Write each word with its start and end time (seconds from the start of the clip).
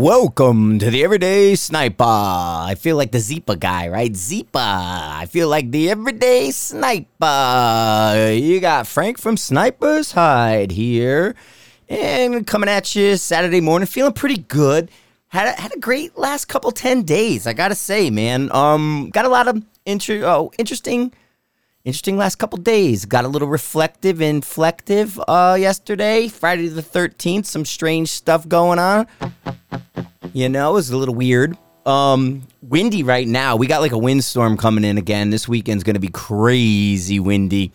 Welcome 0.00 0.78
to 0.78 0.90
the 0.90 1.04
Everyday 1.04 1.54
Sniper. 1.56 2.04
I 2.04 2.74
feel 2.78 2.96
like 2.96 3.12
the 3.12 3.18
Zeepa 3.18 3.60
guy, 3.60 3.88
right? 3.88 4.10
Zeepa. 4.10 4.46
I 4.54 5.26
feel 5.28 5.46
like 5.46 5.70
the 5.70 5.90
Everyday 5.90 6.52
Sniper. 6.52 8.32
You 8.32 8.60
got 8.60 8.86
Frank 8.86 9.18
from 9.18 9.36
Sniper's 9.36 10.12
Hide 10.12 10.70
here, 10.70 11.34
and 11.90 12.46
coming 12.46 12.70
at 12.70 12.96
you 12.96 13.18
Saturday 13.18 13.60
morning, 13.60 13.86
feeling 13.86 14.14
pretty 14.14 14.38
good. 14.38 14.90
Had 15.28 15.48
a, 15.48 15.60
had 15.60 15.74
a 15.76 15.78
great 15.78 16.16
last 16.16 16.46
couple 16.46 16.70
ten 16.70 17.02
days. 17.02 17.46
I 17.46 17.52
gotta 17.52 17.74
say, 17.74 18.08
man. 18.08 18.50
Um, 18.52 19.10
got 19.12 19.26
a 19.26 19.28
lot 19.28 19.48
of 19.48 19.62
inter- 19.84 20.24
oh, 20.24 20.50
interesting 20.56 21.12
interesting 21.84 22.16
last 22.16 22.36
couple 22.36 22.58
days. 22.58 23.04
Got 23.04 23.24
a 23.24 23.28
little 23.28 23.48
reflective 23.48 24.20
and 24.20 24.42
flective 24.42 25.22
uh, 25.28 25.54
yesterday, 25.54 26.28
Friday 26.28 26.68
the 26.68 26.82
13th. 26.82 27.46
Some 27.46 27.64
strange 27.64 28.10
stuff 28.10 28.48
going 28.48 28.78
on. 28.78 29.06
You 30.32 30.48
know, 30.48 30.70
it 30.70 30.74
was 30.74 30.90
a 30.90 30.96
little 30.96 31.14
weird. 31.14 31.56
Um, 31.86 32.46
windy 32.62 33.02
right 33.02 33.26
now. 33.26 33.56
We 33.56 33.66
got 33.66 33.80
like 33.80 33.92
a 33.92 33.98
windstorm 33.98 34.56
coming 34.56 34.84
in 34.84 34.98
again. 34.98 35.30
This 35.30 35.48
weekend's 35.48 35.82
going 35.82 35.94
to 35.94 36.00
be 36.00 36.08
crazy 36.08 37.18
windy. 37.18 37.72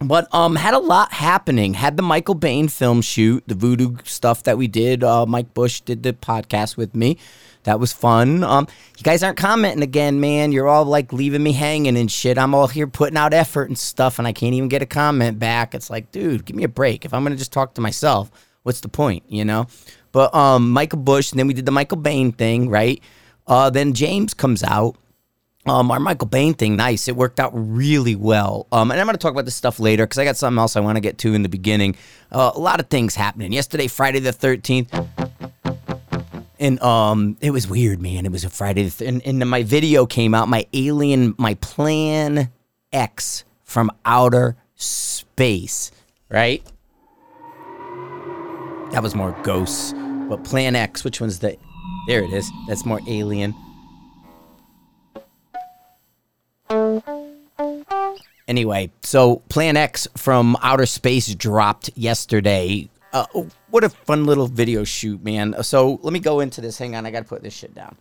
But 0.00 0.32
um, 0.34 0.56
had 0.56 0.74
a 0.74 0.78
lot 0.78 1.12
happening. 1.12 1.74
Had 1.74 1.96
the 1.96 2.02
Michael 2.02 2.34
Bane 2.34 2.68
film 2.68 3.00
shoot, 3.00 3.44
the 3.46 3.54
Vudoo 3.54 4.06
stuff 4.06 4.42
that 4.42 4.58
we 4.58 4.66
did. 4.66 5.04
Uh, 5.04 5.24
Mike 5.24 5.54
Bush 5.54 5.80
did 5.80 6.02
the 6.02 6.12
podcast 6.12 6.76
with 6.76 6.94
me. 6.94 7.16
That 7.64 7.80
was 7.80 7.92
fun. 7.92 8.44
Um, 8.44 8.68
you 8.96 9.02
guys 9.02 9.22
aren't 9.22 9.38
commenting 9.38 9.82
again, 9.82 10.20
man. 10.20 10.52
You're 10.52 10.68
all 10.68 10.84
like 10.84 11.12
leaving 11.12 11.42
me 11.42 11.52
hanging 11.52 11.96
and 11.96 12.10
shit. 12.10 12.38
I'm 12.38 12.54
all 12.54 12.68
here 12.68 12.86
putting 12.86 13.16
out 13.16 13.34
effort 13.34 13.68
and 13.68 13.78
stuff, 13.78 14.18
and 14.18 14.28
I 14.28 14.32
can't 14.32 14.54
even 14.54 14.68
get 14.68 14.82
a 14.82 14.86
comment 14.86 15.38
back. 15.38 15.74
It's 15.74 15.90
like, 15.90 16.12
dude, 16.12 16.44
give 16.44 16.56
me 16.56 16.64
a 16.64 16.68
break. 16.68 17.04
If 17.04 17.12
I'm 17.12 17.22
gonna 17.22 17.36
just 17.36 17.52
talk 17.52 17.74
to 17.74 17.80
myself, 17.80 18.30
what's 18.62 18.80
the 18.80 18.88
point, 18.88 19.24
you 19.28 19.44
know? 19.44 19.66
But 20.12 20.34
um, 20.34 20.70
Michael 20.70 21.00
Bush, 21.00 21.32
and 21.32 21.38
then 21.38 21.46
we 21.46 21.54
did 21.54 21.66
the 21.66 21.72
Michael 21.72 21.96
Bane 21.96 22.32
thing, 22.32 22.68
right? 22.68 23.02
Uh, 23.46 23.70
then 23.70 23.94
James 23.94 24.34
comes 24.34 24.62
out. 24.62 24.96
Um, 25.66 25.90
our 25.90 25.98
Michael 25.98 26.28
Bane 26.28 26.52
thing, 26.52 26.76
nice. 26.76 27.08
It 27.08 27.16
worked 27.16 27.40
out 27.40 27.52
really 27.54 28.14
well. 28.14 28.66
Um, 28.70 28.90
and 28.90 29.00
I'm 29.00 29.06
going 29.06 29.16
to 29.16 29.20
talk 29.20 29.32
about 29.32 29.46
this 29.46 29.54
stuff 29.54 29.80
later 29.80 30.04
because 30.04 30.18
I 30.18 30.24
got 30.24 30.36
something 30.36 30.58
else 30.58 30.76
I 30.76 30.80
want 30.80 30.96
to 30.96 31.00
get 31.00 31.16
to 31.18 31.32
in 31.32 31.42
the 31.42 31.48
beginning. 31.48 31.96
Uh, 32.30 32.52
a 32.54 32.58
lot 32.58 32.80
of 32.80 32.88
things 32.88 33.14
happening. 33.14 33.50
Yesterday, 33.50 33.86
Friday 33.86 34.18
the 34.18 34.30
13th, 34.30 35.23
and 36.58 36.80
um, 36.82 37.36
it 37.40 37.50
was 37.50 37.68
weird, 37.68 38.00
man. 38.00 38.26
It 38.26 38.32
was 38.32 38.44
a 38.44 38.50
Friday, 38.50 38.88
th- 38.90 39.08
and, 39.08 39.24
and 39.26 39.48
my 39.48 39.62
video 39.62 40.06
came 40.06 40.34
out. 40.34 40.48
My 40.48 40.66
alien, 40.72 41.34
my 41.38 41.54
Plan 41.54 42.50
X 42.92 43.44
from 43.62 43.90
outer 44.04 44.56
space, 44.76 45.90
right? 46.28 46.64
That 48.92 49.02
was 49.02 49.14
more 49.14 49.36
ghosts, 49.42 49.92
but 50.28 50.44
Plan 50.44 50.76
X, 50.76 51.02
which 51.02 51.20
one's 51.20 51.40
the? 51.40 51.56
There 52.06 52.22
it 52.22 52.32
is. 52.32 52.50
That's 52.68 52.84
more 52.84 53.00
alien. 53.08 53.54
Anyway, 58.46 58.90
so 59.02 59.36
Plan 59.48 59.76
X 59.76 60.06
from 60.16 60.56
outer 60.62 60.86
space 60.86 61.34
dropped 61.34 61.90
yesterday. 61.96 62.88
Uh, 63.12 63.26
what 63.74 63.82
a 63.82 63.88
fun 63.88 64.24
little 64.24 64.46
video 64.46 64.84
shoot, 64.84 65.24
man. 65.24 65.60
So 65.64 65.98
let 66.04 66.12
me 66.12 66.20
go 66.20 66.38
into 66.38 66.60
this. 66.60 66.78
Hang 66.78 66.94
on, 66.94 67.06
I 67.06 67.10
got 67.10 67.24
to 67.24 67.28
put 67.28 67.42
this 67.42 67.52
shit 67.52 67.74
down. 67.74 67.96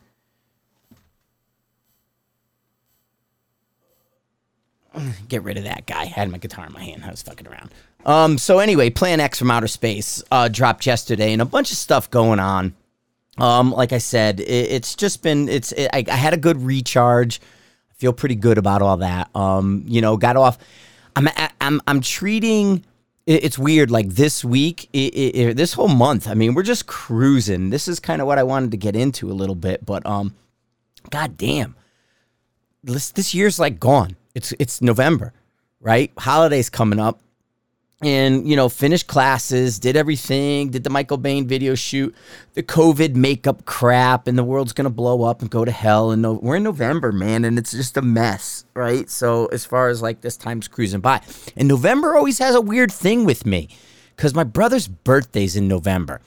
Get 5.27 5.41
rid 5.41 5.57
of 5.57 5.63
that 5.63 5.87
guy. 5.87 6.01
I 6.01 6.05
had 6.05 6.29
my 6.29 6.37
guitar 6.37 6.67
in 6.67 6.73
my 6.73 6.83
hand. 6.83 7.03
I 7.03 7.09
was 7.09 7.23
fucking 7.23 7.47
around. 7.47 7.71
Um. 8.05 8.37
So 8.37 8.59
anyway, 8.59 8.91
Plan 8.91 9.19
X 9.19 9.39
from 9.39 9.49
Outer 9.49 9.67
Space 9.67 10.21
uh, 10.29 10.47
dropped 10.47 10.85
yesterday, 10.85 11.33
and 11.33 11.41
a 11.41 11.45
bunch 11.45 11.71
of 11.71 11.77
stuff 11.77 12.07
going 12.11 12.39
on. 12.39 12.75
Um. 13.39 13.71
Like 13.71 13.93
I 13.93 13.97
said, 13.97 14.41
it, 14.41 14.43
it's 14.43 14.95
just 14.95 15.23
been. 15.23 15.49
It's. 15.49 15.71
It, 15.71 15.89
I, 15.91 16.05
I 16.07 16.15
had 16.15 16.35
a 16.35 16.37
good 16.37 16.61
recharge. 16.61 17.41
I 17.89 17.93
feel 17.95 18.13
pretty 18.13 18.35
good 18.35 18.59
about 18.59 18.83
all 18.83 18.97
that. 18.97 19.35
Um. 19.35 19.85
You 19.87 20.01
know, 20.01 20.17
got 20.17 20.37
off. 20.37 20.59
I'm. 21.15 21.27
I'm. 21.59 21.81
I'm 21.87 22.01
treating 22.01 22.85
it's 23.25 23.57
weird. 23.57 23.89
Like 23.89 24.09
this 24.09 24.43
week, 24.43 24.89
it, 24.93 25.15
it, 25.15 25.57
this 25.57 25.73
whole 25.73 25.87
month, 25.87 26.27
I 26.27 26.33
mean, 26.33 26.53
we're 26.53 26.63
just 26.63 26.87
cruising. 26.87 27.69
This 27.69 27.87
is 27.87 27.99
kind 27.99 28.21
of 28.21 28.27
what 28.27 28.37
I 28.37 28.43
wanted 28.43 28.71
to 28.71 28.77
get 28.77 28.95
into 28.95 29.31
a 29.31 29.33
little 29.33 29.55
bit, 29.55 29.85
but 29.85 30.05
um, 30.05 30.35
god 31.09 31.37
damn, 31.37 31.75
this 32.83 33.11
this 33.11 33.33
year's 33.33 33.59
like 33.59 33.79
gone. 33.79 34.17
It's 34.35 34.53
it's 34.59 34.81
November, 34.81 35.33
right? 35.79 36.11
Holidays 36.17 36.69
coming 36.69 36.99
up, 36.99 37.21
and 38.05 38.47
you 38.47 38.55
know, 38.55 38.69
finished 38.69 39.07
classes, 39.07 39.79
did 39.79 39.95
everything, 39.95 40.69
did 40.69 40.83
the 40.83 40.89
Michael 40.89 41.17
Bane 41.17 41.47
video 41.47 41.75
shoot, 41.75 42.15
the 42.53 42.63
COVID 42.63 43.15
makeup 43.15 43.65
crap, 43.65 44.27
and 44.27 44.37
the 44.37 44.43
world's 44.43 44.73
gonna 44.73 44.89
blow 44.89 45.23
up 45.23 45.41
and 45.41 45.49
go 45.49 45.65
to 45.65 45.71
hell. 45.71 46.11
And 46.11 46.21
no, 46.21 46.33
we're 46.33 46.57
in 46.57 46.63
November, 46.63 47.11
man, 47.11 47.45
and 47.45 47.57
it's 47.57 47.71
just 47.71 47.97
a 47.97 48.01
mess, 48.01 48.65
right? 48.73 49.09
So 49.09 49.47
as 49.47 49.65
far 49.65 49.89
as 49.89 50.01
like 50.01 50.21
this 50.21 50.37
time's 50.37 50.67
cruising 50.67 51.01
by, 51.01 51.21
and 51.55 51.67
November 51.67 52.15
always 52.15 52.39
has 52.39 52.55
a 52.55 52.61
weird 52.61 52.91
thing 52.91 53.25
with 53.25 53.45
me, 53.45 53.69
because 54.15 54.33
my 54.33 54.43
brother's 54.43 54.87
birthday's 54.87 55.55
in 55.55 55.67
November. 55.67 56.21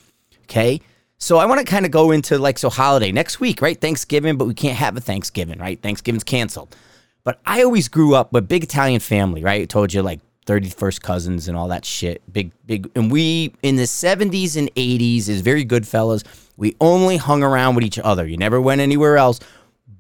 Okay. 0.45 0.81
So 1.19 1.39
I 1.39 1.47
want 1.47 1.61
to 1.61 1.65
kind 1.65 1.87
of 1.87 1.91
go 1.91 2.11
into 2.11 2.39
like 2.39 2.59
so 2.59 2.69
holiday 2.69 3.11
next 3.11 3.41
week, 3.41 3.63
right? 3.63 3.81
Thanksgiving, 3.81 4.37
but 4.37 4.47
we 4.47 4.55
can't 4.55 4.77
have 4.77 4.97
a 4.97 5.01
Thanksgiving, 5.01 5.59
right? 5.59 5.81
Thanksgiving's 5.81 6.25
canceled. 6.25 6.77
But 7.25 7.41
I 7.47 7.63
always 7.63 7.89
grew 7.89 8.15
up 8.15 8.33
with 8.33 8.47
big 8.47 8.63
Italian 8.63 9.01
family, 9.01 9.43
right? 9.43 9.63
I 9.63 9.65
told 9.65 9.95
you 9.95 10.03
like 10.03 10.21
31st 10.47 11.03
cousins 11.03 11.49
and 11.49 11.57
all 11.57 11.69
that 11.69 11.85
shit. 11.85 12.23
Big, 12.33 12.53
big. 12.65 12.91
And 12.95 13.11
we, 13.11 13.53
in 13.63 13.77
the 13.77 13.83
70s 13.83 14.57
and 14.57 14.73
80s, 14.75 15.29
is 15.29 15.41
very 15.41 15.65
good 15.65 15.87
fellas. 15.87 16.23
We 16.57 16.77
only 16.81 17.17
hung 17.17 17.43
around 17.43 17.75
with 17.75 17.85
each 17.85 17.99
other. 17.99 18.27
You 18.27 18.37
never 18.37 18.61
went 18.61 18.81
anywhere 18.81 19.17
else. 19.17 19.41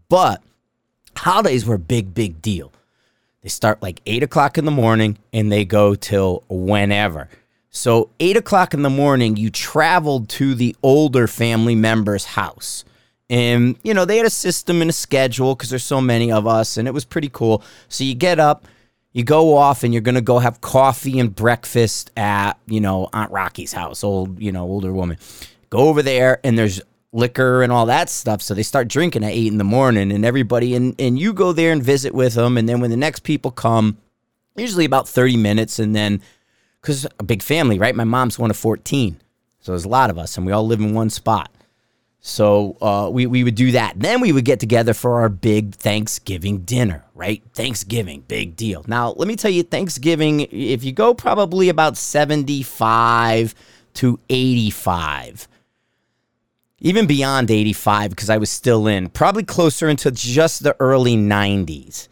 But 0.08 0.42
holidays 1.16 1.66
were 1.66 1.74
a 1.74 1.80
big, 1.80 2.14
big 2.14 2.40
deal. 2.40 2.72
They 3.42 3.48
start 3.48 3.82
like 3.82 4.00
8 4.06 4.22
o'clock 4.22 4.58
in 4.58 4.64
the 4.64 4.70
morning 4.70 5.18
and 5.32 5.52
they 5.52 5.64
go 5.64 5.94
till 5.94 6.42
whenever. 6.48 7.28
So, 7.70 8.08
8 8.20 8.38
o'clock 8.38 8.72
in 8.72 8.82
the 8.82 8.90
morning, 8.90 9.36
you 9.36 9.50
traveled 9.50 10.30
to 10.30 10.54
the 10.54 10.74
older 10.82 11.26
family 11.26 11.74
member's 11.74 12.24
house. 12.24 12.84
And, 13.28 13.76
you 13.82 13.92
know, 13.92 14.06
they 14.06 14.16
had 14.16 14.24
a 14.24 14.30
system 14.30 14.80
and 14.80 14.88
a 14.88 14.94
schedule 14.94 15.54
because 15.54 15.68
there's 15.68 15.84
so 15.84 16.00
many 16.00 16.32
of 16.32 16.46
us, 16.46 16.78
and 16.78 16.88
it 16.88 16.92
was 16.92 17.04
pretty 17.04 17.28
cool. 17.30 17.62
So, 17.88 18.02
you 18.02 18.14
get 18.14 18.40
up, 18.40 18.66
you 19.16 19.24
go 19.24 19.56
off 19.56 19.82
and 19.82 19.94
you're 19.94 20.02
going 20.02 20.16
to 20.16 20.20
go 20.20 20.38
have 20.38 20.60
coffee 20.60 21.18
and 21.18 21.34
breakfast 21.34 22.10
at, 22.18 22.58
you 22.66 22.82
know, 22.82 23.08
Aunt 23.14 23.32
Rocky's 23.32 23.72
house, 23.72 24.04
old, 24.04 24.38
you 24.38 24.52
know, 24.52 24.64
older 24.64 24.92
woman. 24.92 25.16
Go 25.70 25.88
over 25.88 26.02
there 26.02 26.38
and 26.44 26.58
there's 26.58 26.82
liquor 27.12 27.62
and 27.62 27.72
all 27.72 27.86
that 27.86 28.10
stuff. 28.10 28.42
So 28.42 28.52
they 28.52 28.62
start 28.62 28.88
drinking 28.88 29.24
at 29.24 29.32
eight 29.32 29.46
in 29.46 29.56
the 29.56 29.64
morning 29.64 30.12
and 30.12 30.22
everybody, 30.22 30.74
and, 30.74 30.94
and 31.00 31.18
you 31.18 31.32
go 31.32 31.54
there 31.54 31.72
and 31.72 31.82
visit 31.82 32.14
with 32.14 32.34
them. 32.34 32.58
And 32.58 32.68
then 32.68 32.80
when 32.80 32.90
the 32.90 32.96
next 32.98 33.20
people 33.20 33.50
come, 33.50 33.96
usually 34.54 34.84
about 34.84 35.08
30 35.08 35.38
minutes. 35.38 35.78
And 35.78 35.96
then, 35.96 36.20
because 36.82 37.06
a 37.18 37.24
big 37.24 37.42
family, 37.42 37.78
right? 37.78 37.94
My 37.94 38.04
mom's 38.04 38.38
one 38.38 38.50
of 38.50 38.58
14. 38.58 39.18
So 39.60 39.72
there's 39.72 39.86
a 39.86 39.88
lot 39.88 40.10
of 40.10 40.18
us 40.18 40.36
and 40.36 40.44
we 40.44 40.52
all 40.52 40.66
live 40.66 40.80
in 40.80 40.92
one 40.92 41.08
spot. 41.08 41.50
So 42.26 42.76
uh, 42.82 43.08
we, 43.08 43.26
we 43.26 43.44
would 43.44 43.54
do 43.54 43.70
that. 43.70 44.00
Then 44.00 44.20
we 44.20 44.32
would 44.32 44.44
get 44.44 44.58
together 44.58 44.94
for 44.94 45.20
our 45.20 45.28
big 45.28 45.76
Thanksgiving 45.76 46.62
dinner, 46.62 47.04
right? 47.14 47.40
Thanksgiving, 47.54 48.24
big 48.26 48.56
deal. 48.56 48.84
Now, 48.88 49.12
let 49.12 49.28
me 49.28 49.36
tell 49.36 49.50
you, 49.52 49.62
Thanksgiving, 49.62 50.40
if 50.50 50.82
you 50.82 50.90
go 50.90 51.14
probably 51.14 51.68
about 51.68 51.96
75 51.96 53.54
to 53.94 54.18
85, 54.28 55.46
even 56.80 57.06
beyond 57.06 57.48
85, 57.48 58.10
because 58.10 58.28
I 58.28 58.38
was 58.38 58.50
still 58.50 58.88
in, 58.88 59.08
probably 59.10 59.44
closer 59.44 59.88
into 59.88 60.10
just 60.10 60.64
the 60.64 60.74
early 60.80 61.16
90s. 61.16 62.08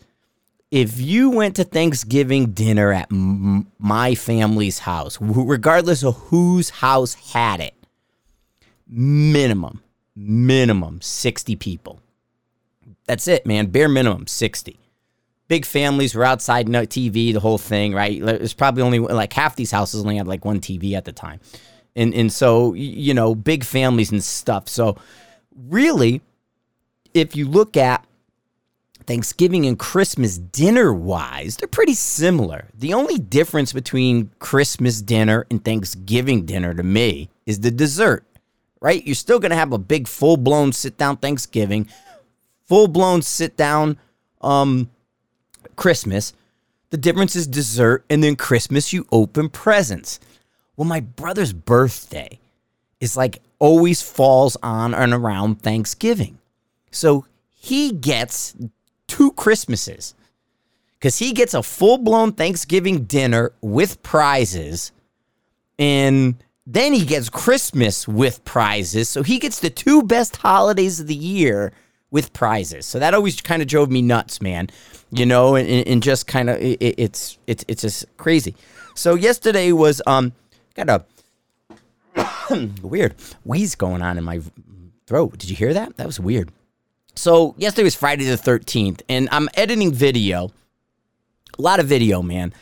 If 0.70 1.00
you 1.00 1.31
went 1.31 1.56
to 1.56 1.64
Thanksgiving 1.64 2.52
dinner 2.52 2.93
at 2.93 3.11
m- 3.11 3.66
my 3.81 4.14
family's 4.14 4.78
house, 4.78 5.19
regardless 5.20 6.05
of 6.05 6.14
whose 6.28 6.70
house 6.70 7.14
had 7.32 7.58
it, 7.58 7.75
minimum 8.87 9.81
minimum 10.16 11.00
60 11.00 11.56
people. 11.56 12.00
That's 13.06 13.28
it, 13.28 13.46
man. 13.46 13.66
Bare 13.66 13.88
minimum 13.88 14.26
60. 14.26 14.78
Big 15.49 15.66
families 15.66 16.14
were 16.14 16.25
outside, 16.25 16.69
no 16.69 16.82
TV, 16.82 17.32
the 17.32 17.40
whole 17.40 17.58
thing, 17.58 17.93
right? 17.93 18.20
There's 18.22 18.55
probably 18.55 18.82
only 18.82 18.99
like 18.99 19.32
half 19.32 19.56
these 19.56 19.70
houses 19.70 20.00
only 20.00 20.16
had 20.16 20.26
like 20.26 20.44
one 20.44 20.61
TV 20.61 20.94
at 20.94 21.05
the 21.05 21.12
time. 21.12 21.40
And 21.94 22.14
and 22.14 22.32
so, 22.32 22.72
you 22.75 23.14
know, 23.14 23.34
big 23.34 23.62
families 23.62 24.11
and 24.11 24.25
stuff. 24.25 24.69
So 24.69 24.96
really, 25.55 26.22
if 27.12 27.37
you 27.37 27.46
look 27.46 27.76
at 27.76 28.05
Thanksgiving 29.06 29.66
and 29.66 29.78
Christmas 29.78 30.38
dinner 30.38 30.93
wise, 30.93 31.56
they're 31.56 31.69
pretty 31.69 31.94
similar. 31.94 32.69
The 32.75 32.94
only 32.94 33.19
difference 33.19 33.72
between 33.72 34.31
Christmas 34.38 35.02
dinner 35.02 35.46
and 35.50 35.62
Thanksgiving 35.62 36.46
dinner 36.46 36.75
to 36.75 36.82
me 36.82 37.28
is 37.44 37.61
the 37.61 37.70
dessert 37.70 38.25
right? 38.84 39.06
You're 39.06 39.14
still 39.14 39.38
going 39.38 39.50
to 39.50 39.56
have 39.56 39.72
a 39.72 39.78
big 39.78 40.06
full 40.06 40.36
blown 40.36 40.70
sit 40.72 40.98
down 40.98 41.16
Thanksgiving, 41.16 41.88
full 42.66 42.86
blown 42.86 43.22
sit 43.22 43.56
down 43.56 43.96
um, 44.42 44.90
Christmas. 45.75 46.34
The 46.90 46.98
difference 46.98 47.34
is 47.34 47.46
dessert, 47.46 48.04
and 48.10 48.22
then 48.22 48.36
Christmas, 48.36 48.92
you 48.92 49.06
open 49.10 49.48
presents. 49.48 50.20
Well, 50.76 50.86
my 50.86 51.00
brother's 51.00 51.54
birthday 51.54 52.38
is 53.00 53.16
like 53.16 53.40
always 53.58 54.02
falls 54.02 54.54
on 54.62 54.92
and 54.92 55.14
around 55.14 55.62
Thanksgiving. 55.62 56.38
So 56.90 57.25
he 57.54 57.90
gets 57.90 58.54
two 59.06 59.32
Christmases 59.32 60.14
because 60.92 61.19
he 61.19 61.32
gets 61.32 61.54
a 61.54 61.62
full 61.62 61.96
blown 61.96 62.32
Thanksgiving 62.32 63.04
dinner 63.04 63.52
with 63.62 64.02
prizes. 64.02 64.92
And 65.78 66.37
then 66.66 66.93
he 66.93 67.05
gets 67.05 67.28
Christmas 67.28 68.08
with 68.08 68.44
prizes. 68.44 69.08
So 69.08 69.22
he 69.22 69.38
gets 69.38 69.61
the 69.61 69.70
two 69.70 70.02
best 70.02 70.37
holidays 70.37 71.00
of 71.00 71.06
the 71.06 71.14
year 71.14 71.72
with 72.11 72.32
prizes. 72.32 72.87
So 72.87 72.99
that 72.99 73.12
always 73.12 73.40
kind 73.40 73.61
of 73.61 73.69
drove 73.69 73.90
me 73.90 74.00
nuts, 74.00 74.40
man. 74.40 74.69
You 75.11 75.26
know, 75.26 75.55
and, 75.55 75.69
and 75.87 76.02
just 76.02 76.26
kind 76.26 76.50
of 76.50 76.61
it, 76.61 76.78
it's 76.81 77.38
it's 77.46 77.64
it's 77.69 77.82
just 77.82 78.16
crazy. 78.16 78.55
So 78.94 79.14
yesterday 79.14 79.72
was 79.72 80.00
um 80.06 80.32
got 80.75 80.88
a 80.88 81.05
weird 82.82 83.14
wheeze 83.44 83.75
going 83.75 84.02
on 84.02 84.19
in 84.19 84.25
my 84.25 84.40
throat. 85.06 85.38
Did 85.38 85.50
you 85.50 85.56
hear 85.56 85.75
that? 85.75 85.96
That 85.96 86.06
was 86.06 86.19
weird. 86.19 86.50
So 87.14 87.55
yesterday 87.58 87.84
was 87.84 87.94
Friday 87.94 88.25
the 88.25 88.37
13th, 88.37 89.02
and 89.08 89.28
I'm 89.31 89.49
editing 89.55 89.93
video. 89.93 90.50
A 91.56 91.62
lot 91.62 91.78
of 91.78 91.87
video, 91.87 92.22
man. 92.22 92.52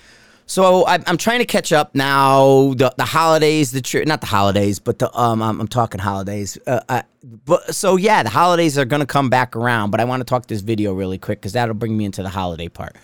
So 0.53 0.85
I, 0.85 0.99
I'm 1.07 1.17
trying 1.17 1.39
to 1.39 1.47
catch 1.47 1.73
up 1.73 1.95
now. 1.95 2.75
The 2.75 2.93
the 2.99 3.07
holidays, 3.07 3.71
the 3.71 3.81
tr- 3.81 4.05
not 4.05 4.21
the 4.21 4.27
holidays, 4.27 4.79
but 4.81 4.99
the 4.99 5.11
um, 5.19 5.41
I'm, 5.41 5.59
I'm 5.63 5.67
talking 5.67 5.99
holidays. 5.99 6.59
Uh, 6.67 6.81
I, 6.91 7.05
but 7.47 7.75
so 7.75 7.97
yeah, 7.97 8.23
the 8.23 8.29
holidays 8.29 8.77
are 8.77 8.85
gonna 8.85 9.07
come 9.07 9.31
back 9.31 9.57
around. 9.57 9.93
But 9.93 10.01
I 10.01 10.05
want 10.05 10.21
to 10.21 10.25
talk 10.25 10.49
this 10.49 10.61
video 10.61 10.93
really 10.93 11.17
quick 11.17 11.41
because 11.41 11.55
that'll 11.55 11.75
bring 11.75 11.97
me 11.97 12.05
into 12.05 12.23
the 12.23 12.29
holiday 12.29 12.69
part. 12.69 12.97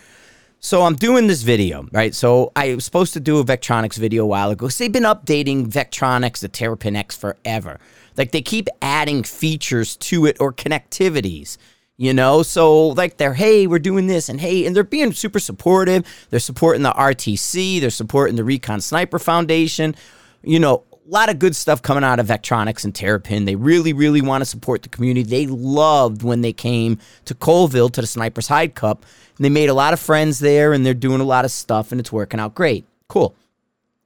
So 0.61 0.83
I'm 0.83 0.95
doing 0.95 1.27
this 1.27 1.41
video, 1.41 1.89
right? 1.91 2.15
So 2.15 2.53
I 2.55 2.75
was 2.75 2.85
supposed 2.85 3.15
to 3.15 3.21
do 3.21 3.39
a 3.39 3.45
Vectronix 3.45 3.97
video 3.97 4.25
a 4.25 4.27
while 4.27 4.51
ago. 4.51 4.69
So 4.69 4.85
they've 4.85 4.93
been 4.93 5.05
updating 5.05 5.69
Vectronix, 5.69 6.41
the 6.41 6.49
Terrapin 6.49 6.97
X, 6.97 7.17
forever. 7.17 7.81
Like 8.19 8.33
they 8.33 8.43
keep 8.43 8.69
adding 8.83 9.23
features 9.23 9.97
to 9.97 10.27
it 10.27 10.37
or 10.39 10.53
connectivities, 10.53 11.57
you 11.99 12.15
know? 12.15 12.43
So 12.43 12.89
like 12.89 13.19
they're, 13.19 13.35
hey, 13.35 13.67
we're 13.67 13.79
doing 13.79 14.07
this 14.07 14.31
and 14.31 14.41
hey, 14.41 14.65
and 14.65 14.75
they're 14.75 14.85
being 14.85 15.13
super 15.13 15.39
supportive. 15.39 16.07
They're 16.31 16.41
supporting 16.41 16.83
the 16.83 16.93
RTC, 16.93 17.81
they're 17.81 17.91
supporting 17.91 18.37
the 18.37 18.45
Recon 18.45 18.81
Sniper 18.81 19.19
Foundation, 19.19 19.95
you 20.43 20.59
know, 20.59 20.85
a 20.93 21.11
lot 21.11 21.31
of 21.31 21.39
good 21.39 21.57
stuff 21.57 21.81
coming 21.81 22.05
out 22.05 22.21
of 22.21 22.27
Vectronix 22.27 22.85
and 22.85 22.95
Terrapin. 22.95 23.47
They 23.47 23.57
really, 23.57 23.93
really 23.95 24.21
want 24.21 24.43
to 24.43 24.45
support 24.45 24.83
the 24.83 24.91
community. 24.91 25.23
They 25.23 25.47
loved 25.47 26.23
when 26.23 26.43
they 26.43 26.53
came 26.53 26.99
to 27.25 27.35
Colville 27.35 27.89
to 27.91 28.01
the 28.01 28.07
Sniper's 28.07 28.49
Hide 28.49 28.75
Cup. 28.75 29.05
And 29.37 29.45
they 29.45 29.49
made 29.49 29.71
a 29.71 29.75
lot 29.75 29.95
of 29.95 30.01
friends 30.01 30.39
there 30.39 30.73
and 30.73 30.85
they're 30.85 30.95
doing 30.95 31.21
a 31.21 31.25
lot 31.25 31.47
of 31.47 31.51
stuff 31.51 31.93
and 31.93 32.01
it's 32.01 32.13
working 32.13 32.41
out 32.41 32.55
great. 32.55 32.85
Cool. 33.09 33.35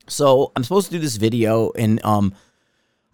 So 0.06 0.52
I'm 0.54 0.62
supposed 0.62 0.86
to 0.86 0.92
do 0.92 1.00
this 1.00 1.16
video 1.16 1.72
and 1.72 2.04
um 2.04 2.34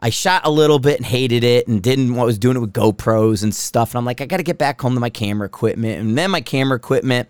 I 0.00 0.10
shot 0.10 0.42
a 0.44 0.50
little 0.50 0.78
bit 0.78 0.96
and 0.96 1.06
hated 1.06 1.42
it 1.44 1.66
and 1.66 1.82
didn't 1.82 2.14
what 2.14 2.26
was 2.26 2.38
doing 2.38 2.56
it 2.56 2.60
with 2.60 2.72
GoPros 2.72 3.42
and 3.42 3.54
stuff. 3.54 3.90
And 3.90 3.98
I'm 3.98 4.04
like, 4.04 4.20
I 4.20 4.26
gotta 4.26 4.42
get 4.42 4.58
back 4.58 4.80
home 4.80 4.94
to 4.94 5.00
my 5.00 5.10
camera 5.10 5.46
equipment. 5.46 6.00
And 6.00 6.16
then 6.16 6.30
my 6.30 6.40
camera 6.40 6.76
equipment 6.76 7.28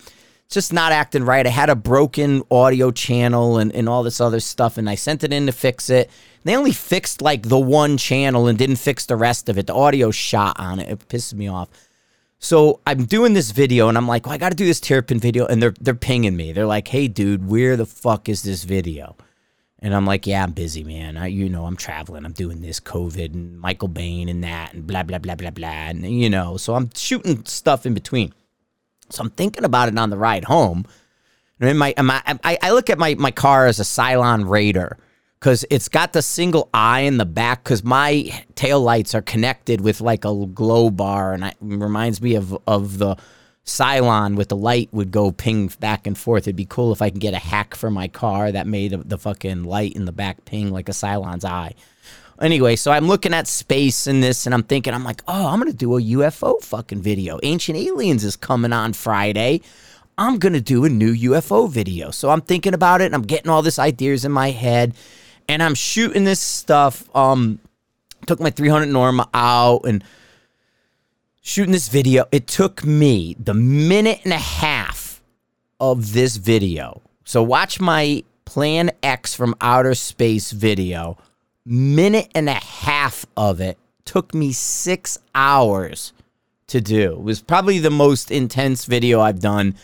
just 0.48 0.72
not 0.72 0.92
acting 0.92 1.24
right. 1.24 1.46
I 1.46 1.50
had 1.50 1.68
a 1.68 1.76
broken 1.76 2.42
audio 2.50 2.90
channel 2.90 3.58
and, 3.58 3.72
and 3.72 3.88
all 3.88 4.02
this 4.02 4.20
other 4.20 4.40
stuff, 4.40 4.78
and 4.78 4.88
I 4.88 4.94
sent 4.94 5.22
it 5.22 5.32
in 5.32 5.46
to 5.46 5.52
fix 5.52 5.90
it. 5.90 6.10
They 6.44 6.56
only 6.56 6.72
fixed 6.72 7.20
like 7.20 7.48
the 7.48 7.58
one 7.58 7.98
channel 7.98 8.46
and 8.46 8.58
didn't 8.58 8.76
fix 8.76 9.04
the 9.04 9.16
rest 9.16 9.48
of 9.48 9.58
it. 9.58 9.66
The 9.66 9.74
audio 9.74 10.10
shot 10.10 10.58
on 10.58 10.80
it. 10.80 10.88
It 10.88 11.08
pisses 11.08 11.34
me 11.34 11.48
off. 11.48 11.68
So 12.38 12.80
I'm 12.86 13.04
doing 13.04 13.34
this 13.34 13.50
video 13.50 13.88
and 13.88 13.98
I'm 13.98 14.06
like, 14.06 14.24
well, 14.24 14.34
I 14.34 14.38
got 14.38 14.50
to 14.50 14.56
do 14.56 14.64
this 14.64 14.80
Terrapin 14.80 15.18
video, 15.18 15.46
and 15.46 15.62
they're 15.62 15.74
they're 15.80 15.94
pinging 15.94 16.36
me. 16.36 16.52
They're 16.52 16.66
like, 16.66 16.88
hey, 16.88 17.08
dude, 17.08 17.48
where 17.48 17.76
the 17.76 17.86
fuck 17.86 18.28
is 18.28 18.42
this 18.42 18.64
video? 18.64 19.16
And 19.80 19.94
I'm 19.94 20.06
like, 20.06 20.26
yeah, 20.26 20.42
I'm 20.42 20.52
busy, 20.52 20.82
man. 20.82 21.16
I, 21.16 21.28
you 21.28 21.48
know, 21.48 21.64
I'm 21.64 21.76
traveling. 21.76 22.24
I'm 22.24 22.32
doing 22.32 22.60
this 22.60 22.80
COVID 22.80 23.32
and 23.34 23.60
Michael 23.60 23.88
Bane 23.88 24.28
and 24.28 24.42
that 24.42 24.74
and 24.74 24.86
blah 24.86 25.04
blah 25.04 25.18
blah 25.18 25.36
blah 25.36 25.50
blah. 25.50 25.68
And 25.68 26.04
you 26.04 26.28
know, 26.28 26.56
so 26.56 26.74
I'm 26.74 26.90
shooting 26.94 27.44
stuff 27.44 27.86
in 27.86 27.94
between. 27.94 28.32
So 29.10 29.22
I'm 29.22 29.30
thinking 29.30 29.64
about 29.64 29.88
it 29.88 29.98
on 29.98 30.10
the 30.10 30.18
ride 30.18 30.44
home. 30.44 30.84
And 31.60 31.70
in 31.70 31.78
my, 31.78 31.94
my 32.02 32.22
I, 32.44 32.58
I 32.60 32.72
look 32.72 32.90
at 32.90 32.98
my 32.98 33.14
my 33.14 33.30
car 33.30 33.66
as 33.66 33.78
a 33.78 33.84
Cylon 33.84 34.48
Raider 34.48 34.98
because 35.38 35.64
it's 35.70 35.88
got 35.88 36.12
the 36.12 36.22
single 36.22 36.68
eye 36.74 37.00
in 37.00 37.18
the 37.18 37.26
back 37.26 37.62
because 37.62 37.84
my 37.84 38.44
tail 38.56 38.80
lights 38.80 39.14
are 39.14 39.22
connected 39.22 39.80
with 39.80 40.00
like 40.00 40.24
a 40.24 40.46
glow 40.46 40.90
bar 40.90 41.32
and 41.32 41.44
it 41.44 41.56
reminds 41.60 42.20
me 42.20 42.34
of 42.34 42.56
of 42.66 42.98
the 42.98 43.16
Cylon 43.68 44.34
with 44.34 44.48
the 44.48 44.56
light 44.56 44.88
would 44.92 45.10
go 45.10 45.30
ping 45.30 45.68
back 45.78 46.06
and 46.06 46.16
forth. 46.16 46.44
It'd 46.44 46.56
be 46.56 46.64
cool 46.64 46.90
if 46.90 47.02
I 47.02 47.10
can 47.10 47.18
get 47.18 47.34
a 47.34 47.38
hack 47.38 47.74
for 47.74 47.90
my 47.90 48.08
car 48.08 48.50
that 48.50 48.66
made 48.66 48.92
the 48.92 49.18
fucking 49.18 49.64
light 49.64 49.92
in 49.92 50.06
the 50.06 50.12
back 50.12 50.44
ping 50.46 50.72
like 50.72 50.88
a 50.88 50.92
Cylon's 50.92 51.44
eye. 51.44 51.74
Anyway, 52.40 52.76
so 52.76 52.92
I'm 52.92 53.06
looking 53.06 53.34
at 53.34 53.46
space 53.46 54.06
in 54.06 54.20
this 54.20 54.46
and 54.46 54.54
I'm 54.54 54.62
thinking, 54.62 54.94
I'm 54.94 55.04
like, 55.04 55.22
oh, 55.28 55.48
I'm 55.48 55.58
to 55.70 55.76
do 55.76 55.98
a 55.98 56.00
UFO 56.00 56.62
fucking 56.62 57.02
video. 57.02 57.38
Ancient 57.42 57.76
Aliens 57.76 58.24
is 58.24 58.36
coming 58.36 58.72
on 58.72 58.94
Friday. 58.94 59.60
I'm 60.16 60.38
to 60.54 60.60
do 60.60 60.84
a 60.84 60.88
new 60.88 61.14
UFO 61.14 61.70
video. 61.70 62.10
So 62.10 62.30
I'm 62.30 62.40
thinking 62.40 62.74
about 62.74 63.02
it 63.02 63.06
and 63.06 63.14
I'm 63.14 63.22
getting 63.22 63.50
all 63.50 63.60
these 63.60 63.78
ideas 63.78 64.24
in 64.24 64.32
my 64.32 64.50
head 64.50 64.94
and 65.46 65.62
I'm 65.62 65.74
shooting 65.74 66.24
this 66.24 66.40
stuff. 66.40 67.04
Um, 67.14 67.58
took 68.26 68.40
my 68.40 68.50
300 68.50 68.86
Norma 68.86 69.28
out 69.34 69.82
and 69.84 70.02
shooting 71.48 71.72
this 71.72 71.88
video. 71.88 72.26
It 72.30 72.46
took 72.46 72.84
me 72.84 73.34
the 73.38 73.54
minute 73.54 74.20
and 74.24 74.34
a 74.34 74.38
half 74.38 75.22
of 75.80 76.12
this 76.12 76.36
video. 76.36 77.00
So 77.24 77.42
watch 77.42 77.80
my 77.80 78.22
Plan 78.44 78.90
X 79.02 79.34
from 79.34 79.54
outer 79.60 79.94
space 79.94 80.52
video. 80.52 81.16
Minute 81.64 82.30
and 82.34 82.48
a 82.48 82.54
half 82.54 83.24
of 83.36 83.60
it 83.60 83.78
took 84.04 84.34
me 84.34 84.52
six 84.52 85.18
hours 85.34 86.12
to 86.66 86.80
do. 86.80 87.12
It 87.12 87.22
was 87.22 87.40
probably 87.40 87.78
the 87.78 87.90
most 87.90 88.30
intense 88.30 88.84
video 88.84 89.20
I've 89.20 89.40
done 89.40 89.74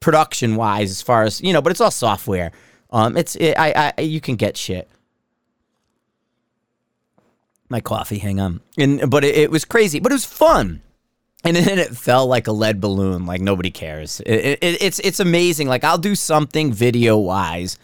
production 0.00 0.56
wise, 0.56 0.90
as 0.90 1.00
far 1.00 1.22
as 1.22 1.40
you 1.40 1.52
know. 1.54 1.62
But 1.62 1.70
it's 1.70 1.80
all 1.80 1.90
software. 1.90 2.52
Um, 2.90 3.16
it's 3.16 3.34
it, 3.36 3.54
I, 3.58 3.92
I 3.96 4.00
you 4.02 4.20
can 4.20 4.36
get 4.36 4.56
shit 4.56 4.88
my 7.70 7.80
coffee. 7.80 8.18
Hang 8.18 8.40
on. 8.40 8.60
And 8.78 9.10
but 9.10 9.24
it, 9.24 9.34
it, 9.36 9.50
was 9.50 9.64
crazy, 9.64 10.00
but 10.00 10.12
it 10.12 10.14
was 10.14 10.26
fun. 10.26 10.82
And 11.44 11.56
then 11.56 11.78
it 11.78 11.94
fell 11.96 12.26
like 12.26 12.46
a 12.46 12.52
lead 12.52 12.80
balloon. 12.80 13.26
Like 13.26 13.40
nobody 13.40 13.70
cares. 13.70 14.20
It, 14.20 14.58
it, 14.62 14.82
it's 14.82 14.98
it's 15.00 15.20
amazing. 15.20 15.68
Like 15.68 15.84
I'll 15.84 15.98
do 15.98 16.14
something 16.14 16.72
video 16.72 17.18
wise, 17.18 17.78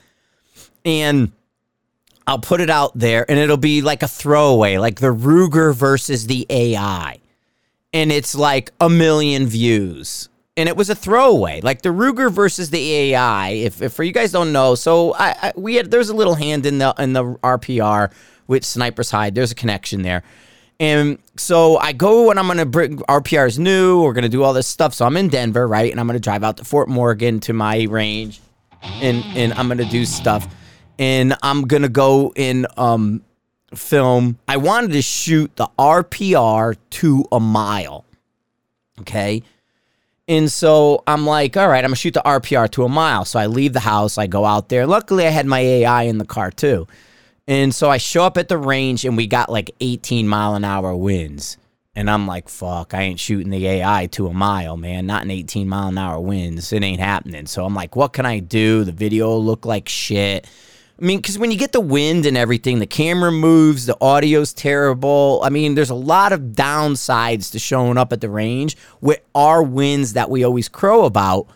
and 0.84 1.32
I'll 2.26 2.38
put 2.38 2.60
it 2.60 2.70
out 2.70 2.92
there, 2.96 3.28
and 3.28 3.38
it'll 3.38 3.56
be 3.56 3.82
like 3.82 4.02
a 4.02 4.08
throwaway, 4.08 4.78
like 4.78 5.00
the 5.00 5.14
Ruger 5.14 5.74
versus 5.74 6.26
the 6.26 6.46
AI, 6.48 7.18
and 7.92 8.12
it's 8.12 8.34
like 8.34 8.70
a 8.80 8.88
million 8.88 9.46
views. 9.46 10.28
And 10.56 10.68
it 10.68 10.76
was 10.76 10.90
a 10.90 10.94
throwaway, 10.94 11.60
like 11.60 11.82
the 11.82 11.88
Ruger 11.90 12.30
versus 12.30 12.70
the 12.70 12.92
AI. 12.92 13.50
If, 13.50 13.82
if 13.82 13.92
for 13.92 14.04
you 14.04 14.12
guys 14.12 14.32
don't 14.32 14.52
know, 14.52 14.74
so 14.74 15.14
I, 15.14 15.34
I 15.42 15.52
we 15.56 15.74
had 15.74 15.90
there's 15.90 16.08
a 16.08 16.14
little 16.14 16.34
hand 16.34 16.66
in 16.66 16.78
the 16.78 16.94
in 16.98 17.12
the 17.12 17.24
RPR 17.24 18.12
with 18.46 18.64
Sniper's 18.64 19.10
Hide. 19.10 19.34
There's 19.34 19.52
a 19.52 19.56
connection 19.56 20.02
there. 20.02 20.22
And 20.80 21.18
so 21.36 21.76
I 21.76 21.92
go 21.92 22.30
and 22.30 22.38
I'm 22.40 22.46
going 22.46 22.56
to 22.56 22.64
bring 22.64 22.96
RPR 23.00 23.46
is 23.46 23.58
new. 23.58 24.02
We're 24.02 24.14
going 24.14 24.22
to 24.22 24.30
do 24.30 24.42
all 24.42 24.54
this 24.54 24.66
stuff. 24.66 24.94
So 24.94 25.04
I'm 25.04 25.16
in 25.18 25.28
Denver, 25.28 25.68
right? 25.68 25.90
And 25.90 26.00
I'm 26.00 26.06
going 26.06 26.16
to 26.16 26.20
drive 26.20 26.42
out 26.42 26.56
to 26.56 26.64
Fort 26.64 26.88
Morgan 26.88 27.38
to 27.40 27.52
my 27.52 27.82
range 27.84 28.40
and, 28.82 29.22
and 29.36 29.52
I'm 29.52 29.68
going 29.68 29.78
to 29.78 29.84
do 29.84 30.06
stuff. 30.06 30.48
And 30.98 31.36
I'm 31.42 31.66
going 31.66 31.82
to 31.82 31.90
go 31.90 32.32
in 32.34 32.66
um, 32.78 33.22
film. 33.74 34.38
I 34.48 34.56
wanted 34.56 34.92
to 34.92 35.02
shoot 35.02 35.54
the 35.56 35.68
RPR 35.78 36.76
to 36.90 37.24
a 37.30 37.38
mile. 37.38 38.06
Okay. 39.00 39.42
And 40.28 40.50
so 40.50 41.02
I'm 41.06 41.26
like, 41.26 41.58
all 41.58 41.68
right, 41.68 41.84
I'm 41.84 41.90
going 41.90 41.94
to 41.94 42.00
shoot 42.00 42.14
the 42.14 42.22
RPR 42.24 42.70
to 42.70 42.84
a 42.84 42.88
mile. 42.88 43.26
So 43.26 43.38
I 43.38 43.46
leave 43.46 43.74
the 43.74 43.80
house. 43.80 44.16
I 44.16 44.26
go 44.26 44.46
out 44.46 44.70
there. 44.70 44.86
Luckily, 44.86 45.26
I 45.26 45.30
had 45.30 45.44
my 45.44 45.60
AI 45.60 46.04
in 46.04 46.16
the 46.16 46.24
car 46.24 46.50
too. 46.50 46.86
And 47.50 47.74
so 47.74 47.90
I 47.90 47.96
show 47.96 48.22
up 48.22 48.38
at 48.38 48.46
the 48.46 48.56
range 48.56 49.04
and 49.04 49.16
we 49.16 49.26
got 49.26 49.50
like 49.50 49.72
18 49.80 50.28
mile 50.28 50.54
an 50.54 50.62
hour 50.62 50.94
winds. 50.94 51.56
And 51.96 52.08
I'm 52.08 52.28
like, 52.28 52.48
fuck, 52.48 52.94
I 52.94 53.02
ain't 53.02 53.18
shooting 53.18 53.50
the 53.50 53.66
AI 53.66 54.06
to 54.12 54.28
a 54.28 54.32
mile, 54.32 54.76
man. 54.76 55.06
Not 55.06 55.24
an 55.24 55.32
18 55.32 55.68
mile 55.68 55.88
an 55.88 55.98
hour 55.98 56.20
winds. 56.20 56.72
It 56.72 56.84
ain't 56.84 57.00
happening. 57.00 57.46
So 57.46 57.64
I'm 57.64 57.74
like, 57.74 57.96
what 57.96 58.12
can 58.12 58.24
I 58.24 58.38
do? 58.38 58.84
The 58.84 58.92
video 58.92 59.36
look 59.36 59.66
like 59.66 59.88
shit. 59.88 60.46
I 60.96 61.04
mean, 61.04 61.18
because 61.18 61.40
when 61.40 61.50
you 61.50 61.58
get 61.58 61.72
the 61.72 61.80
wind 61.80 62.24
and 62.24 62.36
everything, 62.36 62.78
the 62.78 62.86
camera 62.86 63.32
moves, 63.32 63.84
the 63.84 63.96
audio's 64.00 64.52
terrible. 64.52 65.40
I 65.42 65.48
mean, 65.48 65.74
there's 65.74 65.90
a 65.90 65.94
lot 65.96 66.32
of 66.32 66.52
downsides 66.52 67.50
to 67.50 67.58
showing 67.58 67.98
up 67.98 68.12
at 68.12 68.20
the 68.20 68.30
range 68.30 68.76
with 69.00 69.18
our 69.34 69.60
winds 69.60 70.12
that 70.12 70.30
we 70.30 70.44
always 70.44 70.68
crow 70.68 71.04
about 71.04 71.48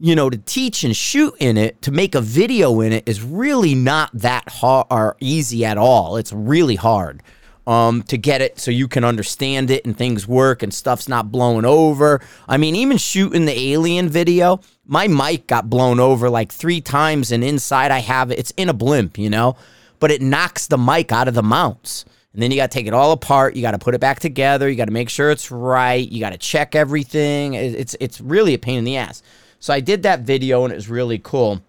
you 0.00 0.14
know, 0.14 0.30
to 0.30 0.38
teach 0.38 0.84
and 0.84 0.96
shoot 0.96 1.34
in 1.40 1.56
it, 1.56 1.82
to 1.82 1.90
make 1.90 2.14
a 2.14 2.20
video 2.20 2.80
in 2.80 2.92
it 2.92 3.08
is 3.08 3.22
really 3.22 3.74
not 3.74 4.10
that 4.14 4.48
hard 4.48 4.86
or 4.90 5.16
easy 5.20 5.64
at 5.64 5.76
all. 5.76 6.16
It's 6.16 6.32
really 6.32 6.76
hard 6.76 7.22
um, 7.66 8.02
to 8.04 8.16
get 8.16 8.40
it 8.40 8.60
so 8.60 8.70
you 8.70 8.86
can 8.86 9.04
understand 9.04 9.70
it 9.70 9.84
and 9.84 9.96
things 9.96 10.26
work 10.26 10.62
and 10.62 10.72
stuff's 10.72 11.08
not 11.08 11.32
blowing 11.32 11.64
over. 11.64 12.20
I 12.48 12.56
mean, 12.56 12.76
even 12.76 12.96
shooting 12.96 13.44
the 13.44 13.58
alien 13.72 14.08
video, 14.08 14.60
my 14.86 15.08
mic 15.08 15.48
got 15.48 15.68
blown 15.68 15.98
over 15.98 16.30
like 16.30 16.52
three 16.52 16.80
times, 16.80 17.32
and 17.32 17.42
inside 17.42 17.90
I 17.90 17.98
have 17.98 18.30
it, 18.30 18.38
it's 18.38 18.52
in 18.52 18.68
a 18.68 18.74
blimp, 18.74 19.18
you 19.18 19.28
know, 19.28 19.56
but 19.98 20.10
it 20.10 20.22
knocks 20.22 20.68
the 20.68 20.78
mic 20.78 21.10
out 21.12 21.28
of 21.28 21.34
the 21.34 21.42
mounts. 21.42 22.04
And 22.32 22.42
then 22.42 22.52
you 22.52 22.56
got 22.56 22.70
to 22.70 22.74
take 22.74 22.86
it 22.86 22.94
all 22.94 23.10
apart. 23.10 23.56
You 23.56 23.62
got 23.62 23.72
to 23.72 23.78
put 23.78 23.94
it 23.94 24.00
back 24.00 24.20
together. 24.20 24.68
You 24.68 24.76
got 24.76 24.84
to 24.84 24.92
make 24.92 25.08
sure 25.08 25.30
it's 25.32 25.50
right. 25.50 26.08
You 26.08 26.20
got 26.20 26.30
to 26.30 26.38
check 26.38 26.76
everything. 26.76 27.54
It's 27.54 27.96
it's 27.98 28.20
really 28.20 28.54
a 28.54 28.58
pain 28.58 28.78
in 28.78 28.84
the 28.84 28.96
ass. 28.96 29.22
So 29.60 29.72
I 29.74 29.80
did 29.80 30.02
that 30.04 30.20
video 30.20 30.64
and 30.64 30.72
it 30.72 30.76
was 30.76 30.88
really 30.88 31.18
cool. 31.18 31.62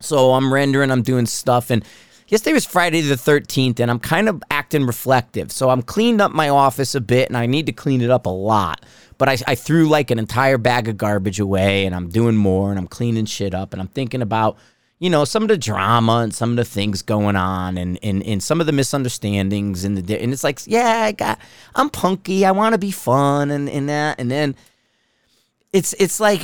So 0.00 0.32
I'm 0.32 0.52
rendering, 0.52 0.90
I'm 0.90 1.02
doing 1.02 1.26
stuff, 1.26 1.70
and 1.70 1.84
yesterday 2.28 2.54
was 2.54 2.64
Friday 2.64 3.02
the 3.02 3.16
13th, 3.16 3.80
and 3.80 3.90
I'm 3.90 3.98
kind 3.98 4.30
of 4.30 4.42
acting 4.50 4.86
reflective. 4.86 5.52
So 5.52 5.68
I'm 5.68 5.82
cleaned 5.82 6.22
up 6.22 6.32
my 6.32 6.48
office 6.48 6.94
a 6.94 7.02
bit, 7.02 7.28
and 7.28 7.36
I 7.36 7.44
need 7.44 7.66
to 7.66 7.72
clean 7.72 8.00
it 8.00 8.10
up 8.10 8.24
a 8.24 8.30
lot. 8.30 8.84
But 9.18 9.28
I, 9.28 9.36
I 9.46 9.54
threw 9.54 9.86
like 9.88 10.10
an 10.10 10.18
entire 10.18 10.56
bag 10.56 10.88
of 10.88 10.96
garbage 10.96 11.38
away, 11.38 11.84
and 11.84 11.94
I'm 11.94 12.08
doing 12.08 12.34
more, 12.34 12.70
and 12.70 12.78
I'm 12.78 12.86
cleaning 12.86 13.26
shit 13.26 13.54
up, 13.54 13.74
and 13.74 13.82
I'm 13.82 13.88
thinking 13.88 14.22
about 14.22 14.56
you 15.00 15.08
know, 15.08 15.24
some 15.24 15.42
of 15.42 15.48
the 15.48 15.56
drama 15.56 16.18
and 16.18 16.34
some 16.34 16.50
of 16.50 16.56
the 16.56 16.64
things 16.64 17.00
going 17.00 17.34
on 17.34 17.78
and, 17.78 17.98
and, 18.02 18.22
and 18.22 18.42
some 18.42 18.60
of 18.60 18.66
the 18.66 18.72
misunderstandings 18.72 19.82
and 19.82 19.96
the 19.96 20.22
and 20.22 20.30
it's 20.30 20.44
like, 20.44 20.60
yeah, 20.66 21.04
I 21.04 21.12
got 21.12 21.38
I'm 21.74 21.88
punky, 21.88 22.44
I 22.44 22.50
want 22.50 22.74
to 22.74 22.78
be 22.78 22.90
fun 22.90 23.50
and, 23.50 23.68
and 23.70 23.88
that 23.88 24.20
and 24.20 24.30
then 24.30 24.54
it's 25.72 25.94
it's 25.94 26.20
like 26.20 26.42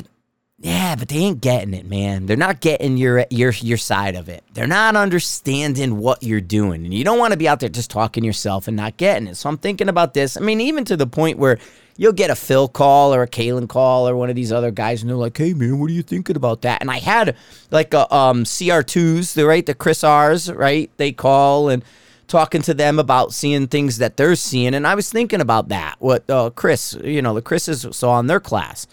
yeah, 0.59 0.97
but 0.97 1.09
they 1.09 1.17
ain't 1.17 1.43
getting 1.43 1.75
it, 1.75 1.85
man. 1.85 2.25
They're 2.25 2.37
not 2.37 2.61
getting 2.61 2.97
your 2.97 3.27
your 3.29 3.51
your 3.53 3.77
side 3.77 4.17
of 4.17 4.31
it. 4.31 4.43
They're 4.55 4.67
not 4.67 4.97
understanding 4.97 5.99
what 5.99 6.23
you're 6.23 6.41
doing. 6.41 6.85
And 6.85 6.95
you 6.95 7.05
don't 7.05 7.19
want 7.19 7.33
to 7.33 7.37
be 7.37 7.47
out 7.47 7.61
there 7.61 7.69
just 7.69 7.91
talking 7.91 8.25
yourself 8.25 8.67
and 8.67 8.75
not 8.75 8.97
getting 8.97 9.29
it. 9.29 9.35
So 9.35 9.51
I'm 9.51 9.59
thinking 9.59 9.91
about 9.91 10.15
this. 10.15 10.35
I 10.35 10.41
mean, 10.41 10.63
even 10.63 10.87
to 10.87 10.97
the 10.97 11.07
point 11.07 11.39
where 11.39 11.59
you'll 11.99 12.13
get 12.13 12.31
a 12.31 12.35
Phil 12.35 12.69
call 12.69 13.15
or 13.15 13.23
a 13.23 13.29
Caylen 13.29 13.69
call 13.69 14.09
or 14.09 14.17
one 14.17 14.31
of 14.31 14.37
these 14.37 14.51
other 14.51 14.71
guys, 14.71 15.03
and 15.03 15.11
they're 15.11 15.17
like, 15.17 15.37
"Hey, 15.37 15.53
man, 15.53 15.79
what 15.79 15.91
are 15.91 15.95
you 15.95 16.03
thinking 16.03 16.37
about 16.37 16.63
that?" 16.63 16.81
And 16.81 16.91
I 16.91 17.01
had 17.01 17.37
like 17.71 17.93
a 17.93 18.13
um, 18.15 18.45
CR2s, 18.45 19.35
the 19.35 19.45
right, 19.45 19.67
the 19.67 19.75
Chris 19.75 20.03
R's, 20.03 20.51
right? 20.51 20.91
They 20.97 21.13
call 21.13 21.69
and 21.69 21.85
talking 22.29 22.63
to 22.63 22.73
them 22.73 22.99
about 22.99 23.35
seeing 23.35 23.67
things 23.69 23.99
that 23.99 24.17
they're 24.17 24.35
seeing, 24.35 24.73
and 24.75 24.87
I 24.87 24.95
was 24.95 25.13
thinking 25.13 25.43
about 25.43 25.69
that. 25.69 25.97
What 25.99 26.29
uh, 26.31 26.49
Chris, 26.49 26.97
you 27.05 27.21
know, 27.21 27.35
the 27.35 27.43
Chris's 27.43 27.87
saw 27.95 28.19
in 28.21 28.27
their 28.27 28.41
class. 28.41 28.87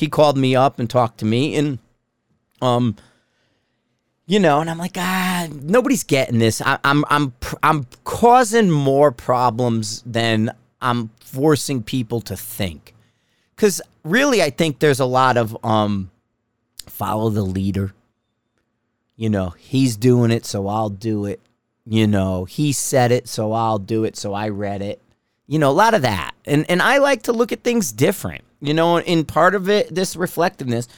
He 0.00 0.08
called 0.08 0.36
me 0.36 0.54
up 0.56 0.78
and 0.78 0.88
talked 0.88 1.18
to 1.18 1.24
me, 1.24 1.56
and 1.56 1.78
um. 2.60 2.96
You 4.30 4.38
know, 4.38 4.60
and 4.60 4.68
I'm 4.68 4.76
like, 4.76 4.98
ah, 4.98 5.48
nobody's 5.62 6.04
getting 6.04 6.38
this. 6.38 6.60
I, 6.60 6.78
I'm, 6.84 7.02
I'm, 7.08 7.32
I'm 7.62 7.86
causing 8.04 8.70
more 8.70 9.10
problems 9.10 10.02
than 10.04 10.52
I'm 10.82 11.08
forcing 11.20 11.82
people 11.82 12.20
to 12.20 12.36
think. 12.36 12.94
Because 13.56 13.80
really, 14.04 14.42
I 14.42 14.50
think 14.50 14.80
there's 14.80 15.00
a 15.00 15.06
lot 15.06 15.38
of 15.38 15.56
um, 15.64 16.10
follow 16.84 17.30
the 17.30 17.40
leader. 17.42 17.94
You 19.16 19.30
know, 19.30 19.54
he's 19.58 19.96
doing 19.96 20.30
it, 20.30 20.44
so 20.44 20.68
I'll 20.68 20.90
do 20.90 21.24
it. 21.24 21.40
You 21.86 22.06
know, 22.06 22.44
he 22.44 22.72
said 22.72 23.10
it, 23.10 23.28
so 23.28 23.52
I'll 23.52 23.78
do 23.78 24.04
it, 24.04 24.14
so 24.14 24.34
I 24.34 24.50
read 24.50 24.82
it. 24.82 25.00
You 25.46 25.58
know, 25.58 25.70
a 25.70 25.72
lot 25.72 25.94
of 25.94 26.02
that. 26.02 26.34
And 26.44 26.70
and 26.70 26.82
I 26.82 26.98
like 26.98 27.22
to 27.22 27.32
look 27.32 27.50
at 27.50 27.64
things 27.64 27.92
different. 27.92 28.44
You 28.60 28.74
know, 28.74 28.98
in 28.98 29.24
part 29.24 29.54
of 29.54 29.68
it, 29.68 29.94
this 29.94 30.16
reflectiveness 30.16 30.88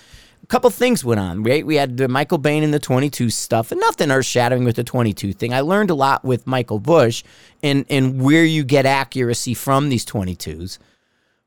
a 0.43 0.47
couple 0.47 0.71
things 0.71 1.05
went 1.05 1.21
on, 1.21 1.43
right? 1.43 1.65
We 1.65 1.77
had 1.77 1.97
the 1.97 2.09
Michael 2.09 2.39
Bane 2.39 2.63
and 2.63 2.73
the 2.73 2.79
22 2.79 3.31
stuff, 3.31 3.71
and 3.71 3.81
nothing 3.81 4.11
earth 4.11 4.27
shattering 4.27 4.65
with 4.65 4.77
the 4.77 4.85
22 4.85 5.33
thing. 5.33 5.53
I 5.53 5.61
learned 5.61 5.91
a 5.91 5.95
lot 5.95 6.25
with 6.25 6.47
Michael 6.47 6.79
Bush 6.79 7.23
and, 7.63 7.85
and 7.91 8.23
where 8.23 8.45
you 8.45 8.65
get 8.65 8.87
accuracy 8.87 9.55
from 9.55 9.89
these 9.89 10.07
22s. 10.07 10.79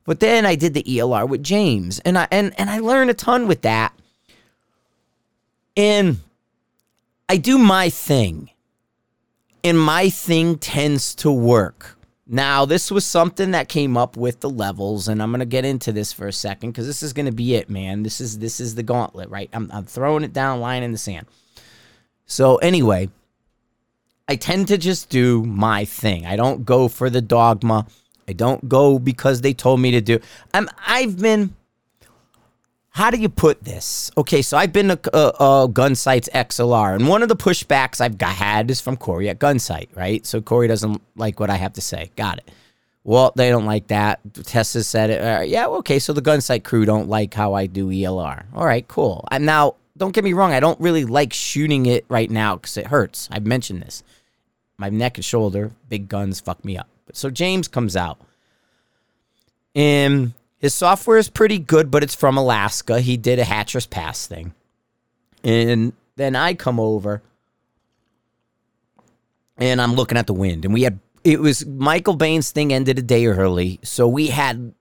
But 0.06 0.20
then 0.20 0.46
I 0.46 0.56
did 0.56 0.74
the 0.74 0.84
ELR 0.84 1.28
with 1.28 1.44
James, 1.44 2.00
and 2.00 2.18
I 2.18 2.28
and, 2.30 2.54
and 2.60 2.70
I 2.70 2.80
learned 2.80 3.10
a 3.10 3.14
ton 3.14 3.48
with 3.48 3.62
that. 3.62 3.94
And 5.78 6.20
I 7.30 7.38
do 7.38 7.58
my 7.58 7.90
thing, 7.90 8.50
and 9.64 9.80
my 9.80 10.10
thing 10.10 10.58
tends 10.58 11.16
to 11.16 11.32
work. 11.32 11.93
Now, 12.26 12.64
this 12.64 12.90
was 12.90 13.06
something 13.06 13.52
that 13.52 13.68
came 13.68 13.98
up 13.98 14.16
with 14.16 14.40
the 14.40 14.50
levels, 14.50 15.10
and 15.10 15.22
I'm 15.22 15.32
gonna 15.32 15.46
get 15.46 15.66
into 15.66 15.92
this 15.92 16.14
for 16.14 16.28
a 16.28 16.34
second 16.34 16.72
because 16.72 16.88
this 16.88 17.04
is 17.04 17.12
gonna 17.12 17.34
be 17.34 17.56
it, 17.56 17.70
man. 17.70 18.04
This 18.04 18.22
is 18.22 18.40
this 18.40 18.60
is 18.60 18.76
the 18.76 18.84
gauntlet, 18.84 19.30
right? 19.30 19.50
I'm, 19.52 19.70
I'm 19.74 19.86
throwing 19.86 20.24
it 20.24 20.32
down, 20.32 20.62
line 20.62 20.84
in 20.84 20.94
the 20.94 20.98
sand. 20.98 21.28
So 22.26 22.58
anyway, 22.58 23.10
I 24.28 24.38
tend 24.38 24.70
to 24.70 24.78
just 24.78 25.10
do 25.10 25.44
my 25.44 25.84
thing. 25.84 26.26
I 26.26 26.38
don't 26.38 26.64
go 26.64 26.88
for 26.88 27.10
the 27.10 27.22
dogma. 27.22 27.88
I 28.26 28.32
don't 28.32 28.70
go 28.70 29.00
because 29.00 29.42
they 29.42 29.54
told 29.54 29.82
me 29.82 29.92
to 29.92 30.02
do. 30.02 30.20
I'm 30.54 30.70
I've 30.88 31.20
been 31.20 31.54
how 32.94 33.10
do 33.10 33.18
you 33.18 33.28
put 33.28 33.64
this? 33.64 34.12
Okay, 34.16 34.44
so 34.44 34.56
I've 34.56 34.72
been 34.72 34.92
a, 34.92 35.00
a, 35.12 35.18
a 35.18 35.20
uh, 35.20 35.32
uh, 35.40 35.68
Gunsite's 35.68 36.30
XLR, 36.30 36.94
and 36.94 37.08
one 37.08 37.24
of 37.24 37.28
the 37.28 37.36
pushbacks 37.36 38.00
I've 38.00 38.20
got, 38.20 38.34
had 38.34 38.70
is 38.70 38.80
from 38.82 38.98
Corey 38.98 39.30
at 39.30 39.40
Gunsite, 39.40 39.90
right? 39.96 40.24
So 40.28 40.42
Corey 40.42 40.68
doesn't 40.68 41.02
like 41.16 41.40
what 41.40 41.50
I 41.50 41.56
have 41.56 41.74
to 41.74 41.82
say. 41.82 42.12
Got 42.16 42.38
it. 42.38 42.52
Well, 43.04 43.34
they 43.36 43.50
don't 43.50 43.66
like 43.66 43.88
that. 43.88 44.20
Tessa 44.44 44.84
said 44.84 45.10
it. 45.10 45.22
Uh, 45.22 45.42
yeah, 45.42 45.66
okay, 45.68 45.98
so 45.98 46.14
the 46.14 46.22
Gunsite 46.22 46.64
crew 46.64 46.86
don't 46.86 47.10
like 47.10 47.34
how 47.34 47.56
I 47.56 47.66
do 47.66 47.88
ELR. 47.90 48.46
All 48.54 48.66
right, 48.66 48.88
cool. 48.88 49.28
And 49.32 49.44
now, 49.44 49.76
don't 49.98 50.14
get 50.14 50.24
me 50.24 50.34
wrong, 50.34 50.54
I 50.54 50.60
don't 50.60 50.80
really 50.80 51.04
like 51.04 51.34
shooting 51.34 51.88
it 51.88 52.06
right 52.10 52.30
now 52.30 52.58
because 52.58 52.78
it 52.78 52.88
hurts. 52.88 53.28
I've 53.32 53.48
mentioned 53.48 53.82
this. 53.82 54.04
My 54.78 54.90
neck 54.90 55.18
and 55.18 55.26
shoulder, 55.26 55.72
big 55.90 56.10
guns 56.10 56.40
fuck 56.40 56.64
me 56.64 56.78
up. 56.78 56.90
So 57.12 57.32
James 57.32 57.68
comes 57.68 57.96
out. 57.96 58.20
And 59.74 60.34
his 60.64 60.74
software 60.74 61.18
is 61.18 61.30
pretty 61.30 61.60
good, 61.60 61.92
but 61.92 62.04
it's 62.04 62.16
from 62.16 62.38
Alaska. 62.38 63.02
He 63.02 63.18
did 63.18 63.38
a 63.38 63.44
Hatcher's 63.44 63.86
Pass 63.86 64.28
thing. 64.28 64.54
And 65.44 65.92
then 66.16 66.38
I 66.38 66.54
come 66.54 66.80
over 66.80 67.22
and 69.58 69.82
I'm 69.82 69.96
looking 69.96 70.18
at 70.18 70.26
the 70.26 70.34
wind. 70.34 70.64
And 70.64 70.74
we 70.74 70.84
had, 70.84 71.00
it 71.26 71.42
was 71.42 71.66
Michael 71.66 72.16
Bane's 72.16 72.52
thing 72.52 72.72
ended 72.72 72.98
a 72.98 73.02
day 73.02 73.26
early. 73.26 73.82
So 73.84 74.08
we 74.08 74.28
had 74.28 74.74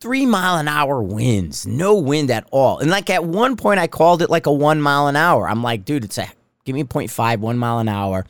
three 0.00 0.26
mile 0.26 0.58
an 0.58 0.68
hour 0.68 1.02
winds, 1.02 1.66
no 1.66 1.96
wind 1.96 2.30
at 2.30 2.46
all. 2.50 2.78
And 2.80 2.90
like 2.90 3.08
at 3.08 3.24
one 3.24 3.56
point, 3.56 3.80
I 3.80 3.86
called 3.86 4.20
it 4.20 4.28
like 4.28 4.44
a 4.44 4.52
one 4.52 4.82
mile 4.82 5.06
an 5.06 5.16
hour. 5.16 5.48
I'm 5.48 5.62
like, 5.62 5.86
dude, 5.86 6.04
it's 6.04 6.18
a, 6.18 6.28
give 6.66 6.74
me 6.74 6.82
a 6.82 6.84
0.5, 6.84 7.38
one 7.38 7.56
mile 7.56 7.78
an 7.78 7.88
hour, 7.88 8.26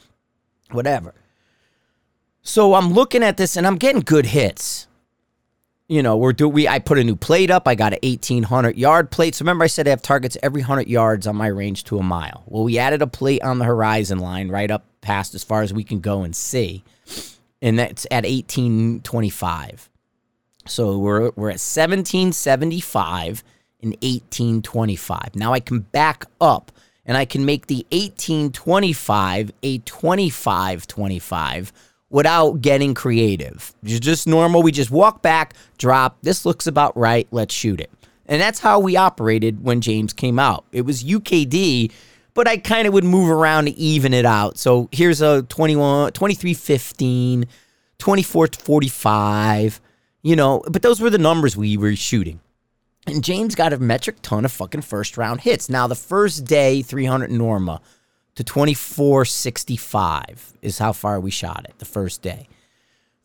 whatever. 0.70 1.14
So 2.42 2.74
I'm 2.74 2.92
looking 2.92 3.24
at 3.24 3.38
this 3.38 3.56
and 3.56 3.66
I'm 3.66 3.76
getting 3.76 4.02
good 4.02 4.26
hits 4.26 4.86
you 5.88 6.02
know, 6.02 6.16
we're 6.16 6.32
do 6.32 6.48
we 6.48 6.66
I 6.66 6.78
put 6.80 6.98
a 6.98 7.04
new 7.04 7.14
plate 7.16 7.50
up. 7.50 7.68
I 7.68 7.74
got 7.74 7.92
an 7.92 8.00
1800 8.02 8.76
yard 8.76 9.10
plate. 9.10 9.34
So 9.34 9.42
remember 9.44 9.64
I 9.64 9.68
said 9.68 9.86
I 9.86 9.90
have 9.90 10.02
targets 10.02 10.36
every 10.42 10.62
100 10.62 10.88
yards 10.88 11.26
on 11.26 11.36
my 11.36 11.46
range 11.46 11.84
to 11.84 11.98
a 11.98 12.02
mile. 12.02 12.42
Well, 12.46 12.64
we 12.64 12.78
added 12.78 13.02
a 13.02 13.06
plate 13.06 13.42
on 13.42 13.58
the 13.58 13.64
horizon 13.64 14.18
line 14.18 14.48
right 14.48 14.70
up 14.70 14.84
past 15.00 15.34
as 15.34 15.44
far 15.44 15.62
as 15.62 15.72
we 15.72 15.84
can 15.84 16.00
go 16.00 16.22
and 16.22 16.34
see. 16.34 16.82
And 17.62 17.78
that's 17.78 18.04
at 18.10 18.24
1825. 18.24 19.88
So 20.66 20.98
we're 20.98 21.30
we're 21.36 21.50
at 21.50 21.60
1775 21.60 23.44
and 23.80 23.92
1825. 23.92 25.36
Now 25.36 25.52
I 25.52 25.60
can 25.60 25.80
back 25.80 26.24
up 26.40 26.72
and 27.04 27.16
I 27.16 27.24
can 27.24 27.44
make 27.44 27.68
the 27.68 27.86
1825 27.92 29.52
a 29.62 29.78
2525 29.78 31.72
without 32.10 32.60
getting 32.60 32.94
creative. 32.94 33.74
just 33.84 34.26
normal. 34.26 34.62
We 34.62 34.72
just 34.72 34.90
walk 34.90 35.22
back, 35.22 35.54
drop. 35.78 36.18
This 36.22 36.46
looks 36.46 36.66
about 36.66 36.96
right. 36.96 37.26
Let's 37.30 37.54
shoot 37.54 37.80
it. 37.80 37.90
And 38.26 38.40
that's 38.40 38.60
how 38.60 38.80
we 38.80 38.96
operated 38.96 39.62
when 39.62 39.80
James 39.80 40.12
came 40.12 40.38
out. 40.38 40.64
It 40.72 40.82
was 40.82 41.04
UKD, 41.04 41.92
but 42.34 42.48
I 42.48 42.56
kind 42.56 42.88
of 42.88 42.94
would 42.94 43.04
move 43.04 43.30
around 43.30 43.66
to 43.66 43.72
even 43.72 44.12
it 44.12 44.26
out. 44.26 44.58
So 44.58 44.88
here's 44.92 45.20
a 45.20 45.42
21, 45.42 46.12
23 46.12 46.54
15, 46.54 47.46
24 47.98 48.48
45, 48.58 49.80
you 50.22 50.36
know, 50.36 50.62
but 50.68 50.82
those 50.82 51.00
were 51.00 51.10
the 51.10 51.18
numbers 51.18 51.56
we 51.56 51.76
were 51.76 51.94
shooting. 51.94 52.40
And 53.06 53.22
James 53.22 53.54
got 53.54 53.72
a 53.72 53.78
metric 53.78 54.16
ton 54.22 54.44
of 54.44 54.50
fucking 54.50 54.80
first 54.80 55.16
round 55.16 55.42
hits. 55.42 55.68
Now, 55.68 55.86
the 55.86 55.94
first 55.94 56.44
day, 56.44 56.82
300 56.82 57.30
Norma 57.30 57.80
to 58.36 58.44
2465 58.44 60.52
is 60.62 60.78
how 60.78 60.92
far 60.92 61.18
we 61.18 61.30
shot 61.30 61.66
it 61.68 61.74
the 61.78 61.84
first 61.84 62.22
day. 62.22 62.48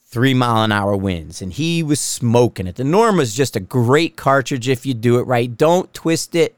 Three 0.04 0.34
mile 0.34 0.64
an 0.64 0.72
hour 0.72 0.98
winds, 0.98 1.42
and 1.42 1.54
he 1.54 1.84
was 1.84 2.00
smoking 2.00 2.68
it. 2.68 2.76
The 2.76 2.84
Norma 2.84 3.22
is 3.22 3.36
just 3.36 3.56
a 3.56 3.62
great 3.62 4.18
cartridge 4.18 4.68
if 4.68 4.86
you 4.86 4.94
do 4.94 5.20
it 5.20 5.28
right. 5.28 5.56
Don't 5.56 5.94
twist 5.94 6.36
it 6.36 6.56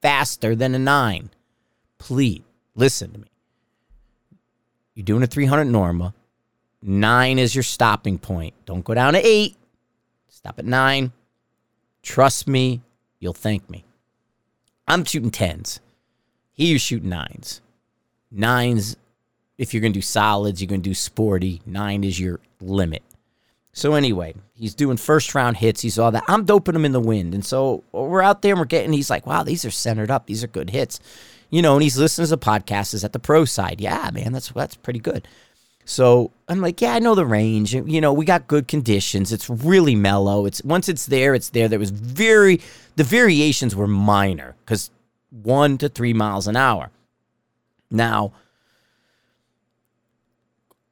faster 0.00 0.54
than 0.54 0.74
a 0.74 0.78
nine. 0.78 1.30
Please 1.98 2.42
listen 2.74 3.12
to 3.12 3.18
me. 3.20 3.28
You're 4.94 5.04
doing 5.04 5.22
a 5.22 5.26
300 5.26 5.64
Norma. 5.64 6.14
Nine 6.82 7.38
is 7.38 7.54
your 7.54 7.62
stopping 7.62 8.18
point. 8.18 8.54
Don't 8.66 8.84
go 8.84 8.94
down 8.94 9.14
to 9.14 9.24
eight. 9.24 9.56
Stop 10.28 10.58
at 10.58 10.64
nine. 10.64 11.12
Trust 12.02 12.48
me, 12.48 12.82
you'll 13.20 13.32
thank 13.32 13.70
me. 13.70 13.84
I'm 14.88 15.04
shooting 15.04 15.30
tens. 15.30 15.80
He 16.52 16.72
was 16.72 16.82
shooting 16.82 17.08
nines. 17.08 17.60
Nines, 18.30 18.96
if 19.58 19.72
you're 19.72 19.80
going 19.80 19.92
to 19.92 19.98
do 19.98 20.02
solids, 20.02 20.60
you're 20.60 20.68
going 20.68 20.82
to 20.82 20.88
do 20.88 20.94
sporty. 20.94 21.62
Nine 21.66 22.04
is 22.04 22.18
your 22.18 22.40
limit. 22.60 23.02
So 23.74 23.94
anyway, 23.94 24.34
he's 24.54 24.74
doing 24.74 24.98
first 24.98 25.34
round 25.34 25.56
hits. 25.56 25.80
He 25.80 25.90
saw 25.90 26.10
that. 26.10 26.24
I'm 26.28 26.44
doping 26.44 26.74
him 26.74 26.84
in 26.84 26.92
the 26.92 27.00
wind. 27.00 27.34
And 27.34 27.44
so 27.44 27.84
we're 27.92 28.22
out 28.22 28.42
there 28.42 28.52
and 28.52 28.60
we're 28.60 28.66
getting, 28.66 28.92
he's 28.92 29.10
like, 29.10 29.26
wow, 29.26 29.42
these 29.42 29.64
are 29.64 29.70
centered 29.70 30.10
up. 30.10 30.26
These 30.26 30.44
are 30.44 30.48
good 30.48 30.70
hits. 30.70 31.00
You 31.48 31.62
know, 31.62 31.74
and 31.74 31.82
he's 31.82 31.98
listening 31.98 32.28
to 32.28 32.36
podcasts 32.36 33.04
at 33.04 33.12
the 33.12 33.18
pro 33.18 33.44
side. 33.44 33.80
Yeah, 33.80 34.10
man, 34.12 34.32
that's 34.32 34.48
that's 34.50 34.74
pretty 34.74 35.00
good. 35.00 35.28
So 35.84 36.30
I'm 36.48 36.60
like, 36.60 36.80
yeah, 36.80 36.94
I 36.94 36.98
know 36.98 37.14
the 37.14 37.26
range. 37.26 37.74
You 37.74 38.00
know, 38.00 38.12
we 38.12 38.24
got 38.24 38.46
good 38.46 38.68
conditions. 38.68 39.32
It's 39.32 39.50
really 39.50 39.94
mellow. 39.94 40.46
It's 40.46 40.62
once 40.64 40.88
it's 40.88 41.06
there, 41.06 41.34
it's 41.34 41.50
there. 41.50 41.68
There 41.68 41.78
was 41.78 41.90
very 41.90 42.60
the 42.96 43.04
variations 43.04 43.76
were 43.76 43.86
minor 43.86 44.54
because 44.64 44.90
one 45.32 45.78
to 45.78 45.88
three 45.88 46.12
miles 46.12 46.46
an 46.46 46.56
hour. 46.56 46.90
Now, 47.90 48.32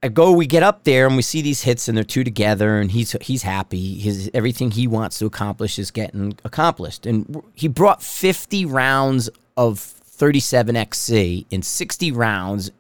I 0.02 0.08
go, 0.08 0.32
we 0.32 0.46
get 0.46 0.62
up 0.62 0.84
there 0.84 1.06
and 1.06 1.14
we 1.14 1.22
see 1.22 1.42
these 1.42 1.62
hits 1.62 1.86
and 1.86 1.96
they're 1.96 2.04
two 2.04 2.24
together 2.24 2.78
and 2.78 2.90
he's 2.90 3.12
he's 3.20 3.42
happy. 3.42 3.98
His 3.98 4.30
everything 4.32 4.70
he 4.70 4.86
wants 4.86 5.18
to 5.18 5.26
accomplish 5.26 5.78
is 5.78 5.90
getting 5.90 6.38
accomplished. 6.42 7.04
And 7.04 7.42
he 7.54 7.68
brought 7.68 8.02
50 8.02 8.64
rounds 8.64 9.28
of 9.58 9.78
37XC 9.78 11.46
in 11.50 11.62
60 11.62 12.12
rounds 12.12 12.70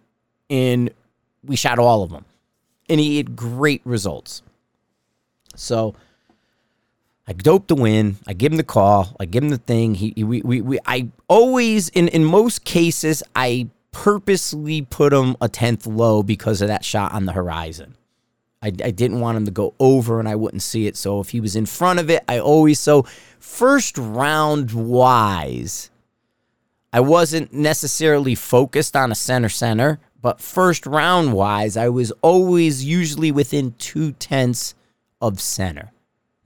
in 0.48 0.90
we 1.44 1.56
shot 1.56 1.78
all 1.78 2.02
of 2.02 2.10
them. 2.10 2.24
And 2.88 2.98
he 2.98 3.18
had 3.18 3.36
great 3.36 3.82
results. 3.84 4.42
So 5.56 5.94
I 7.30 7.32
dope 7.32 7.68
the 7.68 7.76
win. 7.76 8.16
I 8.26 8.32
give 8.32 8.50
him 8.50 8.56
the 8.56 8.64
call. 8.64 9.14
I 9.20 9.24
give 9.24 9.44
him 9.44 9.50
the 9.50 9.56
thing. 9.56 9.94
He, 9.94 10.12
he 10.16 10.24
we, 10.24 10.42
we, 10.42 10.60
we 10.62 10.78
I 10.84 11.10
always 11.28 11.88
in 11.90 12.08
in 12.08 12.24
most 12.24 12.64
cases 12.64 13.22
I 13.36 13.68
purposely 13.92 14.82
put 14.82 15.12
him 15.12 15.36
a 15.40 15.48
tenth 15.48 15.86
low 15.86 16.24
because 16.24 16.60
of 16.60 16.66
that 16.66 16.84
shot 16.84 17.12
on 17.12 17.26
the 17.26 17.32
horizon. 17.32 17.94
I, 18.60 18.66
I 18.66 18.90
didn't 18.90 19.20
want 19.20 19.36
him 19.36 19.44
to 19.44 19.52
go 19.52 19.74
over 19.78 20.18
and 20.18 20.28
I 20.28 20.34
wouldn't 20.34 20.62
see 20.62 20.88
it. 20.88 20.96
So 20.96 21.20
if 21.20 21.28
he 21.28 21.40
was 21.40 21.54
in 21.54 21.66
front 21.66 22.00
of 22.00 22.10
it, 22.10 22.24
I 22.26 22.40
always 22.40 22.80
so 22.80 23.04
first 23.38 23.96
round 23.96 24.72
wise, 24.72 25.88
I 26.92 26.98
wasn't 26.98 27.52
necessarily 27.52 28.34
focused 28.34 28.96
on 28.96 29.12
a 29.12 29.14
center 29.14 29.48
center, 29.48 30.00
but 30.20 30.40
first 30.40 30.84
round 30.84 31.32
wise, 31.32 31.76
I 31.76 31.90
was 31.90 32.10
always 32.22 32.84
usually 32.84 33.30
within 33.30 33.76
two 33.78 34.10
tenths 34.14 34.74
of 35.20 35.40
center. 35.40 35.92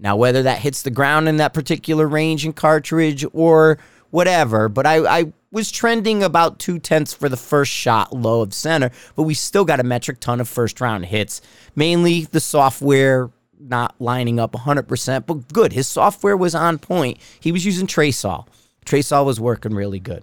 Now, 0.05 0.17
whether 0.17 0.43
that 0.43 0.59
hits 0.59 0.83
the 0.83 0.91
ground 0.91 1.31
in 1.31 1.39
that 1.39 1.55
particular 1.55 2.07
range 2.07 2.45
and 2.45 2.55
cartridge 2.55 3.25
or 3.33 3.79
whatever, 4.11 4.69
but 4.69 4.87
I, 4.87 5.21
I 5.21 5.33
was 5.51 5.71
trending 5.73 6.23
about 6.23 6.59
two 6.59 6.79
tenths 6.79 7.15
for 7.15 7.31
the 7.31 7.39
first 7.39 7.73
shot 7.73 8.13
low 8.13 8.43
of 8.43 8.53
center, 8.53 8.91
but 9.17 9.23
we 9.23 9.33
still 9.33 9.65
got 9.65 9.81
a 9.81 9.83
metric 9.83 10.21
ton 10.21 10.43
of 10.43 10.49
first 10.49 10.79
round 10.83 11.07
hits. 11.07 11.41
Mainly 11.75 12.27
the 12.27 12.41
software 12.41 13.31
not 13.59 13.95
lining 13.99 14.39
up 14.39 14.53
100%, 14.53 15.25
but 15.25 15.51
good. 15.55 15.73
His 15.73 15.89
software 15.89 16.37
was 16.37 16.55
on 16.55 16.77
point. 16.77 17.17
He 17.41 17.51
was 17.51 17.65
using 17.65 17.87
TraceAll. 17.87 18.47
TraceAll 18.85 19.25
was 19.25 19.41
working 19.41 19.73
really 19.73 20.01
good. 20.01 20.23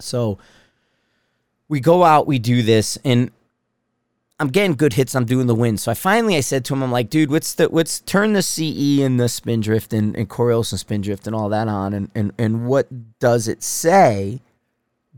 So 0.00 0.38
we 1.68 1.78
go 1.78 2.02
out, 2.02 2.26
we 2.26 2.40
do 2.40 2.62
this, 2.62 2.98
and 3.04 3.30
I'm 4.40 4.48
getting 4.48 4.74
good 4.74 4.94
hits. 4.94 5.14
I'm 5.14 5.26
doing 5.26 5.46
the 5.46 5.54
win. 5.54 5.76
So 5.76 5.90
I 5.90 5.94
finally 5.94 6.34
I 6.34 6.40
said 6.40 6.64
to 6.64 6.74
him, 6.74 6.82
I'm 6.82 6.90
like, 6.90 7.10
dude, 7.10 7.30
what's 7.30 7.52
the 7.52 7.68
what's 7.68 8.00
turn 8.00 8.32
the 8.32 8.42
CE 8.42 9.00
and 9.00 9.20
the 9.20 9.28
Spindrift 9.28 9.92
and, 9.92 10.16
and 10.16 10.30
Coriolis 10.30 10.72
and 10.72 10.80
Spindrift 10.80 11.26
and 11.26 11.36
all 11.36 11.50
that 11.50 11.68
on 11.68 11.92
and, 11.92 12.10
and 12.14 12.32
and 12.38 12.66
what 12.66 13.18
does 13.20 13.46
it 13.46 13.62
say 13.62 14.40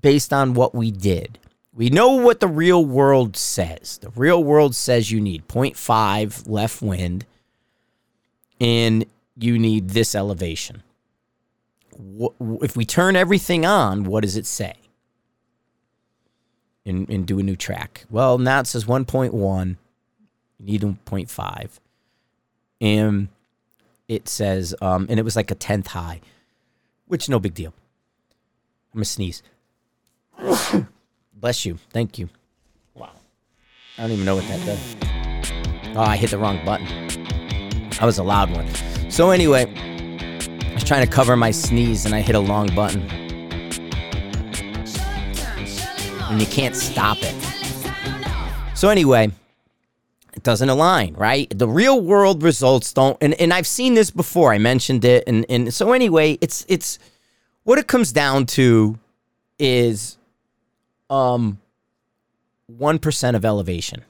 based 0.00 0.32
on 0.32 0.54
what 0.54 0.74
we 0.74 0.90
did? 0.90 1.38
We 1.72 1.88
know 1.88 2.10
what 2.10 2.40
the 2.40 2.48
real 2.48 2.84
world 2.84 3.36
says. 3.36 3.98
The 4.02 4.10
real 4.10 4.42
world 4.42 4.74
says 4.74 5.12
you 5.12 5.20
need 5.20 5.46
0.5 5.46 6.48
left 6.48 6.82
wind 6.82 7.24
and 8.60 9.06
you 9.38 9.56
need 9.56 9.90
this 9.90 10.16
elevation. 10.16 10.82
If 12.60 12.76
we 12.76 12.84
turn 12.84 13.14
everything 13.14 13.64
on, 13.64 14.02
what 14.02 14.22
does 14.22 14.36
it 14.36 14.46
say? 14.46 14.81
And, 16.84 17.08
and 17.08 17.26
do 17.26 17.38
a 17.38 17.42
new 17.42 17.56
track. 17.56 18.04
Well, 18.10 18.38
now 18.38 18.60
it 18.60 18.66
says 18.66 18.84
1.1. 18.84 19.76
You 20.58 20.66
need 20.66 20.80
1.5. 20.82 21.78
And 22.80 23.28
it 24.08 24.28
says, 24.28 24.74
um, 24.80 25.06
and 25.08 25.18
it 25.18 25.22
was 25.22 25.36
like 25.36 25.50
a 25.50 25.54
10th 25.54 25.88
high, 25.88 26.20
which 27.06 27.28
no 27.28 27.38
big 27.38 27.54
deal. 27.54 27.72
I'm 28.92 28.98
going 28.98 29.04
to 29.04 29.10
sneeze. 29.10 29.42
Bless 31.34 31.64
you. 31.64 31.78
Thank 31.90 32.18
you. 32.18 32.28
Wow. 32.94 33.10
I 33.98 34.02
don't 34.02 34.12
even 34.12 34.24
know 34.24 34.36
what 34.36 34.46
that 34.48 34.64
does. 34.66 34.96
Oh, 35.96 36.00
I 36.00 36.16
hit 36.16 36.30
the 36.30 36.38
wrong 36.38 36.64
button. 36.64 36.86
That 37.90 38.04
was 38.04 38.18
a 38.18 38.22
loud 38.22 38.50
one. 38.50 38.68
So, 39.10 39.30
anyway, 39.30 39.66
I 39.76 40.74
was 40.74 40.84
trying 40.84 41.06
to 41.06 41.12
cover 41.12 41.36
my 41.36 41.50
sneeze 41.50 42.06
and 42.06 42.14
I 42.14 42.20
hit 42.20 42.34
a 42.34 42.40
long 42.40 42.74
button. 42.74 43.21
And 46.32 46.40
you 46.40 46.46
can't 46.46 46.74
stop 46.74 47.18
it. 47.20 47.34
So 48.74 48.88
anyway, 48.88 49.30
it 50.34 50.42
doesn't 50.42 50.68
align, 50.68 51.12
right? 51.14 51.46
The 51.56 51.68
real 51.68 52.00
world 52.00 52.42
results 52.42 52.92
don't 52.92 53.18
and, 53.20 53.34
and 53.34 53.52
I've 53.52 53.66
seen 53.66 53.94
this 53.94 54.10
before. 54.10 54.52
I 54.52 54.58
mentioned 54.58 55.04
it 55.04 55.24
and, 55.26 55.44
and 55.48 55.72
so 55.72 55.92
anyway, 55.92 56.38
it's 56.40 56.64
it's 56.68 56.98
what 57.64 57.78
it 57.78 57.86
comes 57.86 58.12
down 58.12 58.46
to 58.46 58.98
is 59.58 60.16
um 61.10 61.60
1% 62.72 63.36
of 63.36 63.44
elevation. 63.44 64.02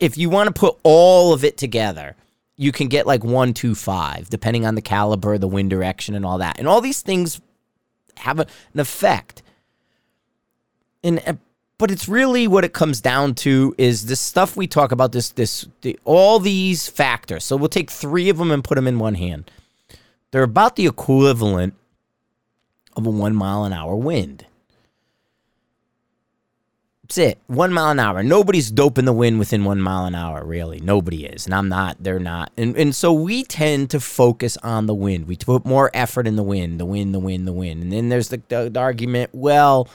If 0.00 0.18
you 0.18 0.28
want 0.28 0.48
to 0.48 0.52
put 0.52 0.76
all 0.82 1.32
of 1.32 1.44
it 1.44 1.56
together, 1.56 2.16
you 2.56 2.72
can 2.72 2.88
get 2.88 3.06
like 3.06 3.22
125 3.22 4.28
depending 4.28 4.66
on 4.66 4.74
the 4.74 4.82
caliber, 4.82 5.38
the 5.38 5.46
wind 5.46 5.70
direction 5.70 6.16
and 6.16 6.26
all 6.26 6.38
that. 6.38 6.58
And 6.58 6.66
all 6.66 6.80
these 6.80 7.00
things 7.00 7.40
have 8.16 8.40
an 8.40 8.48
effect 8.74 9.41
and 11.02 11.22
uh, 11.26 11.34
but 11.78 11.90
it's 11.90 12.08
really 12.08 12.46
what 12.46 12.64
it 12.64 12.72
comes 12.72 13.00
down 13.00 13.34
to 13.34 13.74
is 13.76 14.06
the 14.06 14.16
stuff 14.16 14.56
we 14.56 14.66
talk 14.66 14.92
about 14.92 15.12
this 15.12 15.30
this 15.30 15.66
the, 15.80 15.98
all 16.04 16.38
these 16.38 16.88
factors. 16.88 17.44
So 17.44 17.56
we'll 17.56 17.68
take 17.68 17.90
3 17.90 18.28
of 18.28 18.38
them 18.38 18.50
and 18.50 18.62
put 18.62 18.76
them 18.76 18.86
in 18.86 18.98
one 18.98 19.14
hand. 19.14 19.50
They're 20.30 20.42
about 20.42 20.76
the 20.76 20.86
equivalent 20.86 21.74
of 22.96 23.06
a 23.06 23.10
1 23.10 23.34
mile 23.34 23.64
an 23.64 23.72
hour 23.72 23.96
wind. 23.96 24.46
That's 27.12 27.18
it. 27.18 27.38
One 27.46 27.74
mile 27.74 27.90
an 27.90 28.00
hour. 28.00 28.22
Nobody's 28.22 28.70
doping 28.70 29.04
the 29.04 29.12
wind 29.12 29.38
within 29.38 29.64
one 29.64 29.82
mile 29.82 30.06
an 30.06 30.14
hour, 30.14 30.42
really. 30.42 30.80
Nobody 30.80 31.26
is. 31.26 31.44
And 31.44 31.54
I'm 31.54 31.68
not. 31.68 31.98
They're 32.00 32.18
not. 32.18 32.52
And, 32.56 32.74
and 32.74 32.96
so 32.96 33.12
we 33.12 33.44
tend 33.44 33.90
to 33.90 34.00
focus 34.00 34.56
on 34.62 34.86
the 34.86 34.94
wind. 34.94 35.26
We 35.26 35.36
put 35.36 35.66
more 35.66 35.90
effort 35.92 36.26
in 36.26 36.36
the 36.36 36.42
wind, 36.42 36.80
the 36.80 36.86
wind, 36.86 37.12
the 37.12 37.18
wind, 37.18 37.46
the 37.46 37.52
wind. 37.52 37.82
And 37.82 37.92
then 37.92 38.08
there's 38.08 38.28
the, 38.28 38.40
the, 38.48 38.70
the 38.70 38.80
argument, 38.80 39.28
well, 39.34 39.90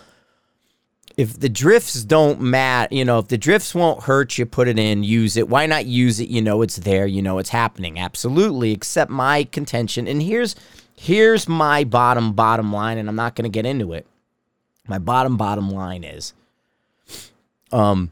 if 1.18 1.40
the 1.40 1.50
drifts 1.50 2.04
don't 2.04 2.40
matter, 2.40 2.94
you 2.94 3.04
know, 3.04 3.18
if 3.18 3.28
the 3.28 3.40
drifts 3.40 3.74
won't 3.74 4.04
hurt 4.04 4.38
you, 4.38 4.46
put 4.46 4.68
it 4.68 4.78
in, 4.78 5.04
use 5.04 5.36
it. 5.36 5.50
Why 5.50 5.66
not 5.66 5.88
use 5.88 6.20
it? 6.20 6.30
You 6.30 6.44
know, 6.44 6.62
it's 6.62 6.78
there. 6.78 7.08
You 7.08 7.24
know, 7.24 7.40
it's 7.40 7.50
happening. 7.50 8.00
Absolutely. 8.00 8.72
Except 8.72 9.10
my 9.10 9.44
contention, 9.46 10.08
and 10.08 10.22
here's 10.22 10.56
here's 10.96 11.50
my 11.50 11.84
bottom 11.84 12.34
bottom 12.34 12.72
line, 12.72 13.00
and 13.00 13.10
I'm 13.10 13.16
not 13.16 13.36
going 13.36 13.52
to 13.52 13.54
get 13.54 13.66
into 13.66 13.94
it. 13.94 14.06
My 14.88 15.00
bottom 15.00 15.38
bottom 15.38 15.72
line 15.72 16.04
is, 16.04 16.34
um, 17.72 18.12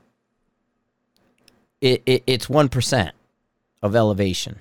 it, 1.82 2.02
it 2.08 2.24
it's 2.26 2.50
one 2.50 2.70
percent 2.70 3.14
of 3.84 3.96
elevation. 3.96 4.60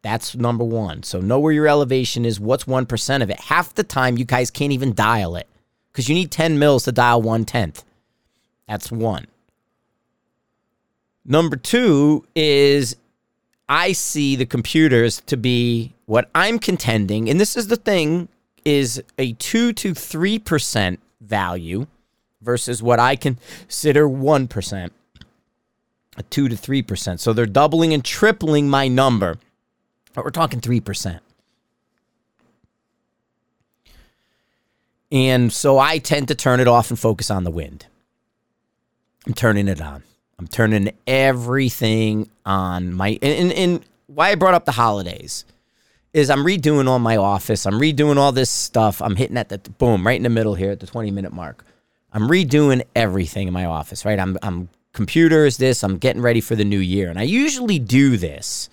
That's 0.00 0.34
number 0.34 0.64
one. 0.64 1.02
So 1.02 1.20
know 1.20 1.38
where 1.38 1.52
your 1.52 1.68
elevation 1.68 2.24
is. 2.24 2.40
What's 2.40 2.66
one 2.66 2.86
percent 2.86 3.22
of 3.22 3.28
it? 3.28 3.38
Half 3.38 3.74
the 3.74 3.84
time, 3.84 4.16
you 4.16 4.24
guys 4.24 4.50
can't 4.50 4.72
even 4.72 4.94
dial 4.94 5.36
it 5.36 5.46
because 5.92 6.08
you 6.08 6.14
need 6.14 6.30
10 6.30 6.58
mils 6.58 6.84
to 6.84 6.92
dial 6.92 7.20
one 7.20 7.44
tenth. 7.44 7.84
That's 8.66 8.90
one. 8.90 9.26
Number 11.24 11.56
two 11.56 12.24
is 12.34 12.96
I 13.68 13.92
see 13.92 14.34
the 14.34 14.46
computers 14.46 15.20
to 15.26 15.36
be 15.36 15.92
what 16.06 16.28
I'm 16.34 16.58
contending, 16.58 17.30
and 17.30 17.40
this 17.40 17.56
is 17.56 17.68
the 17.68 17.76
thing, 17.76 18.28
is 18.64 19.02
a 19.18 19.32
two 19.34 19.72
to 19.74 19.94
three 19.94 20.38
percent 20.38 21.00
value 21.20 21.86
versus 22.40 22.82
what 22.82 22.98
I 22.98 23.16
consider 23.16 24.08
one 24.08 24.48
percent. 24.48 24.92
A 26.16 26.22
two 26.24 26.48
to 26.48 26.56
three 26.56 26.82
percent. 26.82 27.20
So 27.20 27.32
they're 27.32 27.46
doubling 27.46 27.94
and 27.94 28.04
tripling 28.04 28.68
my 28.68 28.88
number. 28.88 29.38
But 30.14 30.24
we're 30.24 30.30
talking 30.30 30.60
three 30.60 30.80
percent. 30.80 31.22
And 35.12 35.52
so 35.52 35.78
I 35.78 35.98
tend 35.98 36.28
to 36.28 36.34
turn 36.34 36.58
it 36.58 36.66
off 36.66 36.90
and 36.90 36.98
focus 36.98 37.30
on 37.30 37.44
the 37.44 37.50
wind. 37.50 37.86
I'm 39.26 39.34
turning 39.34 39.68
it 39.68 39.80
on. 39.80 40.02
I'm 40.38 40.48
turning 40.48 40.90
everything 41.06 42.30
on. 42.44 42.94
My 42.94 43.18
and, 43.22 43.52
and, 43.52 43.84
why 44.06 44.30
I 44.30 44.34
brought 44.34 44.54
up 44.54 44.64
the 44.64 44.72
holidays 44.72 45.44
is 46.12 46.28
I'm 46.28 46.44
redoing 46.44 46.88
all 46.88 46.98
my 46.98 47.16
office. 47.16 47.64
I'm 47.64 47.80
redoing 47.80 48.16
all 48.16 48.32
this 48.32 48.50
stuff. 48.50 49.00
I'm 49.00 49.16
hitting 49.16 49.38
at 49.38 49.48
the 49.48 49.58
boom 49.58 50.06
right 50.06 50.16
in 50.16 50.22
the 50.22 50.28
middle 50.28 50.54
here 50.54 50.70
at 50.70 50.80
the 50.80 50.86
20 50.86 51.10
minute 51.10 51.32
mark. 51.32 51.64
I'm 52.12 52.28
redoing 52.28 52.82
everything 52.94 53.48
in 53.48 53.54
my 53.54 53.64
office, 53.64 54.04
right? 54.04 54.18
I'm 54.18 54.36
I'm 54.42 54.68
computers 54.92 55.56
this, 55.56 55.82
I'm 55.82 55.98
getting 55.98 56.22
ready 56.22 56.40
for 56.40 56.54
the 56.54 56.64
new 56.64 56.78
year. 56.78 57.10
And 57.10 57.18
I 57.18 57.22
usually 57.22 57.78
do 57.78 58.16
this 58.16 58.68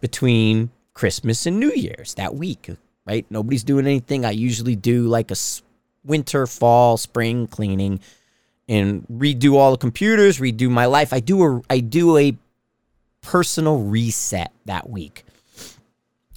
between 0.00 0.70
Christmas 0.92 1.46
and 1.46 1.58
New 1.58 1.72
Year's 1.72 2.14
that 2.14 2.34
week, 2.34 2.70
right? 3.06 3.26
Nobody's 3.30 3.64
doing 3.64 3.86
anything. 3.86 4.24
I 4.24 4.30
usually 4.30 4.76
do 4.76 5.06
like 5.06 5.30
a 5.30 5.36
winter, 6.04 6.46
fall, 6.46 6.96
spring 6.96 7.46
cleaning. 7.46 8.00
and 8.68 9.06
redo 9.08 9.54
all 9.54 9.72
the 9.72 9.76
computers, 9.76 10.38
redo 10.38 10.70
my 10.70 10.86
life. 10.86 11.12
I 11.12 11.20
do 11.20 11.42
a 11.44 11.62
I 11.68 11.80
do 11.80 12.16
a 12.16 12.36
personal 13.20 13.80
reset 13.80 14.52
that 14.64 14.88
week. 14.88 15.24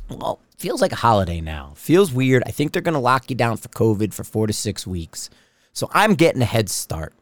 Well, 0.09 0.39
feels 0.57 0.81
like 0.81 0.91
a 0.91 0.97
holiday 0.97 1.41
now. 1.41 1.73
Feels 1.75 2.11
weird. 2.11 2.43
I 2.45 2.51
think 2.51 2.71
they're 2.71 2.81
going 2.81 2.93
to 2.93 2.99
lock 2.99 3.29
you 3.29 3.35
down 3.35 3.57
for 3.57 3.67
COVID 3.69 4.13
for 4.13 4.23
4 4.23 4.47
to 4.47 4.53
6 4.53 4.87
weeks. 4.87 5.29
So 5.73 5.89
I'm 5.93 6.15
getting 6.15 6.41
a 6.41 6.45
head 6.45 6.69
start. 6.69 7.13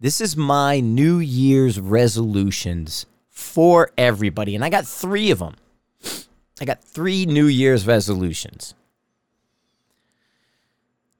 This 0.00 0.20
is 0.20 0.36
my 0.36 0.80
New 0.80 1.18
Year's 1.18 1.80
resolutions 1.80 3.06
for 3.30 3.90
everybody 3.98 4.54
and 4.54 4.64
I 4.64 4.68
got 4.68 4.86
3 4.86 5.30
of 5.30 5.40
them. 5.40 5.56
I 6.60 6.64
got 6.64 6.84
3 6.84 7.26
New 7.26 7.46
Year's 7.46 7.86
resolutions. 7.86 8.74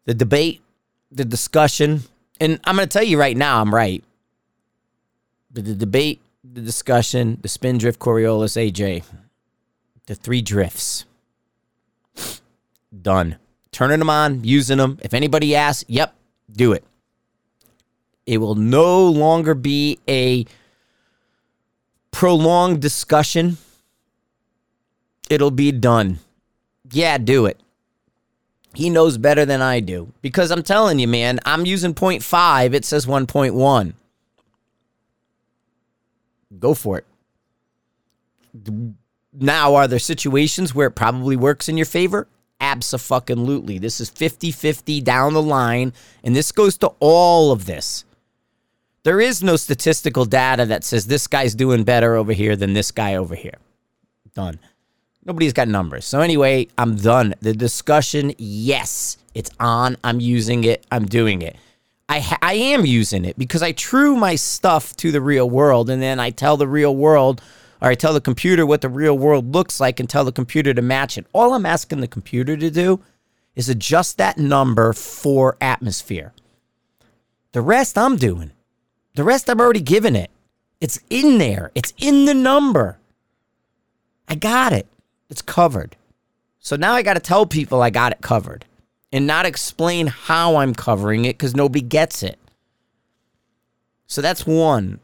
The 0.05 0.15
debate, 0.15 0.63
the 1.11 1.25
discussion, 1.25 2.03
and 2.41 2.61
I'm 2.65 2.77
going 2.77 2.89
to 2.89 2.93
tell 2.93 3.05
you 3.05 3.19
right 3.19 3.37
now, 3.37 3.61
I'm 3.61 3.75
right. 3.75 4.03
The, 5.51 5.63
the 5.63 5.75
debate, 5.75 6.21
the 6.43 6.61
discussion, 6.61 7.39
the 7.41 7.49
spindrift, 7.49 8.01
Coriolis, 8.01 8.57
AJ, 8.57 9.05
the 10.07 10.15
three 10.15 10.43
drifts. 10.43 11.05
Done. 13.03 13.37
Turning 13.73 13.99
them 13.99 14.11
on, 14.11 14.45
using 14.45 14.79
them. 14.79 14.99
If 15.03 15.15
anybody 15.15 15.57
asks, 15.57 15.85
yep, 15.89 16.15
do 16.51 16.73
it. 16.73 16.85
It 18.27 18.39
will 18.39 18.55
no 18.55 19.09
longer 19.09 19.55
be 19.55 19.99
a 20.09 20.47
prolonged 22.11 22.81
discussion. 22.81 23.59
It'll 25.29 25.51
be 25.51 25.73
done. 25.73 26.21
Yeah, 26.91 27.19
do 27.19 27.47
it. 27.47 27.61
He 28.75 28.91
knows 28.91 29.19
better 29.19 29.45
than 29.45 29.63
I 29.63 29.81
do. 29.81 30.13
Because 30.21 30.51
I'm 30.51 30.63
telling 30.63 30.99
you, 30.99 31.09
man, 31.09 31.41
I'm 31.45 31.65
using 31.65 31.95
0.5. 31.95 32.75
It 32.75 32.85
says 32.85 33.07
1.1. 33.07 33.95
Go 36.59 36.75
for 36.75 36.99
it. 36.99 37.07
Now, 39.33 39.75
are 39.75 39.89
there 39.89 39.99
situations 39.99 40.75
where 40.75 40.89
it 40.89 40.93
probably 40.95 41.37
works 41.37 41.69
in 41.69 41.77
your 41.77 41.87
favor? 41.87 42.29
Absolutely. 42.61 43.79
This 43.79 44.01
is 44.01 44.09
50 44.09 44.53
50 44.53 45.01
down 45.01 45.35
the 45.35 45.43
line, 45.43 45.93
and 46.23 46.35
this 46.37 46.53
goes 46.53 46.79
to 46.79 46.93
all 47.01 47.51
of 47.51 47.67
this. 47.67 48.05
There 49.03 49.21
is 49.21 49.43
no 49.43 49.57
statistical 49.57 50.25
data 50.25 50.65
that 50.67 50.85
says 50.85 51.07
this 51.07 51.27
guy's 51.27 51.55
doing 51.55 51.85
better 51.85 52.15
over 52.15 52.33
here 52.33 52.57
than 52.57 52.73
this 52.73 52.91
guy 52.91 53.17
over 53.17 53.35
here. 53.35 53.59
Done. 54.35 54.59
Nobody's 55.27 55.53
got 55.53 55.69
numbers. 55.69 56.05
So 56.05 56.21
anyway, 56.21 56.69
I'm 56.77 56.97
done. 56.97 57.35
The 57.41 57.55
discussion, 57.55 58.35
yes, 58.37 59.17
it's 59.35 59.51
on. 59.59 59.97
I'm 60.05 60.21
using 60.21 60.65
it. 60.65 60.87
I'm 60.91 61.07
doing 61.07 61.41
it. 61.43 61.57
I 62.09 62.21
ha- 62.21 62.39
I 62.43 62.55
am 62.55 62.85
using 62.85 63.25
it 63.25 63.39
because 63.39 63.63
I 63.63 63.73
true 63.73 64.15
my 64.17 64.35
stuff 64.35 64.95
to 64.97 65.11
the 65.11 65.23
real 65.23 65.49
world, 65.49 65.89
and 65.89 66.03
then 66.03 66.21
I 66.21 66.31
tell 66.31 66.59
the 66.59 66.69
real 66.69 66.95
world, 66.95 67.41
or 67.81 67.89
I 67.89 67.95
tell 67.95 68.13
the 68.13 68.21
computer 68.21 68.67
what 68.67 68.83
the 68.83 68.91
real 68.91 69.17
world 69.17 69.55
looks 69.55 69.81
like, 69.81 69.99
and 69.99 70.09
tell 70.09 70.25
the 70.25 70.33
computer 70.33 70.75
to 70.75 70.83
match 70.83 71.17
it. 71.17 71.27
All 71.33 71.55
I'm 71.55 71.65
asking 71.65 72.01
the 72.01 72.09
computer 72.09 72.57
to 72.59 72.71
do 72.71 73.01
is 73.57 73.71
adjust 73.71 74.19
that 74.19 74.37
number 74.37 74.93
for 74.93 75.57
atmosphere. 75.61 76.35
The 77.53 77.63
rest 77.63 77.97
I'm 77.97 78.17
doing. 78.17 78.51
The 79.15 79.25
rest 79.25 79.49
I'm 79.49 79.61
already 79.61 79.81
giving 79.81 80.17
it. 80.17 80.31
It's 80.81 81.01
in 81.09 81.39
there. 81.39 81.71
It's 81.75 81.95
in 81.97 82.27
the 82.27 82.35
number. 82.35 82.99
I 84.29 84.35
got 84.35 84.73
it. 84.73 84.87
It's 85.35 85.43
covered. 85.43 85.97
So 86.61 86.77
now 86.77 86.93
I 86.93 87.03
got 87.03 87.15
to 87.15 87.21
tell 87.21 87.45
people 87.45 87.83
I 87.83 87.91
got 87.91 88.13
it 88.13 88.21
covered 88.21 88.67
and 89.13 89.27
not 89.27 89.47
explain 89.47 90.07
how 90.07 90.55
I'm 90.55 90.77
covering 90.77 91.25
it 91.25 91.37
because 91.37 91.57
nobody 91.57 91.81
gets 91.81 92.23
it. 92.23 92.39
So 94.07 94.23
that's 94.23 94.47
one. 94.47 95.01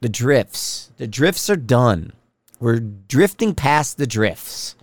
The 0.00 0.08
drifts. 0.08 0.90
The 0.96 1.06
drifts 1.06 1.48
are 1.48 1.54
done. 1.54 2.12
We're 2.58 2.80
drifting 2.80 3.54
past 3.54 3.98
the 3.98 4.06
drifts. 4.08 4.74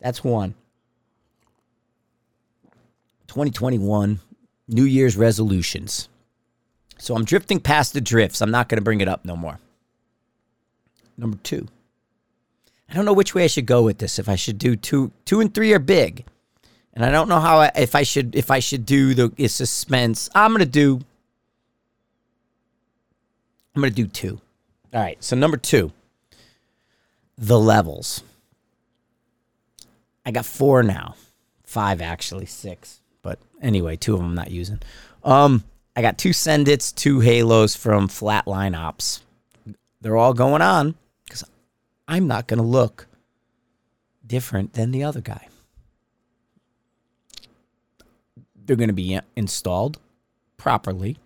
That's 0.00 0.22
one. 0.22 0.54
2021, 3.28 4.20
New 4.68 4.84
Year's 4.84 5.16
resolutions. 5.16 6.10
So 6.98 7.14
I'm 7.14 7.24
drifting 7.24 7.58
past 7.58 7.94
the 7.94 8.02
drifts. 8.02 8.42
I'm 8.42 8.50
not 8.50 8.68
going 8.68 8.76
to 8.76 8.84
bring 8.84 9.00
it 9.00 9.08
up 9.08 9.24
no 9.24 9.34
more. 9.34 9.60
Number 11.16 11.38
two. 11.42 11.68
I 12.88 12.94
don't 12.94 13.04
know 13.04 13.12
which 13.12 13.34
way 13.34 13.44
I 13.44 13.48
should 13.48 13.66
go 13.66 13.82
with 13.82 13.98
this. 13.98 14.18
If 14.18 14.28
I 14.28 14.36
should 14.36 14.58
do 14.58 14.76
two, 14.76 15.10
two 15.24 15.40
and 15.40 15.52
three 15.52 15.72
are 15.72 15.78
big, 15.78 16.24
and 16.92 17.04
I 17.04 17.10
don't 17.10 17.28
know 17.28 17.40
how 17.40 17.60
I, 17.60 17.72
if 17.76 17.94
I 17.94 18.04
should 18.04 18.34
if 18.34 18.50
I 18.50 18.60
should 18.60 18.86
do 18.86 19.14
the 19.14 19.48
suspense. 19.48 20.30
I'm 20.34 20.52
gonna 20.52 20.66
do. 20.66 21.00
I'm 23.74 23.82
gonna 23.82 23.90
do 23.90 24.06
two. 24.06 24.40
All 24.94 25.00
right. 25.00 25.22
So 25.22 25.36
number 25.36 25.56
two, 25.56 25.92
the 27.36 27.58
levels. 27.58 28.22
I 30.24 30.30
got 30.32 30.46
four 30.46 30.82
now, 30.82 31.14
five 31.64 32.00
actually, 32.00 32.46
six. 32.46 33.00
But 33.22 33.38
anyway, 33.60 33.96
two 33.96 34.14
of 34.14 34.20
them 34.20 34.30
I'm 34.30 34.34
not 34.34 34.50
using. 34.50 34.80
Um, 35.22 35.64
I 35.94 36.02
got 36.02 36.18
two 36.18 36.30
Sendits, 36.30 36.94
two 36.94 37.20
Halos 37.20 37.76
from 37.76 38.08
Flatline 38.08 38.76
Ops. 38.76 39.22
They're 40.00 40.16
all 40.16 40.34
going 40.34 40.62
on. 40.62 40.94
I'm 42.08 42.26
not 42.26 42.46
going 42.46 42.58
to 42.58 42.66
look 42.66 43.08
different 44.26 44.74
than 44.74 44.90
the 44.90 45.04
other 45.04 45.20
guy. 45.20 45.48
They're 48.54 48.76
going 48.76 48.88
to 48.88 48.94
be 48.94 49.18
installed 49.36 49.98
properly 50.56 51.18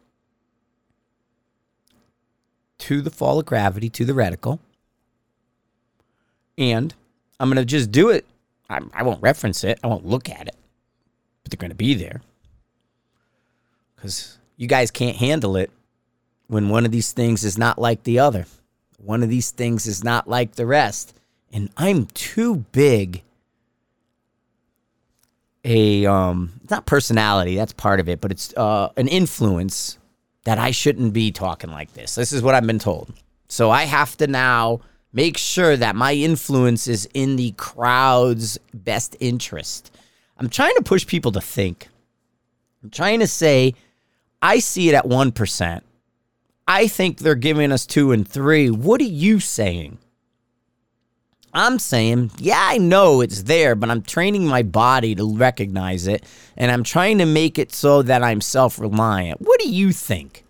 to 2.78 3.00
the 3.00 3.10
fall 3.10 3.38
of 3.38 3.46
gravity, 3.46 3.88
to 3.90 4.04
the 4.04 4.12
reticle. 4.12 4.58
And 6.58 6.94
I'm 7.38 7.48
going 7.48 7.56
to 7.56 7.64
just 7.64 7.90
do 7.90 8.10
it. 8.10 8.26
I, 8.68 8.80
I, 8.92 9.02
won't 9.02 9.22
reference 9.22 9.64
it, 9.64 9.80
I 9.82 9.86
won't 9.86 10.06
look 10.06 10.28
at 10.28 10.46
it, 10.46 10.56
but 11.42 11.50
they're 11.50 11.58
going 11.58 11.70
to 11.70 11.76
be 11.76 11.94
there. 11.94 12.20
Because 13.96 14.38
you 14.56 14.66
guys 14.66 14.90
can't 14.90 15.16
handle 15.16 15.56
it 15.56 15.70
when 16.46 16.68
one 16.68 16.84
of 16.84 16.92
these 16.92 17.12
things 17.12 17.44
is 17.44 17.58
not 17.58 17.78
like 17.78 18.02
the 18.04 18.18
other. 18.18 18.46
One 19.02 19.22
of 19.22 19.28
these 19.28 19.50
things 19.50 19.86
is 19.86 20.04
not 20.04 20.28
like 20.28 20.54
the 20.54 20.66
rest. 20.66 21.14
And 21.52 21.70
I'm 21.76 22.06
too 22.06 22.64
big 22.72 23.22
a 25.64 26.06
um 26.06 26.52
it's 26.62 26.70
not 26.70 26.86
personality, 26.86 27.56
that's 27.56 27.72
part 27.72 28.00
of 28.00 28.08
it, 28.08 28.20
but 28.20 28.30
it's 28.30 28.54
uh 28.56 28.88
an 28.96 29.08
influence 29.08 29.98
that 30.44 30.58
I 30.58 30.70
shouldn't 30.70 31.12
be 31.12 31.32
talking 31.32 31.70
like 31.70 31.92
this. 31.92 32.14
This 32.14 32.32
is 32.32 32.42
what 32.42 32.54
I've 32.54 32.66
been 32.66 32.78
told. 32.78 33.12
So 33.48 33.70
I 33.70 33.84
have 33.84 34.16
to 34.18 34.26
now 34.26 34.80
make 35.12 35.36
sure 35.36 35.76
that 35.76 35.96
my 35.96 36.14
influence 36.14 36.86
is 36.86 37.08
in 37.14 37.36
the 37.36 37.52
crowd's 37.52 38.58
best 38.72 39.16
interest. 39.20 39.90
I'm 40.38 40.48
trying 40.48 40.74
to 40.76 40.82
push 40.82 41.06
people 41.06 41.32
to 41.32 41.40
think. 41.40 41.88
I'm 42.82 42.90
trying 42.90 43.20
to 43.20 43.26
say 43.26 43.74
I 44.40 44.60
see 44.60 44.88
it 44.88 44.94
at 44.94 45.04
1%. 45.04 45.82
I 46.70 46.86
think 46.86 47.18
they're 47.18 47.34
giving 47.34 47.72
us 47.72 47.84
two 47.84 48.12
and 48.12 48.26
three. 48.26 48.70
What 48.70 49.00
are 49.00 49.04
you 49.04 49.40
saying? 49.40 49.98
I'm 51.52 51.80
saying, 51.80 52.30
yeah, 52.38 52.64
I 52.64 52.78
know 52.78 53.22
it's 53.22 53.42
there, 53.42 53.74
but 53.74 53.90
I'm 53.90 54.02
training 54.02 54.46
my 54.46 54.62
body 54.62 55.16
to 55.16 55.36
recognize 55.36 56.06
it, 56.06 56.24
and 56.56 56.70
I'm 56.70 56.84
trying 56.84 57.18
to 57.18 57.26
make 57.26 57.58
it 57.58 57.72
so 57.72 58.02
that 58.02 58.22
I'm 58.22 58.40
self 58.40 58.78
reliant. 58.78 59.40
What 59.40 59.58
do 59.58 59.68
you 59.68 59.90
think? 59.90 60.44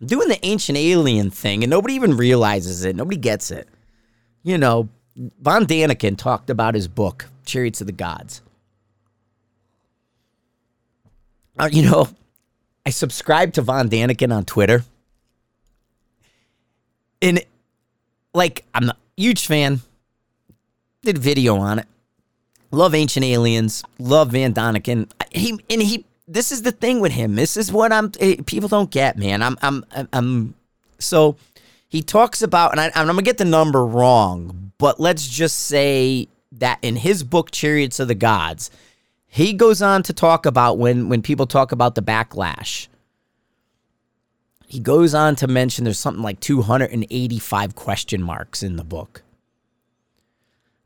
I'm 0.00 0.06
doing 0.06 0.28
the 0.28 0.42
ancient 0.46 0.78
alien 0.78 1.28
thing, 1.28 1.62
and 1.62 1.68
nobody 1.68 1.92
even 1.92 2.16
realizes 2.16 2.86
it. 2.86 2.96
Nobody 2.96 3.18
gets 3.18 3.50
it. 3.50 3.68
You 4.44 4.56
know, 4.56 4.88
Von 5.42 5.66
Daniken 5.66 6.16
talked 6.16 6.48
about 6.48 6.74
his 6.74 6.88
book, 6.88 7.26
Chariots 7.44 7.82
of 7.82 7.86
the 7.86 7.92
Gods. 7.92 8.40
Uh, 11.58 11.68
you 11.70 11.82
know, 11.82 12.08
I 12.86 12.90
subscribe 12.90 13.52
to 13.52 13.60
Von 13.60 13.90
Daniken 13.90 14.34
on 14.34 14.46
Twitter 14.46 14.82
and 17.22 17.44
like 18.34 18.64
I'm 18.74 18.90
a 18.90 18.96
huge 19.16 19.46
fan. 19.46 19.80
Did 21.02 21.18
video 21.18 21.56
on 21.56 21.78
it. 21.78 21.86
Love 22.70 22.94
Ancient 22.94 23.24
Aliens. 23.24 23.82
Love 23.98 24.32
Von 24.32 24.52
Daniken. 24.52 25.10
He 25.30 25.58
and 25.70 25.82
he. 25.82 26.04
This 26.28 26.50
is 26.50 26.62
the 26.62 26.72
thing 26.72 27.00
with 27.00 27.12
him. 27.12 27.36
This 27.36 27.56
is 27.56 27.72
what 27.72 27.92
I'm. 27.92 28.10
Eh, 28.20 28.36
people 28.46 28.68
don't 28.68 28.90
get, 28.90 29.16
man. 29.16 29.42
I'm. 29.42 29.56
I'm. 29.62 29.84
I'm. 30.12 30.54
So 30.98 31.36
he 31.88 32.02
talks 32.02 32.42
about, 32.42 32.72
and 32.72 32.80
I, 32.80 32.90
I'm 32.94 33.06
gonna 33.06 33.22
get 33.22 33.38
the 33.38 33.44
number 33.44 33.84
wrong, 33.84 34.72
but 34.78 34.98
let's 34.98 35.26
just 35.28 35.58
say 35.60 36.28
that 36.52 36.78
in 36.82 36.96
his 36.96 37.22
book 37.22 37.50
Chariots 37.50 38.00
of 38.00 38.08
the 38.08 38.14
Gods, 38.14 38.70
he 39.26 39.52
goes 39.52 39.82
on 39.82 40.02
to 40.04 40.12
talk 40.12 40.46
about 40.46 40.78
when 40.78 41.08
when 41.08 41.22
people 41.22 41.46
talk 41.46 41.70
about 41.70 41.94
the 41.94 42.02
backlash 42.02 42.88
he 44.66 44.80
goes 44.80 45.14
on 45.14 45.36
to 45.36 45.46
mention 45.46 45.84
there's 45.84 45.98
something 45.98 46.22
like 46.22 46.40
285 46.40 47.74
question 47.74 48.22
marks 48.22 48.62
in 48.62 48.76
the 48.76 48.84
book. 48.84 49.22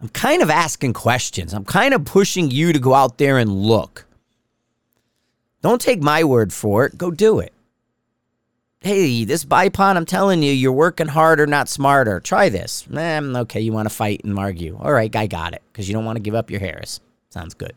I'm 0.01 0.09
kind 0.09 0.43
of 0.43 0.51
asking 0.51 0.95
questions. 0.95 1.53
I'm 1.53 1.64
kind 1.64 1.93
of 1.93 2.05
pushing 2.05 2.51
you 2.51 2.73
to 2.73 2.79
go 2.79 2.95
out 2.95 3.19
there 3.19 3.38
and 3.38 3.51
look. 3.51 4.07
Don't 5.62 5.81
take 5.81 6.03
my 6.03 6.25
word 6.25 6.53
for 6.53 6.87
it. 6.87 6.97
Go 6.97 7.11
do 7.11 7.38
it. 7.38 7.53
hey, 8.83 9.25
this 9.25 9.45
bipod, 9.45 9.97
I'm 9.97 10.07
telling 10.07 10.43
you, 10.43 10.53
you're 10.53 10.73
working 10.73 11.09
harder, 11.09 11.47
not 11.47 11.69
smarter. 11.69 12.19
Try 12.19 12.49
this. 12.49 12.88
Eh, 12.90 13.21
okay, 13.21 13.61
you 13.61 13.73
want 13.73 13.88
to 13.88 13.95
fight 13.95 14.23
and 14.25 14.38
argue. 14.38 14.79
All 14.81 14.93
right, 14.93 15.14
I 15.14 15.27
got 15.27 15.53
it 15.53 15.62
because 15.71 15.87
you 15.87 15.93
don't 15.93 16.07
want 16.07 16.16
to 16.16 16.23
give 16.23 16.35
up 16.35 16.51
your 16.51 16.61
Harris. 16.61 17.01
Sounds 17.29 17.53
good. 17.53 17.75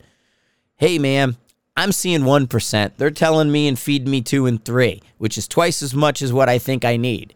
Hey, 0.78 1.00
man, 1.00 1.36
I'm 1.76 1.92
seeing 1.92 2.22
1%. 2.22 2.92
They're 2.98 3.12
telling 3.12 3.52
me 3.52 3.68
and 3.68 3.78
feeding 3.78 4.12
me 4.12 4.22
two 4.22 4.46
and 4.46 4.64
three, 4.64 5.02
which 5.18 5.38
is 5.38 5.48
twice 5.48 5.82
as 5.82 5.94
much 5.94 6.22
as 6.22 6.32
what 6.32 6.50
I 6.50 6.60
think 6.60 6.86
I 6.86 6.98
need. 6.98 7.34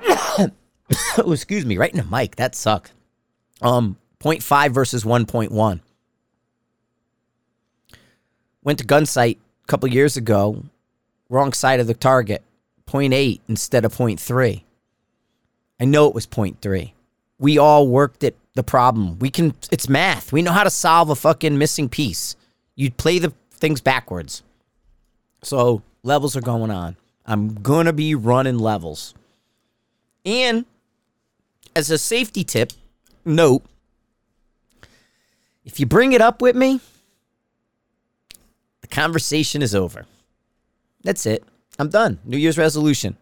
oh, 0.08 0.52
excuse 1.32 1.66
me, 1.66 1.76
right 1.76 1.90
in 1.90 1.98
the 1.98 2.04
mic. 2.04 2.36
That 2.36 2.54
sucked. 2.54 2.92
Um, 3.60 3.96
0.5 4.20 4.72
versus 4.72 5.04
1.1. 5.04 5.80
Went 8.62 8.78
to 8.78 8.86
Gunsite 8.86 9.38
a 9.64 9.66
couple 9.66 9.88
years 9.88 10.16
ago, 10.16 10.64
wrong 11.28 11.52
side 11.52 11.80
of 11.80 11.86
the 11.86 11.94
target, 11.94 12.42
0.8 12.86 13.40
instead 13.48 13.84
of 13.84 13.94
0.3. 13.94 14.62
I 15.80 15.84
know 15.84 16.06
it 16.06 16.14
was 16.14 16.26
0.3. 16.26 16.92
We 17.38 17.58
all 17.58 17.88
worked 17.88 18.22
at 18.22 18.34
the 18.54 18.62
problem. 18.62 19.18
We 19.18 19.30
can, 19.30 19.54
it's 19.70 19.88
math. 19.88 20.32
We 20.32 20.42
know 20.42 20.52
how 20.52 20.64
to 20.64 20.70
solve 20.70 21.10
a 21.10 21.14
fucking 21.14 21.56
missing 21.56 21.88
piece. 21.88 22.36
You 22.74 22.90
play 22.90 23.18
the 23.18 23.32
things 23.52 23.80
backwards. 23.80 24.42
So 25.42 25.82
levels 26.02 26.36
are 26.36 26.40
going 26.40 26.70
on. 26.70 26.96
I'm 27.26 27.54
going 27.54 27.86
to 27.86 27.92
be 27.92 28.14
running 28.14 28.58
levels. 28.58 29.14
And 30.24 30.64
as 31.76 31.90
a 31.90 31.98
safety 31.98 32.44
tip, 32.44 32.72
note 33.24 33.62
if 35.64 35.78
you 35.78 35.86
bring 35.86 36.12
it 36.12 36.20
up 36.20 36.42
with 36.42 36.56
me, 36.56 36.80
the 38.80 38.88
conversation 38.88 39.62
is 39.62 39.74
over. 39.74 40.06
That's 41.02 41.26
it. 41.26 41.44
I'm 41.78 41.88
done. 41.88 42.18
New 42.24 42.36
Year's 42.36 42.58
resolution. 42.58 43.16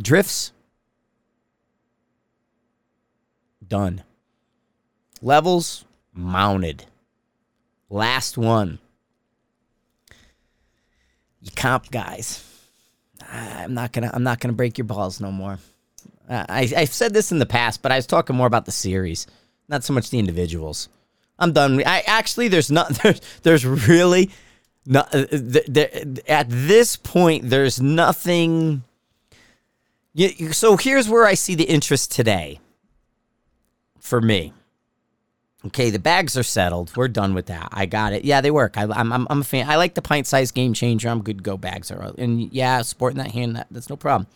Drifts. 0.00 0.52
Done. 3.68 4.02
Levels 5.20 5.84
mounted. 6.12 6.86
Last 7.90 8.38
one. 8.38 8.78
You 11.40 11.50
comp 11.54 11.90
guys. 11.90 12.44
I'm 13.30 13.74
not 13.74 13.92
gonna. 13.92 14.10
I'm 14.12 14.22
not 14.22 14.40
gonna 14.40 14.54
break 14.54 14.78
your 14.78 14.86
balls 14.86 15.20
no 15.20 15.30
more. 15.30 15.58
I, 16.28 16.70
I've 16.76 16.92
said 16.92 17.14
this 17.14 17.32
in 17.32 17.38
the 17.38 17.46
past, 17.46 17.80
but 17.82 17.90
I 17.92 17.96
was 17.96 18.06
talking 18.06 18.36
more 18.36 18.46
about 18.46 18.66
the 18.66 18.72
series, 18.72 19.26
not 19.68 19.82
so 19.82 19.94
much 19.94 20.10
the 20.10 20.18
individuals. 20.18 20.88
I'm 21.38 21.52
done. 21.52 21.82
I 21.86 22.02
actually, 22.06 22.48
there's 22.48 22.70
not. 22.70 22.90
There's, 23.02 23.20
there's 23.42 23.64
really 23.64 24.30
not. 24.84 25.14
Uh, 25.14 25.26
at 26.26 26.46
this 26.48 26.96
point, 26.96 27.48
there's 27.48 27.80
nothing. 27.80 28.82
So 30.50 30.76
here's 30.76 31.08
where 31.08 31.24
I 31.24 31.34
see 31.34 31.54
the 31.54 31.64
interest 31.64 32.10
today. 32.10 32.58
For 34.00 34.20
me, 34.20 34.52
okay, 35.66 35.90
the 35.90 35.98
bags 35.98 36.36
are 36.36 36.42
settled. 36.42 36.96
We're 36.96 37.08
done 37.08 37.34
with 37.34 37.46
that. 37.46 37.68
I 37.72 37.86
got 37.86 38.12
it. 38.12 38.24
Yeah, 38.24 38.40
they 38.40 38.50
work. 38.50 38.78
I, 38.78 38.82
am 38.82 39.12
I'm, 39.12 39.26
I'm 39.28 39.40
a 39.40 39.44
fan. 39.44 39.68
I 39.68 39.76
like 39.76 39.94
the 39.94 40.02
pint 40.02 40.26
size 40.26 40.50
game 40.50 40.72
changer. 40.72 41.08
I'm 41.08 41.22
good 41.22 41.38
to 41.38 41.42
go. 41.42 41.56
Bags 41.56 41.90
are, 41.90 42.12
and 42.18 42.52
yeah, 42.52 42.82
sporting 42.82 43.18
that 43.18 43.32
hand, 43.32 43.56
that, 43.56 43.66
that's 43.70 43.90
no 43.90 43.96
problem 43.96 44.28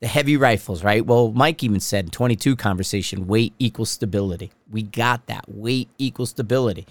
the 0.00 0.06
heavy 0.06 0.36
rifles, 0.36 0.84
right? 0.84 1.04
Well, 1.04 1.32
Mike 1.32 1.62
even 1.62 1.80
said 1.80 2.06
in 2.06 2.10
22 2.10 2.56
conversation, 2.56 3.26
weight 3.26 3.54
equals 3.58 3.90
stability. 3.90 4.52
We 4.70 4.82
got 4.82 5.26
that. 5.26 5.44
Weight 5.48 5.88
equals 5.98 6.30
stability. 6.30 6.86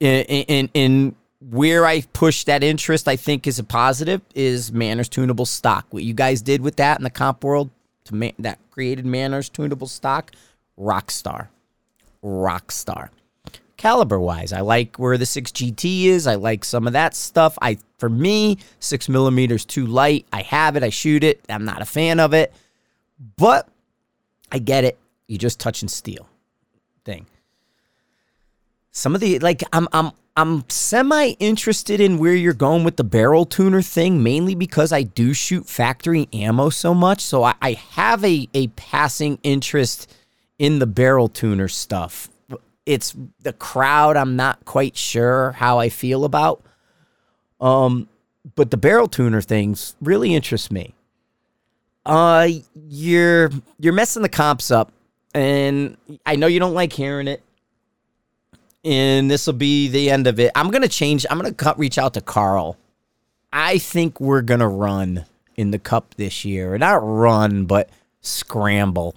In, 0.00 0.24
in, 0.24 0.70
in 0.72 1.14
where 1.40 1.84
I 1.84 2.02
push 2.12 2.44
that 2.44 2.64
interest, 2.64 3.06
I 3.06 3.16
think 3.16 3.46
is 3.46 3.58
a 3.58 3.64
positive, 3.64 4.22
is 4.34 4.72
Manners 4.72 5.08
tunable 5.08 5.46
stock. 5.46 5.86
What 5.90 6.04
you 6.04 6.14
guys 6.14 6.40
did 6.40 6.62
with 6.62 6.76
that 6.76 6.98
in 6.98 7.04
the 7.04 7.10
comp 7.10 7.44
world, 7.44 7.70
to 8.04 8.14
ma- 8.14 8.30
that 8.38 8.58
created 8.70 9.04
Manners 9.04 9.48
tunable 9.48 9.86
stock, 9.86 10.32
rock 10.76 11.10
star. 11.10 11.50
Rock 12.22 12.70
star 12.72 13.10
caliber 13.82 14.20
wise. 14.20 14.52
I 14.52 14.60
like 14.60 14.96
where 14.96 15.18
the 15.18 15.24
6GT 15.24 16.04
is. 16.04 16.28
I 16.28 16.36
like 16.36 16.64
some 16.64 16.86
of 16.86 16.92
that 16.92 17.16
stuff. 17.16 17.58
I 17.60 17.78
for 17.98 18.08
me, 18.08 18.58
six 18.78 19.08
millimeters 19.08 19.64
too 19.64 19.86
light. 19.86 20.24
I 20.32 20.42
have 20.42 20.76
it, 20.76 20.84
I 20.84 20.90
shoot 20.90 21.24
it. 21.24 21.44
I'm 21.48 21.64
not 21.64 21.82
a 21.82 21.84
fan 21.84 22.20
of 22.20 22.32
it. 22.32 22.52
But 23.36 23.68
I 24.52 24.60
get 24.60 24.84
it. 24.84 24.98
You 25.26 25.36
just 25.36 25.58
touch 25.58 25.82
and 25.82 25.90
steal 25.90 26.28
thing. 27.04 27.26
Some 28.92 29.16
of 29.16 29.20
the 29.20 29.40
like 29.40 29.64
I'm 29.72 29.88
I'm 29.92 30.12
I'm 30.36 30.64
semi 30.68 31.30
interested 31.40 32.00
in 32.00 32.18
where 32.18 32.36
you're 32.36 32.52
going 32.54 32.84
with 32.84 32.96
the 32.96 33.04
barrel 33.04 33.46
tuner 33.46 33.82
thing, 33.82 34.22
mainly 34.22 34.54
because 34.54 34.92
I 34.92 35.02
do 35.02 35.34
shoot 35.34 35.66
factory 35.66 36.28
ammo 36.32 36.70
so 36.70 36.94
much. 36.94 37.20
So 37.20 37.42
I, 37.42 37.54
I 37.60 37.72
have 37.72 38.24
a, 38.24 38.48
a 38.54 38.68
passing 38.68 39.40
interest 39.42 40.08
in 40.58 40.78
the 40.78 40.86
barrel 40.86 41.28
tuner 41.28 41.68
stuff 41.68 42.28
it's 42.86 43.14
the 43.40 43.52
crowd 43.52 44.16
I'm 44.16 44.36
not 44.36 44.64
quite 44.64 44.96
sure 44.96 45.52
how 45.52 45.78
I 45.78 45.88
feel 45.88 46.24
about. 46.24 46.62
Um, 47.60 48.08
but 48.54 48.70
the 48.70 48.76
barrel 48.76 49.08
tuner 49.08 49.40
things 49.40 49.94
really 50.00 50.34
interest 50.34 50.72
me. 50.72 50.94
Uh, 52.04 52.48
you're 52.74 53.50
you're 53.78 53.92
messing 53.92 54.22
the 54.22 54.28
comps 54.28 54.72
up, 54.72 54.92
and 55.32 55.96
I 56.26 56.34
know 56.34 56.48
you 56.48 56.58
don't 56.58 56.74
like 56.74 56.92
hearing 56.92 57.28
it. 57.28 57.42
And 58.84 59.30
this 59.30 59.46
will 59.46 59.54
be 59.54 59.86
the 59.86 60.10
end 60.10 60.26
of 60.26 60.40
it. 60.40 60.50
I'm 60.56 60.72
gonna 60.72 60.88
change. 60.88 61.24
I'm 61.30 61.38
gonna 61.38 61.54
cut, 61.54 61.78
reach 61.78 61.98
out 61.98 62.14
to 62.14 62.20
Carl. 62.20 62.76
I 63.52 63.78
think 63.78 64.20
we're 64.20 64.42
gonna 64.42 64.68
run 64.68 65.26
in 65.54 65.70
the 65.70 65.78
cup 65.78 66.14
this 66.16 66.44
year, 66.44 66.76
not 66.78 66.96
run, 66.96 67.66
but 67.66 67.90
scramble. 68.20 69.14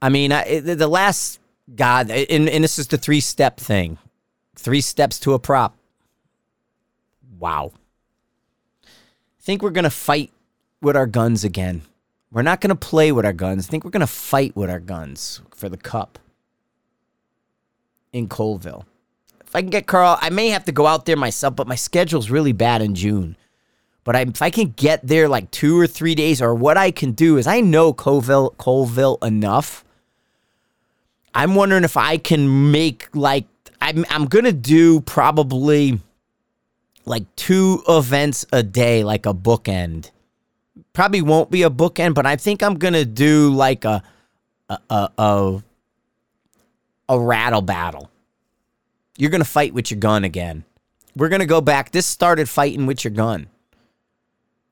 I 0.00 0.08
mean, 0.08 0.32
I, 0.32 0.60
the 0.60 0.88
last 0.88 1.40
God, 1.74 2.10
and, 2.10 2.48
and 2.48 2.64
this 2.64 2.78
is 2.78 2.88
the 2.88 2.98
three 2.98 3.20
step 3.20 3.58
thing 3.58 3.98
three 4.54 4.80
steps 4.80 5.18
to 5.20 5.34
a 5.34 5.38
prop. 5.38 5.76
Wow. 7.38 7.72
I 8.84 8.88
think 9.42 9.62
we're 9.62 9.70
going 9.70 9.84
to 9.84 9.90
fight 9.90 10.32
with 10.80 10.96
our 10.96 11.06
guns 11.06 11.44
again. 11.44 11.82
We're 12.32 12.42
not 12.42 12.60
going 12.60 12.70
to 12.70 12.74
play 12.74 13.12
with 13.12 13.24
our 13.24 13.32
guns. 13.32 13.68
I 13.68 13.70
think 13.70 13.84
we're 13.84 13.90
going 13.90 14.00
to 14.00 14.06
fight 14.06 14.56
with 14.56 14.70
our 14.70 14.80
guns 14.80 15.40
for 15.54 15.68
the 15.68 15.76
cup 15.76 16.18
in 18.12 18.28
Colville. 18.28 18.86
If 19.46 19.54
I 19.54 19.60
can 19.60 19.70
get 19.70 19.86
Carl, 19.86 20.18
I 20.20 20.30
may 20.30 20.48
have 20.48 20.64
to 20.64 20.72
go 20.72 20.86
out 20.86 21.06
there 21.06 21.16
myself, 21.16 21.54
but 21.54 21.68
my 21.68 21.76
schedule's 21.76 22.30
really 22.30 22.52
bad 22.52 22.82
in 22.82 22.94
June. 22.94 23.36
But 24.02 24.16
I, 24.16 24.20
if 24.22 24.42
I 24.42 24.50
can 24.50 24.70
get 24.70 25.06
there 25.06 25.28
like 25.28 25.50
two 25.50 25.78
or 25.78 25.86
three 25.86 26.14
days, 26.14 26.42
or 26.42 26.54
what 26.54 26.76
I 26.76 26.90
can 26.90 27.12
do 27.12 27.36
is 27.36 27.46
I 27.46 27.60
know 27.60 27.92
Colville, 27.92 28.50
Colville 28.58 29.18
enough 29.22 29.84
I'm 31.36 31.54
wondering 31.54 31.84
if 31.84 31.98
I 31.98 32.16
can 32.16 32.70
make 32.72 33.14
like 33.14 33.44
I'm 33.82 34.06
I'm 34.08 34.24
gonna 34.24 34.52
do 34.52 35.02
probably 35.02 36.00
like 37.04 37.24
two 37.36 37.82
events 37.86 38.46
a 38.54 38.62
day, 38.62 39.04
like 39.04 39.26
a 39.26 39.34
bookend. 39.34 40.10
Probably 40.94 41.20
won't 41.20 41.50
be 41.50 41.62
a 41.62 41.68
bookend, 41.68 42.14
but 42.14 42.24
I 42.24 42.36
think 42.36 42.62
I'm 42.62 42.78
gonna 42.78 43.04
do 43.04 43.52
like 43.52 43.84
a 43.84 44.02
a 44.70 44.78
a, 44.88 45.10
a, 45.18 45.62
a 47.10 47.20
rattle 47.20 47.60
battle. 47.60 48.10
You're 49.18 49.30
gonna 49.30 49.44
fight 49.44 49.74
with 49.74 49.90
your 49.90 50.00
gun 50.00 50.24
again. 50.24 50.64
We're 51.14 51.28
gonna 51.28 51.44
go 51.44 51.60
back. 51.60 51.90
This 51.92 52.06
started 52.06 52.48
fighting 52.48 52.86
with 52.86 53.04
your 53.04 53.12
gun. 53.12 53.48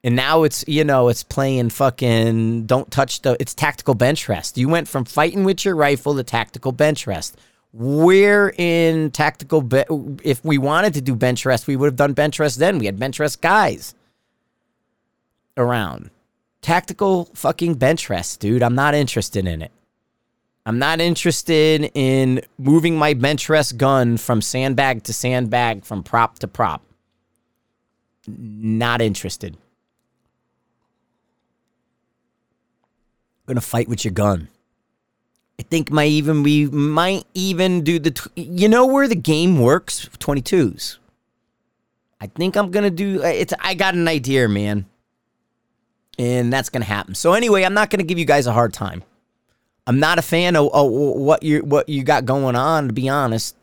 And 0.05 0.15
now 0.15 0.43
it's, 0.43 0.63
you 0.67 0.83
know, 0.83 1.09
it's 1.09 1.23
playing 1.23 1.71
fucking 1.71 2.67
don't 2.67 2.91
touch 2.91 3.23
the, 3.23 3.35
it's 3.39 3.55
tactical 3.55 3.95
bench 3.95 4.29
rest. 4.29 4.55
You 4.55 4.69
went 4.69 4.87
from 4.87 5.03
fighting 5.03 5.43
with 5.43 5.65
your 5.65 5.75
rifle 5.75 6.15
to 6.15 6.23
tactical 6.23 6.71
bench 6.71 7.07
rest. 7.07 7.35
We're 7.73 8.53
in 8.55 9.09
tactical, 9.09 9.63
be- 9.63 9.83
if 10.23 10.45
we 10.45 10.59
wanted 10.59 10.93
to 10.93 11.01
do 11.01 11.15
bench 11.15 11.43
rest, 11.43 11.65
we 11.65 11.75
would 11.75 11.87
have 11.87 11.95
done 11.95 12.13
bench 12.13 12.37
rest 12.37 12.59
then. 12.59 12.77
We 12.77 12.85
had 12.85 12.99
bench 12.99 13.19
rest 13.19 13.41
guys 13.41 13.95
around. 15.57 16.11
Tactical 16.61 17.25
fucking 17.33 17.73
bench 17.73 18.07
rest, 18.07 18.39
dude. 18.39 18.61
I'm 18.61 18.75
not 18.75 18.93
interested 18.93 19.47
in 19.47 19.63
it. 19.63 19.71
I'm 20.67 20.77
not 20.77 21.01
interested 21.01 21.89
in 21.95 22.41
moving 22.59 22.95
my 22.95 23.15
bench 23.15 23.49
rest 23.49 23.79
gun 23.79 24.17
from 24.17 24.43
sandbag 24.43 25.01
to 25.05 25.13
sandbag, 25.13 25.83
from 25.83 26.03
prop 26.03 26.37
to 26.39 26.47
prop. 26.47 26.83
Not 28.27 29.01
interested. 29.01 29.57
Gonna 33.45 33.61
fight 33.61 33.87
with 33.87 34.03
your 34.03 34.13
gun. 34.13 34.49
I 35.59 35.63
think 35.63 35.89
might 35.89 36.11
even 36.11 36.43
we 36.43 36.65
might 36.67 37.25
even 37.33 37.83
do 37.83 37.99
the 37.99 38.11
tw- 38.11 38.31
you 38.35 38.67
know 38.67 38.85
where 38.85 39.07
the 39.07 39.15
game 39.15 39.59
works 39.59 40.09
22s. 40.19 40.97
I 42.19 42.27
think 42.27 42.55
I'm 42.55 42.71
gonna 42.71 42.89
do 42.89 43.21
it's. 43.23 43.53
I 43.59 43.73
got 43.73 43.93
an 43.93 44.07
idea, 44.07 44.47
man, 44.49 44.85
and 46.17 46.51
that's 46.51 46.69
gonna 46.69 46.85
happen. 46.85 47.15
So 47.15 47.33
anyway, 47.33 47.63
I'm 47.63 47.73
not 47.73 47.89
gonna 47.89 48.03
give 48.03 48.19
you 48.19 48.25
guys 48.25 48.47
a 48.47 48.53
hard 48.53 48.73
time. 48.73 49.03
I'm 49.87 49.99
not 49.99 50.17
a 50.17 50.23
fan 50.23 50.55
of, 50.55 50.73
of 50.73 50.89
what 50.89 51.43
you 51.43 51.59
what 51.59 51.87
you 51.87 52.03
got 52.03 52.25
going 52.25 52.55
on. 52.55 52.87
To 52.87 52.93
be 52.93 53.09
honest, 53.09 53.55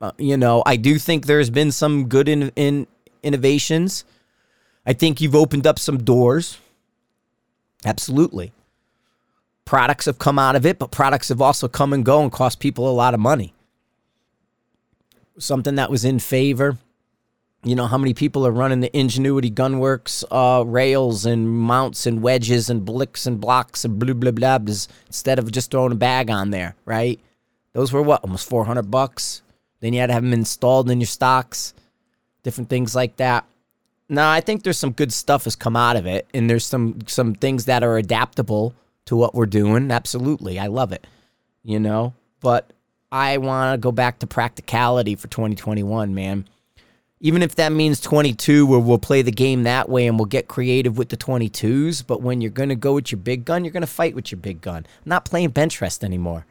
uh, 0.00 0.12
you 0.18 0.36
know, 0.36 0.62
I 0.64 0.76
do 0.76 0.98
think 0.98 1.26
there's 1.26 1.50
been 1.50 1.70
some 1.70 2.08
good 2.08 2.28
in 2.28 2.50
in 2.56 2.86
innovations. 3.22 4.04
I 4.86 4.92
think 4.92 5.20
you've 5.20 5.34
opened 5.34 5.66
up 5.66 5.78
some 5.78 5.98
doors. 5.98 6.58
Absolutely. 7.84 8.52
Products 9.64 10.06
have 10.06 10.18
come 10.18 10.38
out 10.38 10.56
of 10.56 10.66
it, 10.66 10.78
but 10.78 10.90
products 10.90 11.28
have 11.28 11.40
also 11.40 11.68
come 11.68 11.92
and 11.92 12.04
go 12.04 12.22
and 12.22 12.30
cost 12.30 12.60
people 12.60 12.88
a 12.88 12.92
lot 12.92 13.14
of 13.14 13.20
money. 13.20 13.54
Something 15.38 15.76
that 15.76 15.90
was 15.90 16.04
in 16.04 16.18
favor. 16.18 16.78
You 17.64 17.74
know, 17.74 17.86
how 17.86 17.96
many 17.96 18.12
people 18.12 18.46
are 18.46 18.50
running 18.50 18.80
the 18.80 18.94
Ingenuity 18.96 19.50
Gunworks 19.50 20.22
uh, 20.30 20.64
rails 20.66 21.24
and 21.24 21.48
mounts 21.48 22.04
and 22.04 22.20
wedges 22.20 22.68
and 22.68 22.84
blicks 22.84 23.26
and 23.26 23.40
blocks 23.40 23.86
and 23.86 23.98
blah, 23.98 24.12
blah, 24.12 24.32
blah, 24.32 24.56
instead 24.56 25.38
of 25.38 25.50
just 25.50 25.70
throwing 25.70 25.92
a 25.92 25.96
bag 25.96 26.30
on 26.30 26.50
there, 26.50 26.76
right? 26.84 27.18
Those 27.72 27.90
were 27.90 28.02
what, 28.02 28.22
almost 28.22 28.48
400 28.50 28.90
bucks? 28.90 29.42
Then 29.80 29.94
you 29.94 30.00
had 30.00 30.08
to 30.08 30.12
have 30.12 30.22
them 30.22 30.34
installed 30.34 30.90
in 30.90 31.00
your 31.00 31.06
stocks, 31.06 31.72
different 32.42 32.68
things 32.68 32.94
like 32.94 33.16
that. 33.16 33.46
Now, 34.08 34.30
I 34.30 34.40
think 34.40 34.62
there's 34.62 34.78
some 34.78 34.92
good 34.92 35.12
stuff 35.12 35.44
has 35.44 35.56
come 35.56 35.76
out 35.76 35.96
of 35.96 36.06
it, 36.06 36.26
and 36.34 36.48
there's 36.48 36.66
some 36.66 36.98
some 37.06 37.34
things 37.34 37.64
that 37.64 37.82
are 37.82 37.96
adaptable 37.96 38.74
to 39.06 39.16
what 39.16 39.34
we're 39.34 39.46
doing. 39.46 39.90
Absolutely. 39.90 40.58
I 40.58 40.66
love 40.66 40.92
it. 40.92 41.06
You 41.62 41.80
know, 41.80 42.12
but 42.40 42.70
I 43.10 43.38
want 43.38 43.74
to 43.74 43.78
go 43.78 43.92
back 43.92 44.18
to 44.18 44.26
practicality 44.26 45.14
for 45.14 45.28
2021, 45.28 46.14
man. 46.14 46.46
Even 47.20 47.42
if 47.42 47.54
that 47.54 47.72
means 47.72 48.00
22 48.00 48.66
where 48.66 48.78
we'll 48.78 48.98
play 48.98 49.22
the 49.22 49.32
game 49.32 49.62
that 49.62 49.88
way 49.88 50.06
and 50.06 50.18
we'll 50.18 50.26
get 50.26 50.46
creative 50.46 50.98
with 50.98 51.08
the 51.08 51.16
22s, 51.16 52.06
but 52.06 52.20
when 52.20 52.42
you're 52.42 52.50
going 52.50 52.68
to 52.68 52.74
go 52.74 52.94
with 52.94 53.12
your 53.12 53.20
big 53.20 53.46
gun, 53.46 53.64
you're 53.64 53.72
going 53.72 53.80
to 53.80 53.86
fight 53.86 54.14
with 54.14 54.30
your 54.30 54.40
big 54.40 54.60
gun. 54.60 54.78
I'm 54.78 55.08
not 55.08 55.24
playing 55.24 55.50
bench 55.50 55.80
rest 55.80 56.04
anymore. 56.04 56.44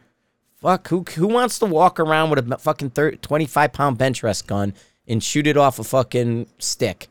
Fuck, 0.61 0.87
who 0.87 1.03
who 1.15 1.27
wants 1.27 1.59
to 1.59 1.65
walk 1.65 1.99
around 1.99 2.29
with 2.29 2.51
a 2.51 2.57
fucking 2.57 2.91
30, 2.91 3.17
25 3.17 3.73
pound 3.73 3.97
bench 3.97 4.23
rest 4.23 4.47
gun 4.47 4.73
and 5.05 5.21
shoot 5.21 5.45
it 5.45 5.57
off 5.57 5.77
a 5.77 5.83
fucking 5.83 6.47
stick? 6.57 7.07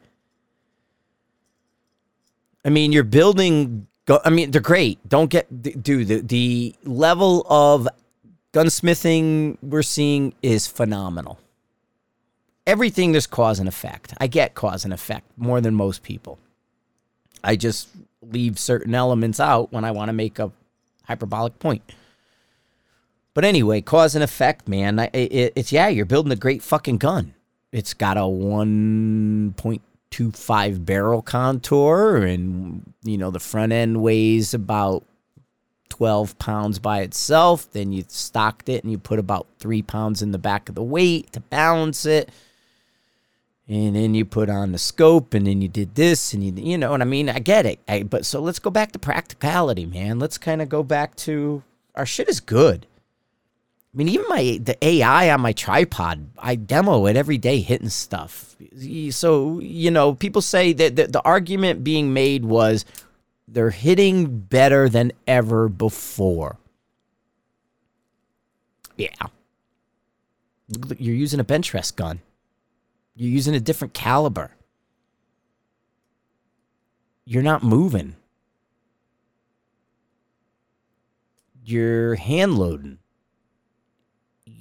I 2.64 2.70
mean, 2.70 2.92
you're 2.92 3.04
building 3.04 3.86
I 4.24 4.30
mean, 4.30 4.50
they're 4.50 4.60
great. 4.60 5.06
Don't 5.08 5.30
get, 5.30 5.82
dude. 5.82 6.08
The 6.08 6.20
the 6.20 6.74
level 6.84 7.46
of 7.48 7.88
gunsmithing 8.52 9.58
we're 9.62 9.82
seeing 9.82 10.34
is 10.42 10.66
phenomenal. 10.66 11.38
Everything 12.66 13.12
there's 13.12 13.26
cause 13.26 13.58
and 13.58 13.68
effect. 13.68 14.14
I 14.18 14.26
get 14.26 14.54
cause 14.54 14.84
and 14.84 14.92
effect 14.92 15.26
more 15.36 15.60
than 15.60 15.74
most 15.74 16.02
people. 16.02 16.38
I 17.44 17.56
just 17.56 17.88
leave 18.20 18.58
certain 18.58 18.94
elements 18.94 19.40
out 19.40 19.72
when 19.72 19.84
I 19.84 19.90
want 19.90 20.08
to 20.08 20.12
make 20.12 20.38
a 20.38 20.52
hyperbolic 21.04 21.58
point. 21.58 21.82
But 23.34 23.44
anyway, 23.44 23.80
cause 23.80 24.14
and 24.14 24.22
effect, 24.22 24.68
man. 24.68 25.08
It's 25.12 25.72
yeah, 25.72 25.88
you're 25.88 26.06
building 26.06 26.32
a 26.32 26.36
great 26.36 26.62
fucking 26.62 26.98
gun. 26.98 27.34
It's 27.70 27.94
got 27.94 28.16
a 28.16 28.26
one 28.26 29.54
point 29.56 29.82
two 30.12 30.30
five 30.30 30.86
barrel 30.86 31.22
contour, 31.22 32.18
and 32.18 32.92
you 33.02 33.18
know 33.18 33.32
the 33.32 33.40
front 33.40 33.72
end 33.72 34.00
weighs 34.00 34.54
about 34.54 35.04
12 35.88 36.38
pounds 36.38 36.78
by 36.78 37.00
itself. 37.00 37.70
Then 37.72 37.92
you 37.92 38.04
stocked 38.08 38.68
it 38.68 38.82
and 38.82 38.90
you 38.90 38.98
put 38.98 39.18
about 39.18 39.46
three 39.58 39.82
pounds 39.82 40.22
in 40.22 40.32
the 40.32 40.38
back 40.38 40.68
of 40.68 40.74
the 40.74 40.82
weight 40.82 41.32
to 41.32 41.40
balance 41.40 42.06
it. 42.06 42.30
And 43.68 43.94
then 43.94 44.14
you 44.14 44.24
put 44.24 44.48
on 44.48 44.72
the 44.72 44.78
scope 44.78 45.34
and 45.34 45.46
then 45.46 45.60
you 45.60 45.68
did 45.68 45.94
this 45.94 46.32
and 46.32 46.42
you, 46.42 46.52
you 46.56 46.78
know 46.78 46.90
what 46.90 47.02
I 47.02 47.04
mean? 47.04 47.28
I 47.28 47.40
get 47.40 47.66
it. 47.66 47.78
I, 47.86 48.04
but 48.04 48.24
so 48.24 48.40
let's 48.40 48.58
go 48.58 48.70
back 48.70 48.92
to 48.92 48.98
practicality, 48.98 49.84
man. 49.84 50.18
Let's 50.18 50.38
kind 50.38 50.62
of 50.62 50.68
go 50.68 50.82
back 50.82 51.14
to 51.16 51.62
our 51.94 52.06
shit 52.06 52.28
is 52.28 52.40
good. 52.40 52.86
I 53.92 53.98
mean, 53.98 54.08
even 54.08 54.26
my 54.28 54.58
the 54.62 54.76
AI 54.82 55.30
on 55.30 55.42
my 55.42 55.52
tripod, 55.52 56.30
I 56.38 56.54
demo 56.54 57.06
it 57.06 57.16
every 57.16 57.36
day, 57.36 57.60
hitting 57.60 57.90
stuff. 57.90 58.56
So 59.10 59.58
you 59.60 59.90
know, 59.90 60.14
people 60.14 60.40
say 60.40 60.72
that 60.72 60.96
the, 60.96 61.06
the 61.08 61.22
argument 61.22 61.84
being 61.84 62.14
made 62.14 62.46
was 62.46 62.86
they're 63.46 63.70
hitting 63.70 64.38
better 64.38 64.88
than 64.88 65.12
ever 65.26 65.68
before. 65.68 66.56
Yeah, 68.96 69.10
you're 70.98 71.14
using 71.14 71.40
a 71.40 71.44
bench 71.44 71.74
rest 71.74 71.96
gun. 71.96 72.20
You're 73.14 73.30
using 73.30 73.54
a 73.54 73.60
different 73.60 73.92
caliber. 73.92 74.52
You're 77.26 77.42
not 77.42 77.62
moving. 77.62 78.16
You're 81.62 82.14
hand 82.14 82.58
loading 82.58 82.98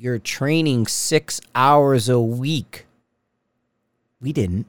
you're 0.02 0.18
training 0.18 0.88
six 0.88 1.40
hours 1.54 2.10
a 2.10 2.20
week. 2.20 2.88
We 4.20 4.34
didn't. 4.34 4.66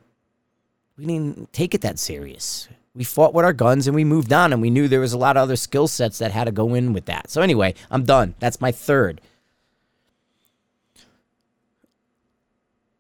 We 0.99 1.07
didn't 1.07 1.51
take 1.55 1.75
it 1.75 1.81
that 1.81 1.99
serious. 1.99 2.69
We 2.95 3.05
fought 3.05 3.33
with 3.33 3.47
our 3.47 3.55
guns 3.55 3.87
and 3.87 3.97
we 3.97 4.05
moved 4.05 4.31
on, 4.31 4.53
and 4.53 4.61
we 4.61 4.69
knew 4.69 4.89
there 4.89 5.01
was 5.01 5.15
a 5.15 5.19
lot 5.19 5.39
of 5.39 5.45
other 5.45 5.57
skill 5.57 5.89
sets 5.89 6.19
that 6.19 6.33
had 6.33 6.45
to 6.45 6.53
go 6.53 6.75
in 6.75 6.93
with 6.93 7.07
that. 7.07 7.31
So, 7.31 7.41
anyway, 7.41 7.73
I'm 7.91 8.05
done. 8.05 8.35
That's 8.41 8.61
my 8.61 8.73
third. 8.73 9.23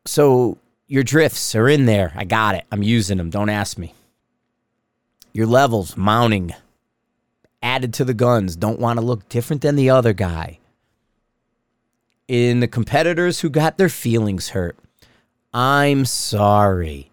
So, 0.06 0.56
your 0.86 1.02
drifts 1.02 1.54
are 1.54 1.68
in 1.68 1.84
there. 1.84 2.14
I 2.16 2.24
got 2.24 2.54
it. 2.54 2.64
I'm 2.72 2.82
using 2.82 3.18
them. 3.18 3.28
Don't 3.28 3.50
ask 3.50 3.76
me. 3.76 3.92
Your 5.34 5.46
levels, 5.46 5.98
mounting, 5.98 6.54
added 7.62 7.92
to 7.94 8.06
the 8.06 8.14
guns. 8.14 8.56
Don't 8.56 8.80
want 8.80 8.98
to 8.98 9.04
look 9.04 9.28
different 9.28 9.60
than 9.60 9.76
the 9.76 9.90
other 9.90 10.14
guy 10.14 10.60
in 12.32 12.60
the 12.60 12.66
competitors 12.66 13.40
who 13.40 13.50
got 13.50 13.76
their 13.76 13.90
feelings 13.90 14.48
hurt. 14.48 14.74
I'm 15.52 16.06
sorry. 16.06 17.10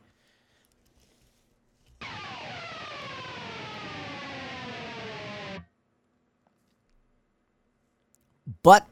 But 8.64 8.88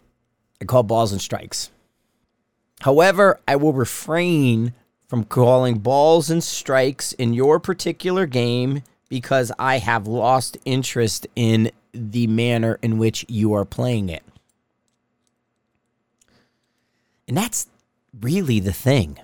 I 0.61 0.65
call 0.65 0.83
balls 0.83 1.13
and 1.13 1.21
strikes. 1.21 1.71
However, 2.81 3.39
I 3.47 3.55
will 3.55 3.71
refrain 3.71 4.73
from 5.07 5.23
calling 5.23 5.79
balls 5.79 6.29
and 6.29 6.43
strikes 6.43 7.13
in 7.13 7.33
your 7.33 7.57
particular 7.57 8.25
game 8.25 8.83
because 9.07 9.53
I 9.57 9.77
have 9.77 10.07
lost 10.07 10.57
interest 10.65 11.25
in 11.37 11.71
the 11.93 12.27
manner 12.27 12.79
in 12.81 12.97
which 12.97 13.23
you 13.29 13.53
are 13.53 13.63
playing 13.63 14.09
it. 14.09 14.23
And 17.27 17.35
that's 17.35 17.67
really 18.19 18.59
the 18.59 18.73
thing. 18.73 19.17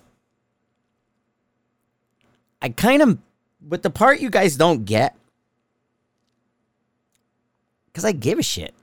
I 2.61 2.69
kind 2.69 3.01
of, 3.01 3.17
but 3.61 3.83
the 3.83 3.89
part 3.89 4.19
you 4.19 4.29
guys 4.29 4.55
don't 4.55 4.85
get, 4.85 5.15
because 7.87 8.05
I 8.05 8.11
give 8.11 8.39
a 8.39 8.43
shit. 8.43 8.73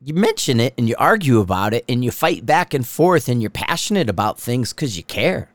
You 0.00 0.14
mention 0.14 0.60
it 0.60 0.74
and 0.78 0.88
you 0.88 0.94
argue 0.98 1.40
about 1.40 1.74
it 1.74 1.84
and 1.88 2.04
you 2.04 2.10
fight 2.10 2.46
back 2.46 2.72
and 2.72 2.86
forth 2.86 3.28
and 3.28 3.42
you're 3.42 3.50
passionate 3.50 4.08
about 4.08 4.38
things 4.38 4.72
because 4.72 4.96
you 4.96 5.02
care. 5.02 5.50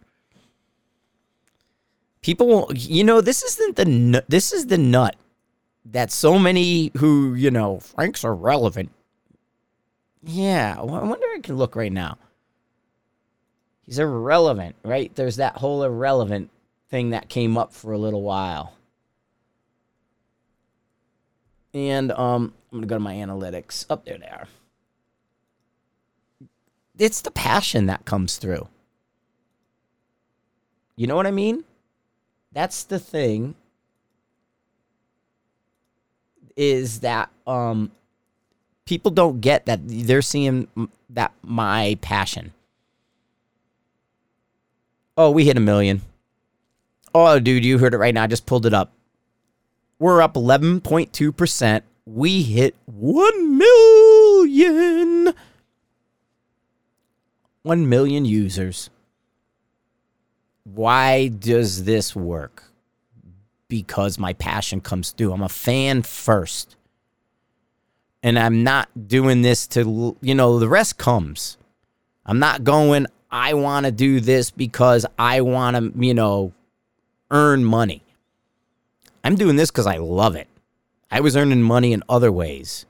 People, 2.21 2.71
you 2.73 3.03
know, 3.03 3.21
this 3.21 3.43
isn't 3.43 3.75
the 3.75 4.23
this 4.27 4.53
is 4.53 4.67
the 4.67 4.77
nut 4.77 5.15
that 5.85 6.11
so 6.11 6.39
many 6.39 6.91
who 6.97 7.33
you 7.33 7.51
know 7.51 7.79
Frank's 7.79 8.23
irrelevant 8.23 8.91
yeah, 10.25 10.75
I 10.77 10.83
wonder 10.83 11.25
if 11.31 11.39
I 11.39 11.41
can 11.41 11.57
look 11.57 11.75
right 11.75 11.91
now. 11.91 12.17
He's 13.85 13.99
irrelevant, 13.99 14.75
right? 14.83 15.13
There's 15.15 15.35
that 15.35 15.57
whole 15.57 15.83
irrelevant 15.83 16.49
thing 16.89 17.09
that 17.09 17.27
came 17.27 17.57
up 17.57 17.73
for 17.73 17.91
a 17.91 17.97
little 17.97 18.21
while. 18.21 18.73
And 21.73 22.11
um, 22.11 22.53
I'm 22.71 22.77
gonna 22.77 22.87
go 22.87 22.95
to 22.95 22.99
my 22.99 23.15
analytics. 23.15 23.85
Up 23.89 24.01
oh, 24.01 24.03
there 24.05 24.17
they 24.17 24.27
are. 24.27 24.47
It's 26.97 27.21
the 27.21 27.31
passion 27.31 27.87
that 27.87 28.05
comes 28.05 28.37
through. 28.37 28.69
You 30.95 31.07
know 31.07 31.15
what 31.15 31.27
I 31.27 31.31
mean? 31.31 31.63
That's 32.51 32.83
the 32.83 32.99
thing. 32.99 33.55
Is 36.55 36.99
that 36.99 37.31
um 37.47 37.91
people 38.85 39.11
don't 39.11 39.41
get 39.41 39.65
that 39.65 39.79
they're 39.83 40.21
seeing 40.21 40.67
that 41.09 41.33
my 41.41 41.97
passion. 42.01 42.53
Oh, 45.15 45.31
we 45.31 45.45
hit 45.45 45.57
a 45.57 45.61
million. 45.61 46.01
Oh, 47.13 47.39
dude, 47.39 47.63
you 47.63 47.77
heard 47.77 47.93
it 47.93 47.97
right 47.97 48.13
now. 48.13 48.23
I 48.23 48.27
just 48.27 48.45
pulled 48.45 48.65
it 48.65 48.73
up. 48.73 48.91
We're 49.99 50.21
up 50.21 50.33
11.2%. 50.33 51.81
We 52.05 52.41
hit 52.43 52.75
1 52.85 53.57
million. 53.57 55.33
1 57.61 57.89
million 57.89 58.25
users. 58.25 58.89
Why 60.63 61.27
does 61.27 61.83
this 61.83 62.15
work? 62.15 62.63
Because 63.67 64.17
my 64.17 64.33
passion 64.33 64.81
comes 64.81 65.11
through. 65.11 65.33
I'm 65.33 65.43
a 65.43 65.49
fan 65.49 66.01
first 66.01 66.75
and 68.23 68.39
I'm 68.39 68.63
not 68.63 68.89
doing 69.07 69.41
this 69.41 69.67
to, 69.67 70.17
you 70.21 70.33
know, 70.33 70.57
the 70.57 70.69
rest 70.69 70.97
comes. 70.97 71.57
I'm 72.25 72.39
not 72.39 72.63
going, 72.63 73.05
I 73.29 73.53
want 73.53 73.85
to 73.85 73.91
do 73.91 74.21
this 74.21 74.49
because 74.49 75.05
I 75.19 75.41
want 75.41 75.75
to, 75.75 75.91
you 76.03 76.13
know, 76.13 76.53
earn 77.29 77.65
money. 77.65 78.01
I'm 79.25 79.35
doing 79.35 79.57
this 79.57 79.69
because 79.69 79.87
I 79.87 79.97
love 79.97 80.35
it. 80.37 80.47
I 81.11 81.19
was 81.19 81.35
earning 81.35 81.61
money 81.61 81.91
in 81.91 82.01
other 82.07 82.31
ways. 82.31 82.85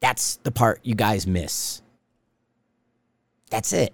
That's 0.00 0.36
the 0.36 0.50
part 0.50 0.80
you 0.82 0.94
guys 0.94 1.26
miss. 1.26 1.80
That's 3.50 3.72
it. 3.72 3.92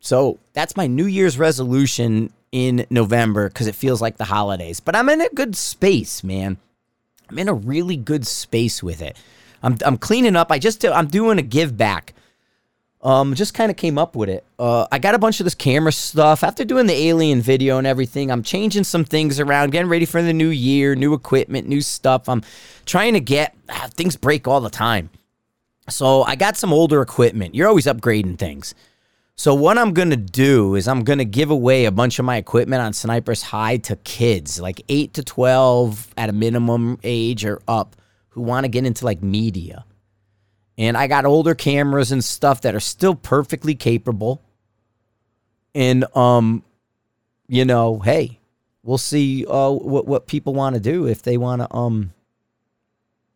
So 0.00 0.40
that's 0.52 0.76
my 0.76 0.86
New 0.86 1.06
Year's 1.06 1.38
resolution 1.38 2.32
in 2.52 2.86
November 2.90 3.48
because 3.48 3.66
it 3.66 3.74
feels 3.74 4.00
like 4.00 4.18
the 4.18 4.24
holidays. 4.24 4.78
But 4.78 4.94
I'm 4.94 5.08
in 5.08 5.22
a 5.22 5.28
good 5.30 5.56
space, 5.56 6.22
man. 6.22 6.58
I'm 7.28 7.38
in 7.38 7.48
a 7.48 7.54
really 7.54 7.96
good 7.96 8.26
space 8.26 8.82
with 8.82 9.00
it. 9.00 9.16
I'm, 9.62 9.78
I'm 9.84 9.96
cleaning 9.96 10.36
up. 10.36 10.52
I 10.52 10.58
just 10.58 10.84
I'm 10.84 11.08
doing 11.08 11.38
a 11.38 11.42
give 11.42 11.76
back. 11.76 12.14
Um, 13.00 13.34
just 13.34 13.52
kind 13.52 13.68
of 13.68 13.76
came 13.76 13.98
up 13.98 14.14
with 14.14 14.28
it. 14.28 14.44
Uh, 14.60 14.86
I 14.92 15.00
got 15.00 15.16
a 15.16 15.18
bunch 15.18 15.40
of 15.40 15.44
this 15.44 15.56
camera 15.56 15.90
stuff 15.90 16.44
after 16.44 16.64
doing 16.64 16.86
the 16.86 16.94
alien 16.94 17.40
video 17.40 17.78
and 17.78 17.86
everything. 17.86 18.30
I'm 18.30 18.44
changing 18.44 18.84
some 18.84 19.04
things 19.04 19.40
around, 19.40 19.70
getting 19.70 19.90
ready 19.90 20.04
for 20.04 20.22
the 20.22 20.32
new 20.32 20.50
year, 20.50 20.94
new 20.94 21.12
equipment, 21.12 21.66
new 21.66 21.80
stuff. 21.80 22.28
I'm 22.28 22.42
trying 22.86 23.14
to 23.14 23.20
get 23.20 23.56
ah, 23.68 23.88
things 23.92 24.14
break 24.16 24.46
all 24.46 24.60
the 24.60 24.70
time. 24.70 25.10
So 25.88 26.22
I 26.22 26.36
got 26.36 26.56
some 26.56 26.72
older 26.72 27.02
equipment. 27.02 27.56
You're 27.56 27.66
always 27.66 27.86
upgrading 27.86 28.38
things. 28.38 28.72
So 29.36 29.54
what 29.54 29.78
I'm 29.78 29.92
gonna 29.92 30.16
do 30.16 30.74
is 30.74 30.86
I'm 30.86 31.04
gonna 31.04 31.24
give 31.24 31.50
away 31.50 31.86
a 31.86 31.90
bunch 31.90 32.18
of 32.18 32.24
my 32.24 32.36
equipment 32.36 32.82
on 32.82 32.92
Sniper's 32.92 33.42
Hide 33.42 33.84
to 33.84 33.96
kids, 33.96 34.60
like 34.60 34.82
eight 34.88 35.14
to 35.14 35.24
twelve 35.24 36.12
at 36.16 36.28
a 36.28 36.32
minimum 36.32 36.98
age 37.02 37.44
or 37.44 37.60
up, 37.66 37.96
who 38.30 38.42
want 38.42 38.64
to 38.64 38.68
get 38.68 38.84
into 38.84 39.04
like 39.04 39.22
media. 39.22 39.84
And 40.78 40.96
I 40.96 41.06
got 41.06 41.24
older 41.24 41.54
cameras 41.54 42.12
and 42.12 42.22
stuff 42.22 42.62
that 42.62 42.74
are 42.74 42.80
still 42.80 43.14
perfectly 43.14 43.74
capable. 43.74 44.42
And 45.74 46.04
um, 46.14 46.62
you 47.48 47.64
know, 47.64 47.98
hey, 47.98 48.38
we'll 48.82 48.98
see 48.98 49.46
uh 49.46 49.70
what 49.70 50.06
what 50.06 50.26
people 50.26 50.54
want 50.54 50.74
to 50.74 50.80
do 50.80 51.06
if 51.06 51.22
they 51.22 51.36
want 51.36 51.62
to 51.62 51.74
um, 51.74 52.12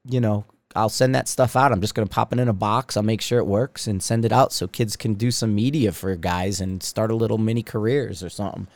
you 0.05 0.21
know, 0.21 0.45
I'll 0.77 0.89
send 0.89 1.15
that 1.15 1.29
stuff 1.29 1.57
out. 1.57 1.73
I'm 1.73 1.81
just 1.81 1.95
going 1.95 2.07
to 2.07 2.15
pop 2.15 2.33
it 2.33 2.39
in 2.39 2.49
a 2.49 2.53
box. 2.53 2.97
I'll 2.97 3.03
make 3.03 3.21
sure 3.21 3.39
it 3.39 3.47
works 3.47 3.87
and 3.87 4.03
send 4.03 4.25
it 4.25 4.33
out 4.33 4.53
so 4.53 4.67
kids 4.67 4.97
can 4.97 5.15
do 5.15 5.31
some 5.31 5.55
media 5.55 5.93
for 5.93 6.15
guys 6.17 6.61
and 6.61 6.83
start 6.83 7.11
a 7.11 7.17
little 7.17 7.39
mini 7.39 7.63
careers 7.63 8.23
or 8.23 8.29
something. 8.29 8.69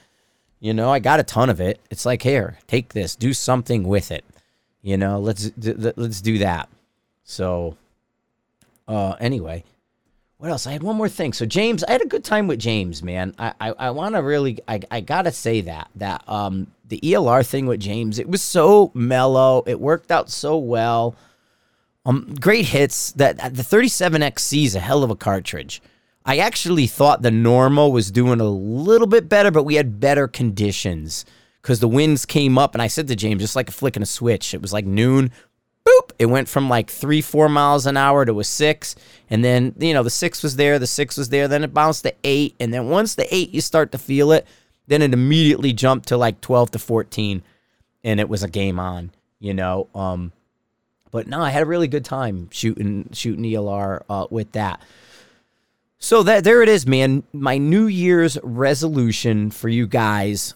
You 0.59 0.75
know, 0.75 0.91
I 0.91 0.99
got 0.99 1.21
a 1.21 1.23
ton 1.23 1.49
of 1.49 1.61
it. 1.61 1.81
It's 1.91 2.05
like, 2.05 2.23
here, 2.23 2.59
take 2.67 2.93
this, 2.93 3.17
do 3.17 3.33
something 3.33 3.85
with 3.85 4.11
it. 4.11 4.25
You 4.83 4.97
know, 4.97 5.19
let's 5.19 5.51
let's 5.57 6.21
do 6.23 6.39
that. 6.39 6.71
So, 7.25 7.77
uh, 8.89 9.15
anyway, 9.21 9.65
what 10.39 10.51
else? 10.51 10.67
I 10.67 10.73
had 10.73 10.83
one 10.83 10.97
more 10.97 11.09
thing. 11.09 11.35
So 11.35 11.45
James, 11.45 11.85
I 11.85 11.93
had 11.93 12.01
a 12.01 12.07
good 12.07 12.25
time 12.25 12.47
with 12.47 12.59
James, 12.59 13.03
man. 13.03 13.35
I 13.39 13.53
I, 13.61 13.71
I 13.79 13.91
want 13.91 14.15
to 14.15 14.23
really, 14.23 14.59
I 14.67 14.81
I 14.91 15.01
gotta 15.01 15.33
say 15.33 15.61
that 15.63 15.91
that 15.97 16.27
um 16.29 16.69
the 16.89 16.99
ELR 17.01 17.47
thing 17.47 17.67
with 17.67 17.81
James, 17.81 18.19
it 18.19 18.29
was 18.29 18.41
so 18.43 18.91
mellow. 18.95 19.63
It 19.67 19.79
worked 19.79 20.11
out 20.11 20.31
so 20.31 20.57
well. 20.57 21.15
Um, 22.05 22.35
great 22.41 22.67
hits. 22.67 23.13
That 23.13 23.39
the 23.55 23.63
37XC 23.63 24.65
is 24.65 24.75
a 24.75 24.81
hell 24.81 25.03
of 25.03 25.11
a 25.11 25.17
cartridge. 25.17 25.83
I 26.25 26.39
actually 26.39 26.87
thought 26.87 27.23
the 27.23 27.31
normal 27.31 27.93
was 27.93 28.11
doing 28.11 28.41
a 28.41 28.49
little 28.49 29.07
bit 29.07 29.29
better, 29.29 29.51
but 29.51 29.65
we 29.65 29.77
had 29.77 30.01
better 30.01 30.29
conditions 30.29 31.25
because 31.63 31.81
the 31.81 31.89
winds 31.89 32.27
came 32.27 32.59
up. 32.59 32.75
And 32.75 32.83
I 32.83 32.89
said 32.89 33.09
to 33.09 33.17
James, 33.17 33.43
just 33.43 33.57
like 33.57 33.69
a 33.69 33.73
flicking 33.73 34.03
a 34.03 34.07
switch, 34.07 34.55
it 34.55 34.63
was 34.63 34.73
like 34.73 34.85
noon. 34.85 35.31
Boop! 35.87 36.13
It 36.19 36.27
went 36.27 36.49
from 36.49 36.69
like 36.69 36.91
three, 36.91 37.23
four 37.23 37.49
miles 37.49 37.87
an 37.87 37.97
hour 37.97 38.27
to 38.27 38.39
a 38.39 38.45
six, 38.45 38.95
and 39.31 39.43
then 39.43 39.75
you 39.79 39.95
know 39.95 40.03
the 40.03 40.11
six 40.11 40.43
was 40.43 40.57
there, 40.57 40.79
the 40.79 40.87
six 40.87 41.17
was 41.17 41.31
there, 41.31 41.49
then 41.49 41.65
it 41.65 41.73
bounced 41.73 42.03
to 42.03 42.15
eight, 42.23 42.55
and 42.61 42.73
then 42.73 42.91
once 42.91 43.15
the 43.15 43.35
eight, 43.35 43.51
you 43.51 43.63
start 43.63 43.91
to 43.93 43.99
feel 43.99 44.31
it. 44.33 44.47
Then 44.89 45.01
it 45.01 45.15
immediately 45.15 45.73
jumped 45.73 46.09
to 46.09 46.19
like 46.19 46.43
twelve 46.43 46.71
to 46.73 46.79
fourteen, 46.79 47.43
and 48.05 48.21
it 48.21 48.29
was 48.29 48.43
a 48.43 48.49
game 48.49 48.79
on. 48.79 49.11
You 49.39 49.55
know, 49.55 49.89
um, 49.95 50.33
but 51.11 51.27
no, 51.27 51.41
I 51.41 51.51
had 51.51 51.63
a 51.63 51.67
really 51.67 51.89
good 51.89 52.05
time 52.05 52.49
shooting 52.51 53.11
shooting 53.13 53.45
ELR 53.45 54.03
uh, 54.09 54.27
with 54.31 54.53
that. 54.53 54.81
So 55.99 56.23
that 56.23 56.45
there 56.45 56.63
it 56.63 56.69
is, 56.69 56.87
man. 56.87 57.25
My 57.33 57.59
New 57.59 57.87
Year's 57.87 58.39
resolution 58.43 59.51
for 59.51 59.69
you 59.69 59.87
guys 59.87 60.55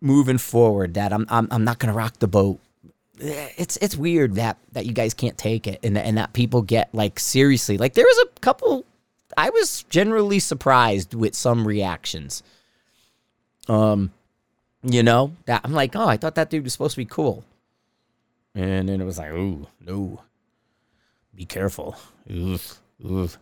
moving 0.00 0.38
forward 0.38 0.94
that 0.94 1.12
I'm 1.12 1.26
I'm, 1.28 1.48
I'm 1.50 1.64
not 1.64 1.78
gonna 1.78 1.94
rock 1.94 2.18
the 2.18 2.28
boat. 2.28 2.60
It's 3.18 3.76
it's 3.78 3.96
weird 3.96 4.36
that 4.36 4.58
that 4.72 4.86
you 4.86 4.92
guys 4.92 5.14
can't 5.14 5.36
take 5.36 5.66
it 5.66 5.80
and 5.82 5.98
and 5.98 6.18
that 6.18 6.32
people 6.32 6.62
get 6.62 6.94
like 6.94 7.18
seriously. 7.18 7.78
Like 7.78 7.94
there 7.94 8.04
was 8.04 8.26
a 8.26 8.40
couple. 8.40 8.84
I 9.36 9.50
was 9.50 9.84
generally 9.84 10.38
surprised 10.38 11.14
with 11.14 11.34
some 11.34 11.66
reactions. 11.66 12.42
Um, 13.68 14.12
you 14.82 15.02
know 15.02 15.32
that 15.46 15.62
I'm 15.64 15.72
like, 15.72 15.96
oh, 15.96 16.06
I 16.06 16.16
thought 16.16 16.36
that 16.36 16.50
dude 16.50 16.64
was 16.64 16.72
supposed 16.72 16.94
to 16.94 17.00
be 17.00 17.04
cool. 17.04 17.44
And 18.54 18.88
then 18.88 19.00
it 19.00 19.04
was 19.04 19.18
like, 19.18 19.30
ooh, 19.32 19.66
no, 19.80 20.22
be 21.34 21.44
careful. 21.44 21.96
Oof, 22.30 22.80
oof. 23.04 23.38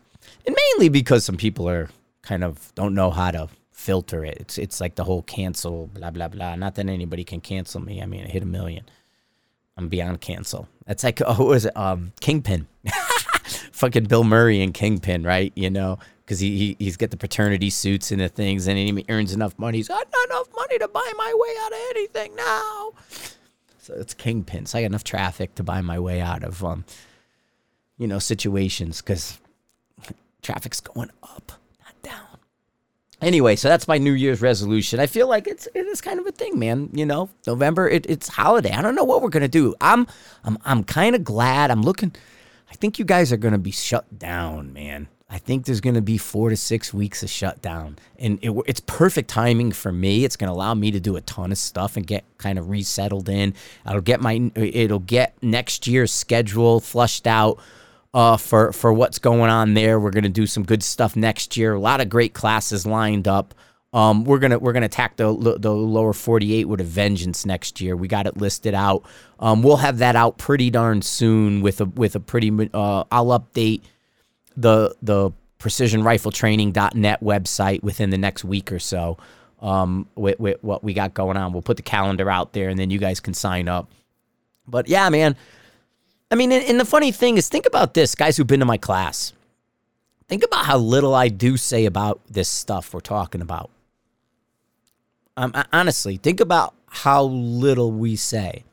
And 0.47 0.57
mainly 0.57 0.89
because 0.89 1.25
some 1.25 1.37
people 1.37 1.69
are 1.69 1.89
kind 2.23 2.45
of 2.45 2.75
don't 2.75 2.95
know 2.95 3.11
how 3.11 3.31
to 3.31 3.49
filter 3.73 4.25
it. 4.25 4.37
It's 4.41 4.59
it's 4.59 4.81
like 4.81 4.97
the 4.97 5.05
whole 5.05 5.23
cancel, 5.23 5.87
blah 5.89 6.11
blah 6.11 6.29
blah. 6.29 6.57
Not 6.57 6.75
that 6.75 6.89
anybody 6.89 7.25
can 7.25 7.41
cancel 7.41 7.81
me. 7.81 8.03
I 8.03 8.07
mean, 8.07 8.25
I 8.25 8.29
hit 8.29 8.43
a 8.43 8.47
million. 8.47 8.85
I'm 9.77 9.89
beyond 9.89 10.21
cancel. 10.21 10.69
That's 10.87 11.05
like 11.05 11.21
oh, 11.27 11.45
was 11.45 11.67
it? 11.67 11.77
Um, 11.77 12.13
Kingpin. 12.21 12.67
Fucking 13.73 14.05
Bill 14.05 14.25
Murray 14.25 14.63
and 14.63 14.73
Kingpin, 14.73 15.23
right? 15.23 15.53
You 15.55 15.71
know, 15.71 15.99
because 16.25 16.41
he, 16.41 16.57
he 16.57 16.77
he's 16.79 16.97
got 16.97 17.11
the 17.11 17.17
paternity 17.17 17.71
suits 17.71 18.11
and 18.11 18.21
the 18.21 18.29
things, 18.29 18.67
and 18.67 18.79
he 18.79 19.05
earns 19.09 19.33
enough 19.33 19.59
money. 19.59 19.79
He's 19.79 19.89
got 19.89 20.07
enough 20.29 20.49
money 20.55 20.79
to 20.79 20.89
buy 20.89 21.13
my 21.17 21.33
way 21.35 21.55
out 21.65 21.73
of 21.73 21.79
anything 21.91 22.35
now. 22.35 22.93
So 23.87 23.95
it's 23.95 24.15
kingpin. 24.15 24.67
So 24.67 24.79
I 24.79 24.83
got 24.83 24.87
enough 24.87 25.05
traffic 25.05 25.55
to 25.55 25.63
buy 25.63 25.81
my 25.81 26.01
way 26.01 26.21
out 26.21 26.43
of, 26.43 26.65
um, 26.65 26.85
you 27.97 28.09
know, 28.09 28.19
situations 28.19 29.01
because 29.01 29.39
traffic's 30.43 30.81
going 30.81 31.13
up, 31.23 31.53
not 31.85 32.03
down. 32.03 32.39
Anyway, 33.23 33.55
so 33.55 33.69
that's 33.69 33.87
my 33.87 33.97
New 33.97 34.11
Year's 34.11 34.43
resolution. 34.43 34.99
I 34.99 35.07
feel 35.07 35.29
like 35.29 35.47
it's 35.47 35.69
it 35.73 35.87
is 35.87 36.01
kind 36.01 36.19
of 36.19 36.27
a 36.27 36.33
thing, 36.33 36.59
man. 36.59 36.91
You 36.95 37.07
know, 37.07 37.31
November 37.47 37.89
it, 37.89 38.07
it's 38.07 38.27
holiday. 38.27 38.73
I 38.73 38.83
don't 38.83 38.97
know 38.97 39.05
what 39.05 39.23
we're 39.23 39.29
gonna 39.29 39.47
do. 39.47 39.77
I'm 39.81 40.09
I'm 40.43 40.59
I'm 40.65 40.83
kind 40.83 41.15
of 41.15 41.23
glad. 41.23 41.71
I'm 41.71 41.83
looking. 41.83 42.13
I 42.69 42.75
think 42.75 42.99
you 42.99 43.05
guys 43.05 43.33
are 43.33 43.37
gonna 43.37 43.57
be 43.57 43.71
shut 43.71 44.19
down, 44.19 44.73
man. 44.73 45.07
I 45.29 45.39
think 45.39 45.67
there's 45.67 45.81
going 45.81 45.97
to 45.97 46.03
be 46.03 46.19
four 46.19 46.51
to 46.51 46.57
six 46.57 46.95
weeks 46.95 47.25
of 47.25 47.31
shutdown, 47.31 47.99
and 48.17 48.39
it, 48.43 48.53
it's 48.67 48.81
perfect 48.81 49.29
timing 49.29 49.73
for 49.73 49.91
me. 49.91 50.25
It's 50.25 50.37
going 50.37 50.49
to 50.49 50.55
allow 50.55 50.75
me 50.75 50.93
to 50.93 51.01
do 51.01 51.17
a 51.17 51.21
ton 51.21 51.51
of 51.51 51.59
stuff 51.59 51.97
and 51.97 52.07
get 52.07 52.25
kind 52.39 52.59
of 52.59 52.71
resettled 52.71 53.29
in. 53.29 53.55
I'll 53.85 54.01
get 54.01 54.21
my 54.21 54.53
it'll 54.55 55.01
get 55.01 55.37
next 55.43 55.89
year's 55.89 56.13
schedule 56.13 56.79
flushed 56.79 57.27
out 57.27 57.59
uh, 58.15 58.37
for 58.37 58.73
for 58.73 58.93
what's 58.93 59.19
going 59.19 59.51
on 59.51 59.75
there. 59.75 59.99
We're 59.99 60.11
going 60.11 60.25
to 60.25 60.31
do 60.31 60.47
some 60.47 60.63
good 60.63 60.85
stuff 60.85 61.17
next 61.17 61.57
year. 61.57 61.75
A 61.75 61.81
lot 61.81 62.01
of 62.01 62.09
great 62.09 62.33
classes 62.33 62.87
lined 62.87 63.27
up. 63.27 63.53
Um, 63.93 64.25
we're 64.25 64.39
gonna 64.39 64.59
we're 64.59 64.75
gonna 64.75 64.87
attack 64.87 65.17
the 65.17 65.33
the 65.59 65.73
lower 65.73 66.13
48 66.13 66.67
with 66.67 66.81
a 66.81 66.85
vengeance 66.85 67.47
next 67.47 67.81
year. 67.81 67.97
We 67.97 68.09
got 68.09 68.27
it 68.27 68.37
listed 68.37 68.75
out. 68.75 69.05
Um, 69.41 69.63
we'll 69.63 69.79
have 69.79 69.99
that 69.99 70.15
out 70.15 70.39
pretty 70.39 70.71
darn 70.71 71.03
soon 71.03 71.63
with 71.63 71.81
a 71.81 71.87
with 71.87 72.15
a 72.15 72.21
pretty. 72.21 72.51
Uh, 72.73 73.05
I'll 73.11 73.39
update 73.39 73.83
the 74.57 74.95
the 75.03 75.33
precisionrifletraining.net 75.59 77.23
website 77.23 77.83
within 77.83 78.11
the 78.11 78.19
next 78.19 78.45
week 78.45 78.71
or 78.71 78.79
so 78.79 79.17
um, 79.61 80.07
with, 80.15 80.39
with 80.39 80.63
what 80.63 80.85
we 80.85 80.95
got 80.95 81.15
going 81.15 81.37
on. 81.37 81.53
We'll 81.53 81.63
put 81.63 81.77
the 81.77 81.83
calendar 81.83 82.31
out 82.31 82.53
there 82.53 82.69
and 82.69 82.79
then 82.79 82.91
you 82.91 82.99
guys 82.99 83.21
can 83.21 83.35
sign 83.35 83.69
up. 83.69 83.91
But 84.67 84.89
yeah, 84.89 85.09
man. 85.09 85.37
I 86.31 86.35
mean, 86.35 86.53
and, 86.53 86.65
and 86.65 86.81
the 86.81 86.85
funny 86.85 87.13
thing 87.13 87.37
is, 87.37 87.49
think 87.49 87.67
about 87.67 87.95
this, 87.95 88.15
guys 88.15 88.37
who've 88.37 88.47
been 88.47 88.61
to 88.61 88.67
my 88.67 88.77
class. 88.77 89.33
Think 90.29 90.45
about 90.45 90.67
how 90.67 90.77
little 90.77 91.15
I 91.15 91.29
do 91.29 91.57
say 91.57 91.87
about 91.87 92.21
this 92.29 92.49
stuff 92.49 92.93
we're 92.93 93.01
talking 93.01 93.41
about. 93.41 93.71
Um, 95.37 95.53
honestly, 95.73 96.17
think 96.17 96.41
about 96.41 96.75
how 96.89 97.25
little 97.25 97.93
we 97.93 98.17
say 98.17 98.65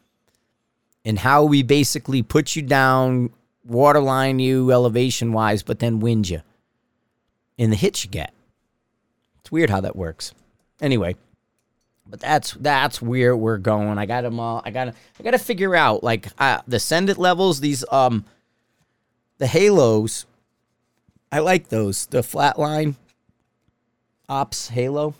and 1.05 1.19
how 1.19 1.43
we 1.43 1.61
basically 1.61 2.23
put 2.23 2.55
you 2.55 2.61
down 2.61 3.31
waterline 3.66 4.39
you 4.39 4.72
elevation 4.72 5.34
wise, 5.34 5.64
but 5.64 5.80
then 5.80 5.99
wind 5.99 6.30
you 6.30 6.41
in 7.57 7.70
the 7.70 7.76
hits 7.76 8.03
you 8.03 8.09
get. 8.09 8.34
It's 9.39 9.51
weird 9.51 9.70
how 9.70 9.82
that 9.82 9.95
works. 9.95 10.34
Anyway, 10.82 11.16
but 12.07 12.20
that's 12.20 12.53
that's 12.53 13.01
where 13.01 13.36
we're 13.36 13.57
going. 13.57 13.97
I 13.97 14.05
got 14.05 14.22
them 14.22 14.39
all. 14.39 14.61
I 14.66 14.72
got 14.72 14.89
I 15.20 15.24
got 15.24 15.32
to 15.32 15.38
figure 15.38 15.76
out 15.76 16.03
like 16.03 16.28
uh, 16.38 16.61
the 16.68 16.80
send 16.80 17.09
it 17.09 17.18
levels. 17.18 17.59
These 17.59 17.86
um 17.91 18.26
the 19.38 19.47
halos. 19.47 20.26
I 21.32 21.39
like 21.39 21.70
those. 21.70 22.05
The 22.05 22.20
flatline 22.22 22.95
ops 24.30 24.70
halo 24.70 25.16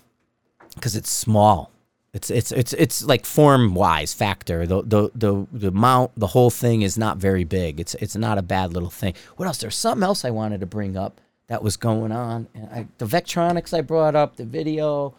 because 0.74 0.96
it's 0.96 1.10
small. 1.10 1.70
It's 2.14 2.30
it's 2.30 2.52
it's 2.52 2.72
it's 2.74 3.04
like 3.04 3.26
form 3.26 3.74
wise 3.74 4.14
factor. 4.14 4.66
The 4.68 4.82
the 4.82 5.10
the 5.16 5.46
the 5.52 5.72
mount 5.72 6.12
the 6.16 6.28
whole 6.28 6.48
thing 6.48 6.82
is 6.82 6.96
not 6.96 7.18
very 7.18 7.42
big. 7.42 7.80
It's 7.80 7.94
it's 7.96 8.14
not 8.14 8.38
a 8.38 8.42
bad 8.42 8.72
little 8.72 8.88
thing. 8.88 9.14
What 9.36 9.46
else? 9.46 9.58
There's 9.58 9.74
something 9.74 10.04
else 10.04 10.24
I 10.24 10.30
wanted 10.30 10.60
to 10.60 10.66
bring 10.66 10.96
up 10.96 11.20
that 11.48 11.60
was 11.60 11.76
going 11.76 12.12
on. 12.12 12.46
And 12.54 12.68
I, 12.70 12.86
the 12.98 13.06
Vectronix 13.06 13.76
I 13.76 13.80
brought 13.80 14.14
up, 14.14 14.36
the 14.36 14.44
video. 14.44 15.16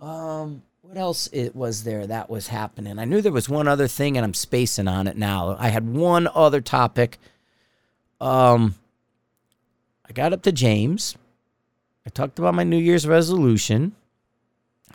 Um, 0.00 0.62
what 0.82 0.96
else 0.96 1.28
it 1.32 1.56
was 1.56 1.82
there 1.82 2.06
that 2.06 2.30
was 2.30 2.46
happening? 2.46 3.00
I 3.00 3.06
knew 3.06 3.20
there 3.20 3.32
was 3.32 3.48
one 3.48 3.66
other 3.66 3.88
thing, 3.88 4.16
and 4.16 4.24
I'm 4.24 4.34
spacing 4.34 4.86
on 4.86 5.08
it 5.08 5.16
now. 5.16 5.56
I 5.58 5.68
had 5.68 5.88
one 5.88 6.28
other 6.32 6.60
topic. 6.60 7.18
Um, 8.20 8.76
I 10.08 10.12
got 10.12 10.32
up 10.32 10.42
to 10.42 10.52
James. 10.52 11.16
I 12.06 12.10
talked 12.10 12.38
about 12.38 12.54
my 12.54 12.62
New 12.62 12.78
Year's 12.78 13.08
resolution 13.08 13.96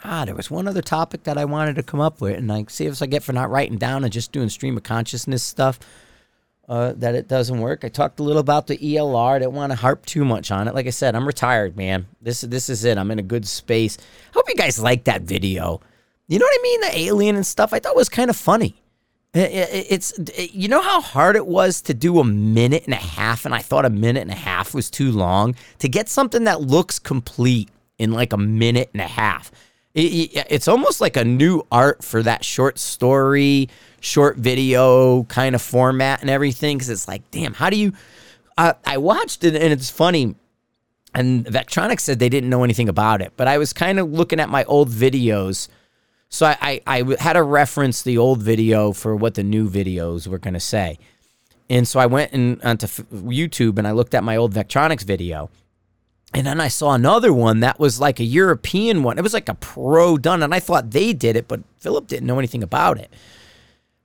ah, 0.04 0.26
there 0.26 0.36
was 0.36 0.52
one 0.52 0.68
other 0.68 0.82
topic 0.82 1.24
that 1.24 1.38
I 1.38 1.46
wanted 1.46 1.76
to 1.76 1.84
come 1.84 2.00
up 2.00 2.22
with, 2.22 2.38
and 2.38 2.52
I 2.52 2.66
see 2.70 2.86
if 2.86 3.02
I 3.02 3.06
get 3.06 3.24
for 3.24 3.34
not 3.34 3.50
writing 3.50 3.78
down 3.78 4.04
and 4.04 4.14
just 4.14 4.32
doing 4.32 4.50
stream 4.50 4.78
of 4.78 4.84
consciousness 4.84 5.44
stuff. 5.44 5.80
Uh, 6.68 6.94
that 6.98 7.16
it 7.16 7.28
doesn't 7.28 7.62
work. 7.62 7.84
I 7.84 7.90
talked 7.90 8.20
a 8.20 8.24
little 8.24 8.40
about 8.40 8.68
the 8.68 8.78
ELR. 8.78 9.38
I 9.38 9.40
didn't 9.40 9.56
want 9.56 9.72
to 9.72 9.76
harp 9.76 10.06
too 10.06 10.24
much 10.24 10.52
on 10.52 10.68
it. 10.68 10.76
Like 10.76 10.86
I 10.86 10.92
said, 10.92 11.16
I'm 11.16 11.26
retired, 11.26 11.76
man. 11.76 12.06
This 12.22 12.42
this 12.42 12.70
is 12.70 12.86
it. 12.86 13.00
I'm 13.00 13.10
in 13.10 13.18
a 13.18 13.24
good 13.24 13.48
space. 13.48 13.98
I 14.00 14.34
Hope 14.36 14.48
you 14.48 14.54
guys 14.54 14.80
like 14.80 15.06
that 15.06 15.24
video. 15.24 15.82
You 16.28 16.38
know 16.38 16.46
what 16.46 16.60
I 16.60 16.62
mean? 16.62 16.82
The 16.82 17.00
alien 17.10 17.36
and 17.36 17.46
stuff. 17.46 17.74
I 17.74 17.80
thought 17.80 17.96
was 17.96 18.08
kind 18.08 18.30
of 18.30 18.36
funny. 18.36 18.76
it's 19.34 20.14
you 20.54 20.68
know 20.68 20.84
how 20.84 21.02
hard 21.02 21.36
it 21.36 21.48
was 21.48 21.82
to 21.82 21.96
do 21.96 22.20
a 22.20 22.24
minute 22.24 22.86
and 22.86 22.94
a 22.94 22.98
half, 22.98 23.46
and 23.46 23.56
I 23.56 23.64
thought 23.64 23.86
a 23.86 23.90
minute 23.90 24.22
and 24.22 24.32
a 24.32 24.36
half 24.36 24.76
was 24.76 24.92
too 24.92 25.12
long 25.12 25.56
to 25.80 25.90
get 25.90 26.08
something 26.08 26.44
that 26.44 26.62
looks 26.62 27.00
complete 27.00 27.70
in 27.98 28.12
like 28.12 28.32
a 28.32 28.38
minute 28.38 28.92
and 28.94 29.02
a 29.02 29.08
half 29.08 29.52
it, 29.94 30.46
it's 30.50 30.68
almost 30.68 31.02
like 31.02 31.18
a 31.18 31.24
new 31.24 31.66
art 31.72 32.04
for 32.04 32.24
that 32.24 32.46
short 32.46 32.80
story, 32.80 33.70
short 34.00 34.38
video 34.38 35.24
kind 35.24 35.56
of 35.56 35.62
format 35.62 36.22
and 36.22 36.30
everything. 36.30 36.78
Because 36.78 36.90
it's 36.90 37.08
like, 37.08 37.30
damn, 37.32 37.54
how 37.54 37.70
do 37.70 37.78
you? 37.78 37.94
Uh, 38.58 38.74
I 38.86 38.98
watched 38.98 39.44
it 39.44 39.56
and 39.56 39.74
it's 39.74 39.90
funny. 39.90 40.36
And 41.16 41.46
Vectronix 41.46 42.02
said 42.02 42.20
they 42.20 42.30
didn't 42.30 42.50
know 42.50 42.64
anything 42.64 42.88
about 42.88 43.22
it, 43.22 43.34
but 43.36 43.48
I 43.48 43.58
was 43.58 43.74
kind 43.74 44.00
of 44.00 44.12
looking 44.12 44.40
at 44.40 44.48
my 44.50 44.64
old 44.66 44.90
videos. 44.90 45.68
So 46.30 46.46
I, 46.46 46.82
I, 46.86 47.02
I 47.02 47.16
had 47.20 47.34
to 47.34 47.42
reference 47.42 48.04
the 48.04 48.20
old 48.20 48.44
video 48.44 48.92
for 48.92 49.16
what 49.16 49.34
the 49.34 49.44
new 49.44 49.68
videos 49.68 50.28
were 50.28 50.38
going 50.38 50.54
to 50.54 50.60
say. 50.60 51.00
And 51.68 51.88
so 51.88 52.00
I 52.00 52.06
went 52.06 52.34
in, 52.34 52.62
onto 52.64 52.86
YouTube 52.86 53.80
and 53.80 53.88
I 53.88 53.92
looked 53.92 54.14
at 54.14 54.24
my 54.24 54.36
old 54.36 54.54
Vectronix 54.54 55.04
video 55.04 55.50
and 56.34 56.46
then 56.46 56.62
I 56.62 56.68
saw 56.68 56.94
another 56.94 57.34
one 57.34 57.62
that 57.62 57.80
was 57.80 58.00
like 58.00 58.20
a 58.20 58.24
European 58.24 59.02
one. 59.02 59.18
It 59.18 59.24
was 59.24 59.34
like 59.34 59.50
a 59.50 59.56
pro 59.56 60.18
done, 60.18 60.44
and 60.44 60.54
I 60.54 60.60
thought 60.60 60.92
they 60.92 61.12
did 61.12 61.36
it, 61.36 61.48
but 61.48 61.62
Philip 61.80 62.08
didn't 62.08 62.28
know 62.28 62.38
anything 62.38 62.62
about 62.62 63.00
it. 63.00 63.12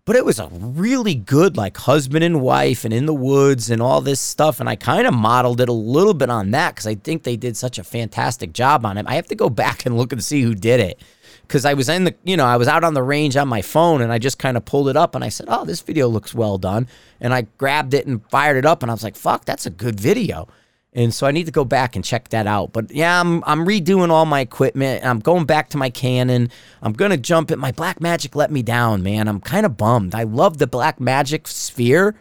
But 0.07 0.17
it 0.17 0.25
was 0.25 0.39
a 0.39 0.49
really 0.51 1.15
good, 1.15 1.57
like 1.57 1.77
husband 1.77 2.25
and 2.25 2.41
wife, 2.41 2.85
and 2.85 2.95
in 2.95 3.07
the 3.07 3.15
woods 3.15 3.71
and 3.71 3.81
all 3.81 4.01
this 4.01 4.21
stuff. 4.21 4.61
And 4.61 4.69
I 4.69 4.77
kind 4.77 5.07
of 5.07 5.15
modeled 5.15 5.61
it 5.61 5.69
a 5.69 5.73
little 5.73 6.15
bit 6.15 6.31
on 6.31 6.51
that 6.53 6.75
because 6.75 6.87
I 6.87 6.95
think 6.95 7.23
they 7.23 7.37
did 7.37 7.57
such 7.57 7.79
a 7.79 7.85
fantastic 7.85 8.53
job 8.53 8.85
on 8.85 8.99
it. 8.99 9.07
I 9.09 9.15
have 9.15 9.29
to 9.29 9.35
go 9.35 9.51
back 9.51 9.85
and 9.85 9.97
look 9.97 10.13
and 10.13 10.23
see 10.23 10.43
who 10.43 10.55
did 10.55 10.81
it 10.81 11.01
because 11.47 11.65
I 11.67 11.75
was 11.75 11.89
in 11.89 12.05
the, 12.05 12.15
you 12.25 12.37
know, 12.37 12.47
I 12.47 12.57
was 12.57 12.69
out 12.69 12.85
on 12.85 12.95
the 12.95 13.03
range 13.03 13.37
on 13.37 13.49
my 13.49 13.61
phone 13.63 14.01
and 14.01 14.13
I 14.13 14.19
just 14.19 14.39
kind 14.39 14.57
of 14.57 14.65
pulled 14.65 14.89
it 14.89 14.97
up 14.97 15.15
and 15.15 15.23
I 15.23 15.29
said, 15.29 15.47
oh, 15.49 15.65
this 15.65 15.81
video 15.81 16.09
looks 16.09 16.35
well 16.35 16.57
done. 16.57 16.87
And 17.21 17.35
I 17.35 17.43
grabbed 17.59 17.95
it 17.95 18.07
and 18.07 18.27
fired 18.31 18.57
it 18.57 18.65
up 18.65 18.83
and 18.83 18.91
I 18.91 18.95
was 18.95 19.05
like, 19.05 19.17
fuck, 19.17 19.45
that's 19.45 19.67
a 19.67 19.71
good 19.71 20.01
video. 20.01 20.49
And 20.97 21.13
so 21.13 21.27
I 21.27 21.33
need 21.33 21.47
to 21.47 21.53
go 21.53 21.65
back 21.65 21.97
and 21.97 22.05
check 22.05 22.29
that 22.29 22.47
out. 22.47 22.73
But 22.73 22.93
yeah, 22.93 23.21
I'm 23.21 23.43
I'm 23.45 23.67
redoing 23.67 24.11
all 24.11 24.27
my 24.27 24.41
equipment. 24.41 25.05
I'm 25.05 25.19
going 25.19 25.45
back 25.45 25.71
to 25.71 25.77
my 25.77 25.91
Canon. 25.91 26.51
I'm 26.83 26.93
gonna 26.93 27.17
jump 27.17 27.51
it. 27.51 27.59
My 27.59 27.73
Blackmagic 27.73 28.37
let 28.37 28.53
me 28.53 28.63
down, 28.63 29.03
man. 29.03 29.27
I'm 29.27 29.41
kind 29.41 29.67
of 29.67 29.77
bummed. 29.77 30.15
I 30.15 30.23
love 30.23 30.59
the 30.59 30.69
Blackmagic 30.69 31.49
Sphere, 31.49 32.15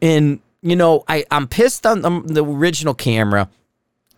and 0.00 0.40
you 0.62 0.74
know 0.74 1.04
I 1.06 1.26
I'm 1.30 1.46
pissed 1.46 1.86
on 1.86 2.00
the, 2.00 2.22
the 2.24 2.44
original 2.44 2.94
camera, 2.94 3.50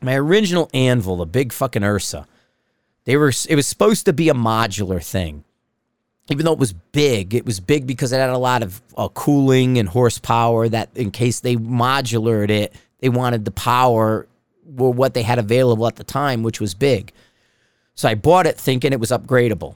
my 0.01 0.15
original 0.15 0.71
Anvil, 0.73 1.17
the 1.17 1.27
big 1.27 1.53
fucking 1.53 1.83
Ursa. 1.83 2.29
They 3.07 3.17
were 3.17 3.33
it 3.49 3.57
was 3.57 3.67
supposed 3.67 4.05
to 4.05 4.13
be 4.13 4.29
a 4.29 4.35
modular 4.35 5.05
thing. 5.05 5.43
Even 6.31 6.45
though 6.45 6.53
it 6.53 6.59
was 6.59 6.75
big, 6.75 7.35
it 7.35 7.47
was 7.47 7.59
big 7.59 7.87
because 7.87 8.13
it 8.13 8.19
had 8.19 8.29
a 8.29 8.39
lot 8.39 8.63
of 8.63 8.83
uh, 8.97 9.09
cooling 9.09 9.79
and 9.79 9.89
horsepower. 9.89 10.69
That 10.69 10.91
in 10.95 11.11
case 11.11 11.41
they 11.41 11.57
modulared 11.57 12.51
it, 12.51 12.75
they 13.01 13.09
wanted 13.09 13.45
the 13.45 13.51
power 13.51 14.27
or 14.79 14.93
what 14.93 15.15
they 15.15 15.23
had 15.23 15.39
available 15.39 15.87
at 15.87 15.97
the 15.97 16.05
time, 16.05 16.43
which 16.43 16.61
was 16.61 16.75
big. 16.75 17.13
So 17.95 18.09
I 18.09 18.15
bought 18.15 18.47
it 18.47 18.59
thinking 18.59 18.93
it 18.93 19.01
was 19.01 19.11
upgradable. 19.11 19.75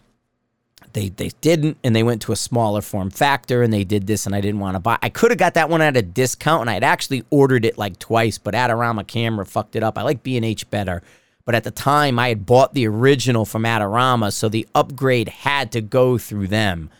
They 0.93 1.09
they 1.09 1.31
didn't, 1.41 1.79
and 1.83 1.97
they 1.97 2.03
went 2.03 2.23
to 2.23 2.33
a 2.33 2.37
smaller 2.37 2.83
form 2.83 3.11
factor, 3.11 3.63
and 3.63 3.73
they 3.73 3.85
did 3.85 4.07
this, 4.07 4.27
and 4.27 4.35
I 4.35 4.41
didn't 4.41 4.61
want 4.61 4.75
to 4.75 4.81
buy. 4.81 4.99
I 5.01 5.09
could 5.09 5.31
have 5.31 5.39
got 5.39 5.55
that 5.55 5.71
one 5.71 5.81
at 5.81 5.97
a 5.97 6.03
discount, 6.03 6.61
and 6.61 6.71
I 6.71 6.75
had 6.75 6.85
actually 6.85 7.25
ordered 7.31 7.65
it 7.65 7.79
like 7.79 7.99
twice, 7.99 8.37
but 8.39 8.55
Adorama 8.55 9.07
camera 9.07 9.47
fucked 9.47 9.75
it 9.75 9.83
up. 9.83 9.97
I 9.97 10.03
like 10.03 10.23
B 10.23 10.37
and 10.37 10.45
H 10.45 10.69
better, 10.69 11.03
but 11.45 11.55
at 11.55 11.65
the 11.65 11.71
time 11.71 12.19
I 12.19 12.29
had 12.29 12.45
bought 12.45 12.75
the 12.75 12.87
original 12.87 13.47
from 13.47 13.63
Adorama, 13.63 14.33
so 14.33 14.49
the 14.49 14.69
upgrade 14.75 15.29
had 15.29 15.73
to 15.73 15.81
go 15.81 16.19
through 16.19 16.49
them. 16.49 16.91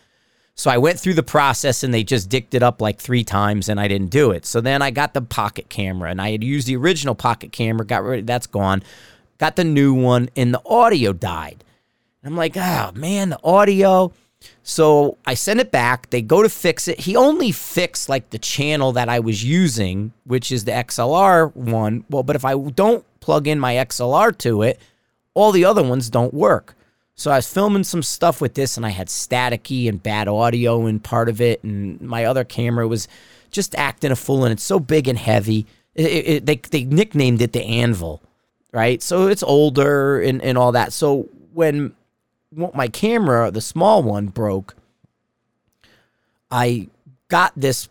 So 0.55 0.69
I 0.69 0.77
went 0.77 0.99
through 0.99 1.15
the 1.15 1.23
process 1.23 1.83
and 1.83 1.93
they 1.93 2.03
just 2.03 2.29
dicked 2.29 2.53
it 2.53 2.61
up 2.61 2.79
like 2.81 2.99
three 2.99 3.23
times 3.23 3.69
and 3.69 3.79
I 3.79 3.87
didn't 3.87 4.11
do 4.11 4.31
it. 4.31 4.45
So 4.45 4.61
then 4.61 4.81
I 4.81 4.91
got 4.91 5.13
the 5.13 5.21
pocket 5.21 5.69
camera 5.69 6.11
and 6.11 6.21
I 6.21 6.31
had 6.31 6.43
used 6.43 6.67
the 6.67 6.77
original 6.77 7.15
pocket 7.15 7.51
camera, 7.51 7.85
got 7.85 8.03
rid 8.03 8.21
of 8.21 8.27
that's 8.27 8.47
gone. 8.47 8.83
Got 9.39 9.55
the 9.55 9.63
new 9.63 9.93
one 9.93 10.29
and 10.35 10.53
the 10.53 10.61
audio 10.65 11.11
died. 11.11 11.63
And 12.21 12.31
I'm 12.31 12.37
like, 12.37 12.55
oh 12.55 12.91
man, 12.93 13.29
the 13.29 13.39
audio. 13.43 14.13
So 14.61 15.17
I 15.25 15.33
sent 15.33 15.59
it 15.59 15.71
back. 15.71 16.11
They 16.11 16.21
go 16.21 16.43
to 16.43 16.49
fix 16.49 16.87
it. 16.87 16.99
He 16.99 17.15
only 17.15 17.51
fixed 17.51 18.07
like 18.07 18.29
the 18.29 18.37
channel 18.37 18.91
that 18.91 19.09
I 19.09 19.19
was 19.19 19.43
using, 19.43 20.13
which 20.25 20.51
is 20.51 20.65
the 20.65 20.71
XLR 20.71 21.55
one. 21.55 22.05
Well, 22.09 22.23
but 22.23 22.35
if 22.35 22.45
I 22.45 22.55
don't 22.55 23.03
plug 23.21 23.47
in 23.47 23.59
my 23.59 23.75
XLR 23.75 24.37
to 24.39 24.61
it, 24.61 24.79
all 25.33 25.51
the 25.51 25.65
other 25.65 25.83
ones 25.83 26.09
don't 26.09 26.33
work. 26.33 26.75
So 27.15 27.31
I 27.31 27.35
was 27.35 27.51
filming 27.51 27.83
some 27.83 28.03
stuff 28.03 28.41
with 28.41 28.55
this 28.55 28.75
and 28.75 28.85
I 28.85 28.89
had 28.89 29.07
staticky 29.07 29.87
and 29.87 30.01
bad 30.01 30.27
audio 30.27 30.87
in 30.87 30.99
part 30.99 31.29
of 31.29 31.41
it. 31.41 31.63
And 31.63 32.01
my 32.01 32.25
other 32.25 32.43
camera 32.43 32.87
was 32.87 33.07
just 33.51 33.75
acting 33.75 34.11
a 34.11 34.15
fool 34.15 34.45
and 34.45 34.51
it's 34.51 34.63
so 34.63 34.79
big 34.79 35.07
and 35.07 35.17
heavy. 35.17 35.65
It, 35.95 36.27
it, 36.27 36.45
they, 36.45 36.55
they 36.55 36.85
nicknamed 36.85 37.41
it 37.41 37.53
the 37.53 37.63
Anvil, 37.63 38.21
right? 38.71 39.01
So 39.01 39.27
it's 39.27 39.43
older 39.43 40.19
and, 40.19 40.41
and 40.41 40.57
all 40.57 40.71
that. 40.71 40.91
So 40.91 41.29
when 41.53 41.93
my 42.51 42.87
camera, 42.87 43.51
the 43.51 43.61
small 43.61 44.01
one, 44.01 44.27
broke, 44.27 44.75
I 46.49 46.87
got 47.27 47.53
this 47.55 47.89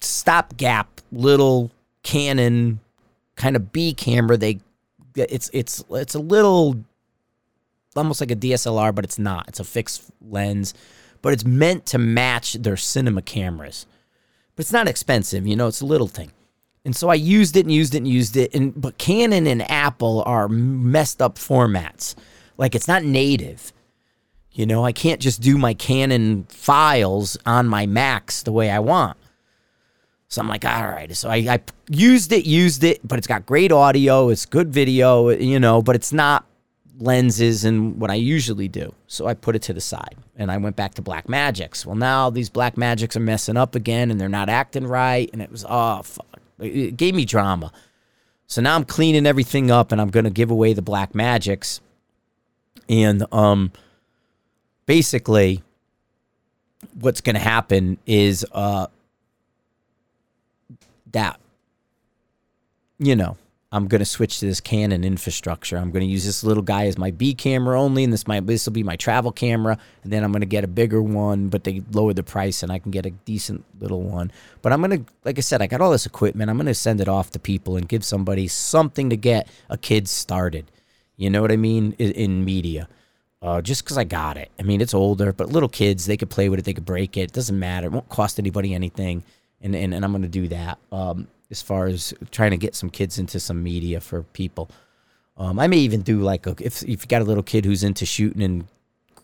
stopgap 0.00 1.00
little 1.12 1.70
Canon 2.02 2.80
kind 3.36 3.56
of 3.56 3.72
B 3.72 3.94
camera. 3.94 4.36
They 4.36 4.60
it's 5.16 5.50
it's 5.52 5.84
it's 5.90 6.14
a 6.14 6.20
little 6.20 6.84
almost 7.96 8.20
like 8.20 8.30
a 8.30 8.36
DSLR, 8.36 8.94
but 8.94 9.04
it's 9.04 9.18
not. 9.18 9.48
It's 9.48 9.60
a 9.60 9.64
fixed 9.64 10.10
lens, 10.20 10.74
but 11.22 11.32
it's 11.32 11.44
meant 11.44 11.86
to 11.86 11.98
match 11.98 12.54
their 12.54 12.76
cinema 12.76 13.22
cameras. 13.22 13.86
But 14.54 14.62
it's 14.62 14.72
not 14.72 14.88
expensive, 14.88 15.46
you 15.46 15.56
know, 15.56 15.66
it's 15.66 15.80
a 15.80 15.86
little 15.86 16.08
thing. 16.08 16.32
And 16.84 16.94
so 16.94 17.08
I 17.08 17.14
used 17.14 17.56
it 17.56 17.66
and 17.66 17.72
used 17.72 17.94
it 17.94 17.98
and 17.98 18.08
used 18.08 18.36
it. 18.36 18.54
And 18.54 18.80
but 18.80 18.96
Canon 18.96 19.46
and 19.48 19.68
Apple 19.68 20.22
are 20.24 20.48
messed 20.48 21.20
up 21.20 21.34
formats. 21.34 22.14
Like 22.56 22.76
it's 22.76 22.86
not 22.86 23.02
native. 23.02 23.72
You 24.52 24.66
know, 24.66 24.84
I 24.84 24.92
can't 24.92 25.20
just 25.20 25.42
do 25.42 25.58
my 25.58 25.74
Canon 25.74 26.44
files 26.44 27.36
on 27.44 27.66
my 27.66 27.86
Macs 27.86 28.44
the 28.44 28.52
way 28.52 28.70
I 28.70 28.78
want. 28.78 29.16
So 30.28 30.40
I'm 30.40 30.48
like, 30.48 30.64
all 30.64 30.86
right. 30.86 31.14
So 31.14 31.28
I, 31.28 31.36
I 31.36 31.60
used 31.88 32.32
it, 32.32 32.46
used 32.46 32.84
it, 32.84 33.06
but 33.06 33.18
it's 33.18 33.26
got 33.26 33.46
great 33.46 33.72
audio, 33.72 34.28
it's 34.28 34.46
good 34.46 34.72
video, 34.72 35.28
you 35.30 35.58
know, 35.60 35.82
but 35.82 35.96
it's 35.96 36.12
not 36.12 36.46
lenses 36.98 37.64
and 37.64 38.00
what 38.00 38.10
I 38.10 38.14
usually 38.14 38.68
do. 38.68 38.94
So 39.06 39.26
I 39.26 39.34
put 39.34 39.56
it 39.56 39.62
to 39.62 39.74
the 39.74 39.80
side 39.80 40.16
and 40.36 40.50
I 40.50 40.56
went 40.56 40.76
back 40.76 40.94
to 40.94 41.02
Blackmagics. 41.02 41.84
Well, 41.84 41.96
now 41.96 42.30
these 42.30 42.50
Blackmagics 42.50 43.16
are 43.16 43.20
messing 43.20 43.56
up 43.56 43.74
again 43.74 44.10
and 44.10 44.20
they're 44.20 44.28
not 44.28 44.48
acting 44.48 44.86
right. 44.86 45.28
And 45.32 45.42
it 45.42 45.50
was, 45.50 45.64
oh, 45.68 46.02
fuck. 46.02 46.40
It 46.58 46.96
gave 46.96 47.14
me 47.14 47.24
drama. 47.24 47.72
So 48.46 48.62
now 48.62 48.76
I'm 48.76 48.84
cleaning 48.84 49.26
everything 49.26 49.70
up 49.70 49.92
and 49.92 50.00
I'm 50.00 50.10
going 50.10 50.24
to 50.24 50.30
give 50.30 50.50
away 50.50 50.72
the 50.72 50.82
Blackmagics. 50.82 51.80
And 52.88 53.24
um, 53.32 53.72
basically, 54.86 55.62
what's 56.94 57.20
going 57.20 57.34
to 57.34 57.40
happen 57.40 57.98
is 58.06 58.46
uh, 58.52 58.86
that, 61.12 61.40
you 62.98 63.16
know, 63.16 63.36
I'm 63.76 63.88
going 63.88 64.00
to 64.00 64.06
switch 64.06 64.40
to 64.40 64.46
this 64.46 64.60
Canon 64.60 65.04
infrastructure. 65.04 65.76
I'm 65.76 65.90
going 65.90 66.06
to 66.06 66.10
use 66.10 66.24
this 66.24 66.42
little 66.42 66.62
guy 66.62 66.86
as 66.86 66.96
my 66.96 67.10
B 67.10 67.34
camera 67.34 67.80
only, 67.80 68.04
and 68.04 68.12
this 68.12 68.26
my 68.26 68.40
this 68.40 68.66
will 68.66 68.72
be 68.72 68.82
my 68.82 68.96
travel 68.96 69.32
camera. 69.32 69.78
And 70.02 70.12
then 70.12 70.24
I'm 70.24 70.32
going 70.32 70.40
to 70.40 70.46
get 70.46 70.64
a 70.64 70.68
bigger 70.68 71.02
one, 71.02 71.48
but 71.48 71.64
they 71.64 71.82
lowered 71.92 72.16
the 72.16 72.22
price, 72.22 72.62
and 72.62 72.72
I 72.72 72.78
can 72.78 72.90
get 72.90 73.06
a 73.06 73.10
decent 73.10 73.64
little 73.78 74.02
one. 74.02 74.32
But 74.62 74.72
I'm 74.72 74.80
going 74.82 75.04
to, 75.04 75.12
like 75.24 75.38
I 75.38 75.42
said, 75.42 75.60
I 75.62 75.66
got 75.66 75.80
all 75.80 75.90
this 75.90 76.06
equipment. 76.06 76.50
I'm 76.50 76.56
going 76.56 76.66
to 76.66 76.74
send 76.74 77.00
it 77.00 77.08
off 77.08 77.30
to 77.32 77.38
people 77.38 77.76
and 77.76 77.88
give 77.88 78.04
somebody 78.04 78.48
something 78.48 79.10
to 79.10 79.16
get 79.16 79.48
a 79.68 79.76
kid 79.76 80.08
started. 80.08 80.70
You 81.16 81.30
know 81.30 81.42
what 81.42 81.52
I 81.52 81.56
mean 81.56 81.94
in, 81.98 82.12
in 82.12 82.44
media. 82.44 82.88
uh, 83.42 83.60
just 83.62 83.84
because 83.84 83.98
I 83.98 84.04
got 84.04 84.36
it. 84.36 84.50
I 84.58 84.62
mean, 84.62 84.80
it's 84.80 84.94
older, 84.94 85.32
but 85.32 85.50
little 85.50 85.68
kids, 85.68 86.06
they 86.06 86.16
could 86.16 86.30
play 86.30 86.48
with 86.48 86.58
it, 86.58 86.64
they 86.64 86.72
could 86.74 86.84
break 86.84 87.16
it. 87.16 87.20
It 87.20 87.32
doesn't 87.32 87.58
matter. 87.58 87.86
It 87.86 87.92
won't 87.92 88.08
cost 88.08 88.38
anybody 88.38 88.74
anything. 88.74 89.22
And, 89.60 89.74
and, 89.74 89.94
and 89.94 90.04
I'm 90.04 90.12
going 90.12 90.22
to 90.22 90.28
do 90.28 90.48
that 90.48 90.78
um, 90.92 91.28
as 91.50 91.62
far 91.62 91.86
as 91.86 92.12
trying 92.30 92.50
to 92.50 92.56
get 92.56 92.74
some 92.74 92.90
kids 92.90 93.18
into 93.18 93.38
some 93.40 93.62
media 93.62 94.00
for 94.00 94.22
people. 94.22 94.70
Um, 95.36 95.58
I 95.58 95.66
may 95.66 95.78
even 95.78 96.02
do 96.02 96.20
like 96.20 96.46
a, 96.46 96.54
if, 96.60 96.82
if 96.82 96.88
you 96.88 97.06
got 97.08 97.22
a 97.22 97.24
little 97.24 97.42
kid 97.42 97.64
who's 97.64 97.84
into 97.84 98.06
shooting 98.06 98.42
and, 98.42 98.66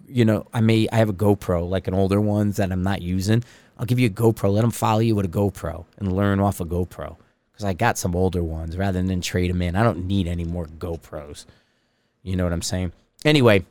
you 0.07 0.25
know, 0.25 0.47
I 0.53 0.61
may, 0.61 0.89
I 0.93 0.97
have 0.97 1.09
a 1.09 1.15
GoPro, 1.15 1.69
like 1.69 1.89
an 1.89 1.95
older 1.95 2.21
ones 2.21 2.57
that 2.57 2.71
I'm 2.71 2.83
not 2.83 3.03
using. 3.03 3.43
I'll 3.79 3.87
give 3.87 3.99
you 3.99 4.09
a 4.09 4.11
GoPro. 4.11 4.53
Let 4.53 4.63
them 4.63 4.71
follow 4.71 5.01
you 5.01 5.15
with 5.15 5.25
a 5.25 5.29
GoPro 5.29 5.87
and 5.99 6.15
learn 6.15 6.39
off 6.39 6.61
a 6.61 6.65
GoPro. 6.65 7.17
Because 7.51 7.65
I 7.65 7.73
got 7.73 7.99
some 7.99 8.15
older 8.15 8.43
ones 8.43 8.77
rather 8.77 9.03
than 9.03 9.21
trade 9.21 9.51
them 9.51 9.63
in. 9.63 9.75
I 9.75 9.83
don't 9.83 10.07
need 10.07 10.29
any 10.29 10.45
more 10.45 10.67
GoPros. 10.67 11.47
You 12.23 12.37
know 12.37 12.45
what 12.45 12.53
I'm 12.53 12.63
saying? 12.63 12.93
Anyway, 13.25 13.65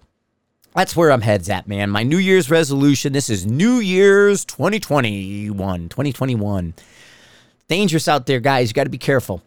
that's 0.76 0.96
where 0.96 1.12
I'm 1.12 1.22
heads 1.22 1.50
at, 1.50 1.68
man. 1.68 1.90
My 1.90 2.04
New 2.04 2.18
Year's 2.18 2.50
resolution. 2.50 3.14
This 3.14 3.30
is 3.30 3.46
New 3.46 3.80
Year's 3.80 4.46
2021. 4.46 5.90
2021. 5.90 6.74
Dangerous 7.68 8.08
out 8.08 8.26
there, 8.26 8.40
guys. 8.40 8.70
You 8.70 8.74
got 8.74 8.86
to 8.86 8.90
be 8.90 8.98
careful. 8.98 9.42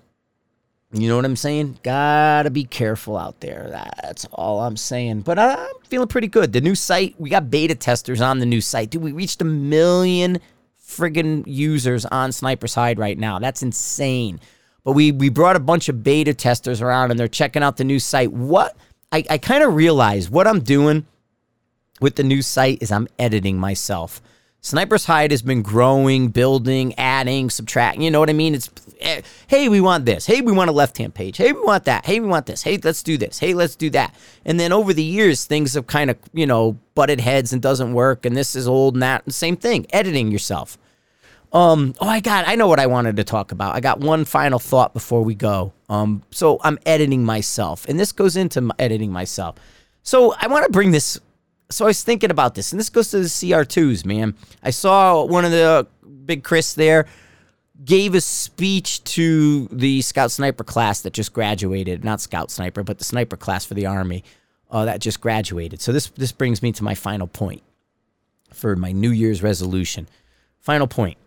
You 0.94 1.08
know 1.08 1.16
what 1.16 1.24
I'm 1.24 1.34
saying? 1.34 1.80
Gotta 1.82 2.50
be 2.50 2.62
careful 2.62 3.16
out 3.16 3.40
there. 3.40 3.68
That's 4.00 4.26
all 4.26 4.60
I'm 4.60 4.76
saying. 4.76 5.22
But 5.22 5.40
I'm 5.40 5.74
feeling 5.88 6.06
pretty 6.06 6.28
good. 6.28 6.52
The 6.52 6.60
new 6.60 6.76
site, 6.76 7.16
we 7.18 7.30
got 7.30 7.50
beta 7.50 7.74
testers 7.74 8.20
on 8.20 8.38
the 8.38 8.46
new 8.46 8.60
site. 8.60 8.90
Dude, 8.90 9.02
we 9.02 9.10
reached 9.10 9.42
a 9.42 9.44
million 9.44 10.38
friggin' 10.80 11.42
users 11.48 12.06
on 12.06 12.30
Sniper's 12.30 12.76
Hide 12.76 13.00
right 13.00 13.18
now. 13.18 13.40
That's 13.40 13.60
insane. 13.60 14.38
But 14.84 14.92
we 14.92 15.10
we 15.10 15.30
brought 15.30 15.56
a 15.56 15.60
bunch 15.60 15.88
of 15.88 16.04
beta 16.04 16.32
testers 16.32 16.80
around 16.80 17.10
and 17.10 17.18
they're 17.18 17.26
checking 17.26 17.64
out 17.64 17.76
the 17.76 17.84
new 17.84 17.98
site. 17.98 18.30
What 18.30 18.76
I, 19.10 19.24
I 19.28 19.38
kind 19.38 19.64
of 19.64 19.74
realized 19.74 20.30
what 20.30 20.46
I'm 20.46 20.60
doing 20.60 21.06
with 22.00 22.14
the 22.14 22.22
new 22.22 22.40
site 22.40 22.78
is 22.82 22.92
I'm 22.92 23.08
editing 23.18 23.58
myself. 23.58 24.22
Sniper's 24.64 25.04
Hide 25.04 25.30
has 25.30 25.42
been 25.42 25.60
growing, 25.60 26.28
building, 26.28 26.94
adding, 26.98 27.50
subtracting. 27.50 28.00
You 28.00 28.10
know 28.10 28.18
what 28.18 28.30
I 28.30 28.32
mean? 28.32 28.54
It's 28.54 28.70
eh, 28.98 29.20
hey, 29.46 29.68
we 29.68 29.82
want 29.82 30.06
this. 30.06 30.24
Hey, 30.24 30.40
we 30.40 30.52
want 30.52 30.70
a 30.70 30.72
left 30.72 30.96
hand 30.96 31.14
page. 31.14 31.36
Hey, 31.36 31.52
we 31.52 31.60
want 31.60 31.84
that. 31.84 32.06
Hey, 32.06 32.18
we 32.18 32.26
want 32.26 32.46
this. 32.46 32.62
Hey, 32.62 32.78
let's 32.82 33.02
do 33.02 33.18
this. 33.18 33.38
Hey, 33.38 33.52
let's 33.52 33.76
do 33.76 33.90
that. 33.90 34.14
And 34.46 34.58
then 34.58 34.72
over 34.72 34.94
the 34.94 35.02
years, 35.02 35.44
things 35.44 35.74
have 35.74 35.86
kind 35.86 36.08
of 36.08 36.16
you 36.32 36.46
know 36.46 36.78
butted 36.94 37.20
heads 37.20 37.52
and 37.52 37.60
doesn't 37.60 37.92
work. 37.92 38.24
And 38.24 38.34
this 38.34 38.56
is 38.56 38.66
old 38.66 38.94
and 38.94 39.02
that. 39.02 39.30
Same 39.30 39.58
thing. 39.58 39.86
Editing 39.90 40.32
yourself. 40.32 40.78
Um. 41.52 41.94
Oh, 42.00 42.08
I 42.08 42.20
got. 42.20 42.48
I 42.48 42.54
know 42.54 42.66
what 42.66 42.80
I 42.80 42.86
wanted 42.86 43.16
to 43.16 43.24
talk 43.24 43.52
about. 43.52 43.74
I 43.74 43.80
got 43.80 44.00
one 44.00 44.24
final 44.24 44.58
thought 44.58 44.94
before 44.94 45.22
we 45.22 45.34
go. 45.34 45.74
Um. 45.90 46.22
So 46.30 46.58
I'm 46.64 46.78
editing 46.86 47.22
myself, 47.22 47.84
and 47.86 48.00
this 48.00 48.12
goes 48.12 48.34
into 48.34 48.70
editing 48.78 49.12
myself. 49.12 49.56
So 50.02 50.34
I 50.40 50.46
want 50.46 50.64
to 50.64 50.72
bring 50.72 50.90
this 50.90 51.20
so 51.74 51.84
I 51.84 51.88
was 51.88 52.02
thinking 52.02 52.30
about 52.30 52.54
this, 52.54 52.72
and 52.72 52.78
this 52.78 52.88
goes 52.88 53.10
to 53.10 53.18
the 53.18 53.24
CR2s, 53.24 54.04
man. 54.04 54.34
I 54.62 54.70
saw 54.70 55.24
one 55.24 55.44
of 55.44 55.50
the 55.50 55.86
big 56.24 56.44
Chris 56.44 56.74
there 56.74 57.06
gave 57.84 58.14
a 58.14 58.20
speech 58.20 59.02
to 59.04 59.66
the 59.72 60.00
Scout 60.02 60.30
Sniper 60.30 60.64
class 60.64 61.00
that 61.00 61.12
just 61.12 61.32
graduated. 61.32 62.04
Not 62.04 62.20
Scout 62.20 62.50
Sniper, 62.50 62.82
but 62.82 62.98
the 62.98 63.04
sniper 63.04 63.36
class 63.36 63.64
for 63.64 63.74
the 63.74 63.86
Army 63.86 64.22
uh, 64.70 64.84
that 64.84 65.00
just 65.00 65.20
graduated. 65.20 65.80
So 65.80 65.92
this 65.92 66.08
this 66.10 66.32
brings 66.32 66.62
me 66.62 66.72
to 66.72 66.84
my 66.84 66.94
final 66.94 67.26
point 67.26 67.62
for 68.52 68.76
my 68.76 68.92
New 68.92 69.10
Year's 69.10 69.42
resolution. 69.42 70.08
Final 70.60 70.86
point. 70.86 71.18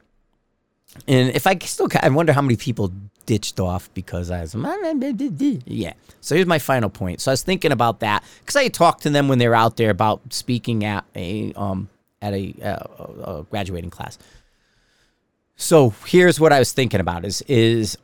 And 1.08 1.30
if 1.36 1.46
I 1.46 1.58
still, 1.60 1.90
I 2.02 2.10
wonder 2.10 2.34
how 2.34 2.42
many 2.42 2.56
people 2.56 2.92
ditched 3.28 3.60
off 3.60 3.94
because 3.94 4.32
I 4.32 4.42
was, 4.42 4.56
yeah. 5.68 5.94
So 6.22 6.34
here's 6.34 6.48
my 6.48 6.58
final 6.58 6.90
point. 6.90 7.22
So 7.22 7.30
I 7.30 7.34
was 7.34 7.44
thinking 7.44 7.72
about 7.72 8.00
that 8.00 8.24
because 8.40 8.56
I 8.56 8.70
talked 8.70 9.04
to 9.04 9.12
them 9.12 9.28
when 9.28 9.38
they 9.38 9.48
were 9.48 9.54
out 9.54 9.78
there 9.78 9.92
about 9.92 10.34
speaking 10.34 10.84
at 10.84 11.06
a 11.14 11.54
um 11.56 11.90
at 12.20 12.34
a, 12.34 12.56
uh, 12.64 13.40
a 13.40 13.44
graduating 13.44 13.92
class. 13.92 14.18
So 15.56 15.94
here's 16.08 16.40
what 16.40 16.52
I 16.52 16.58
was 16.58 16.72
thinking 16.72 17.00
about 17.00 17.26
is 17.26 17.44
is 17.44 17.98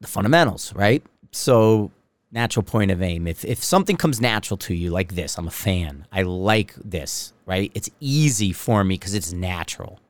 the 0.00 0.08
fundamentals, 0.08 0.74
right? 0.74 1.02
So 1.30 1.90
natural 2.32 2.64
point 2.64 2.90
of 2.90 3.00
aim. 3.00 3.26
If 3.26 3.44
if 3.44 3.62
something 3.62 3.96
comes 3.96 4.20
natural 4.20 4.58
to 4.58 4.74
you 4.74 4.90
like 4.90 5.14
this, 5.14 5.38
I'm 5.38 5.46
a 5.46 5.52
fan. 5.52 6.06
I 6.12 6.22
like 6.22 6.74
this, 6.74 7.32
right? 7.46 7.70
It's 7.74 7.88
easy 8.00 8.52
for 8.52 8.82
me 8.84 8.96
because 8.96 9.14
it's 9.14 9.32
natural 9.32 10.00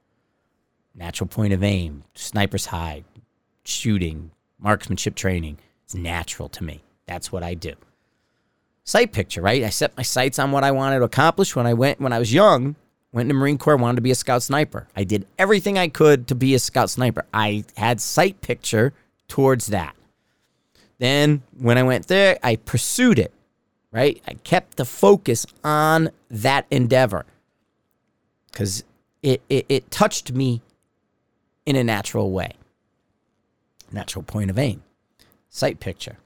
natural 0.94 1.26
point 1.28 1.52
of 1.52 1.62
aim, 1.62 2.04
sniper's 2.14 2.66
hide, 2.66 3.04
shooting, 3.64 4.30
marksmanship 4.58 5.14
training. 5.14 5.58
It's 5.84 5.94
natural 5.94 6.48
to 6.50 6.64
me. 6.64 6.82
That's 7.06 7.32
what 7.32 7.42
I 7.42 7.54
do. 7.54 7.74
Sight 8.84 9.12
picture, 9.12 9.42
right? 9.42 9.62
I 9.62 9.70
set 9.70 9.96
my 9.96 10.02
sights 10.02 10.38
on 10.38 10.52
what 10.52 10.64
I 10.64 10.70
wanted 10.70 10.98
to 10.98 11.04
accomplish 11.04 11.54
when 11.54 11.66
I 11.66 11.74
went 11.74 12.00
when 12.00 12.12
I 12.12 12.18
was 12.18 12.32
young. 12.32 12.76
Went 13.12 13.28
in 13.28 13.36
the 13.36 13.40
Marine 13.40 13.58
Corps, 13.58 13.76
wanted 13.76 13.96
to 13.96 14.02
be 14.02 14.12
a 14.12 14.14
scout 14.14 14.42
sniper. 14.42 14.86
I 14.94 15.02
did 15.02 15.26
everything 15.36 15.76
I 15.76 15.88
could 15.88 16.28
to 16.28 16.34
be 16.36 16.54
a 16.54 16.60
scout 16.60 16.90
sniper. 16.90 17.24
I 17.34 17.64
had 17.76 18.00
sight 18.00 18.40
picture 18.40 18.92
towards 19.26 19.66
that. 19.68 19.96
Then 20.98 21.42
when 21.58 21.76
I 21.76 21.82
went 21.82 22.06
there, 22.06 22.38
I 22.42 22.56
pursued 22.56 23.18
it, 23.18 23.32
right? 23.90 24.22
I 24.28 24.34
kept 24.34 24.76
the 24.76 24.84
focus 24.84 25.44
on 25.64 26.10
that 26.30 26.66
endeavor 26.70 27.26
because 28.52 28.84
it, 29.22 29.42
it, 29.48 29.66
it 29.68 29.90
touched 29.90 30.32
me 30.32 30.62
in 31.66 31.74
a 31.76 31.82
natural 31.82 32.30
way. 32.30 32.52
Natural 33.92 34.22
point 34.22 34.50
of 34.50 34.58
aim. 34.58 34.82
Sight 35.48 35.80
picture. 35.80 36.18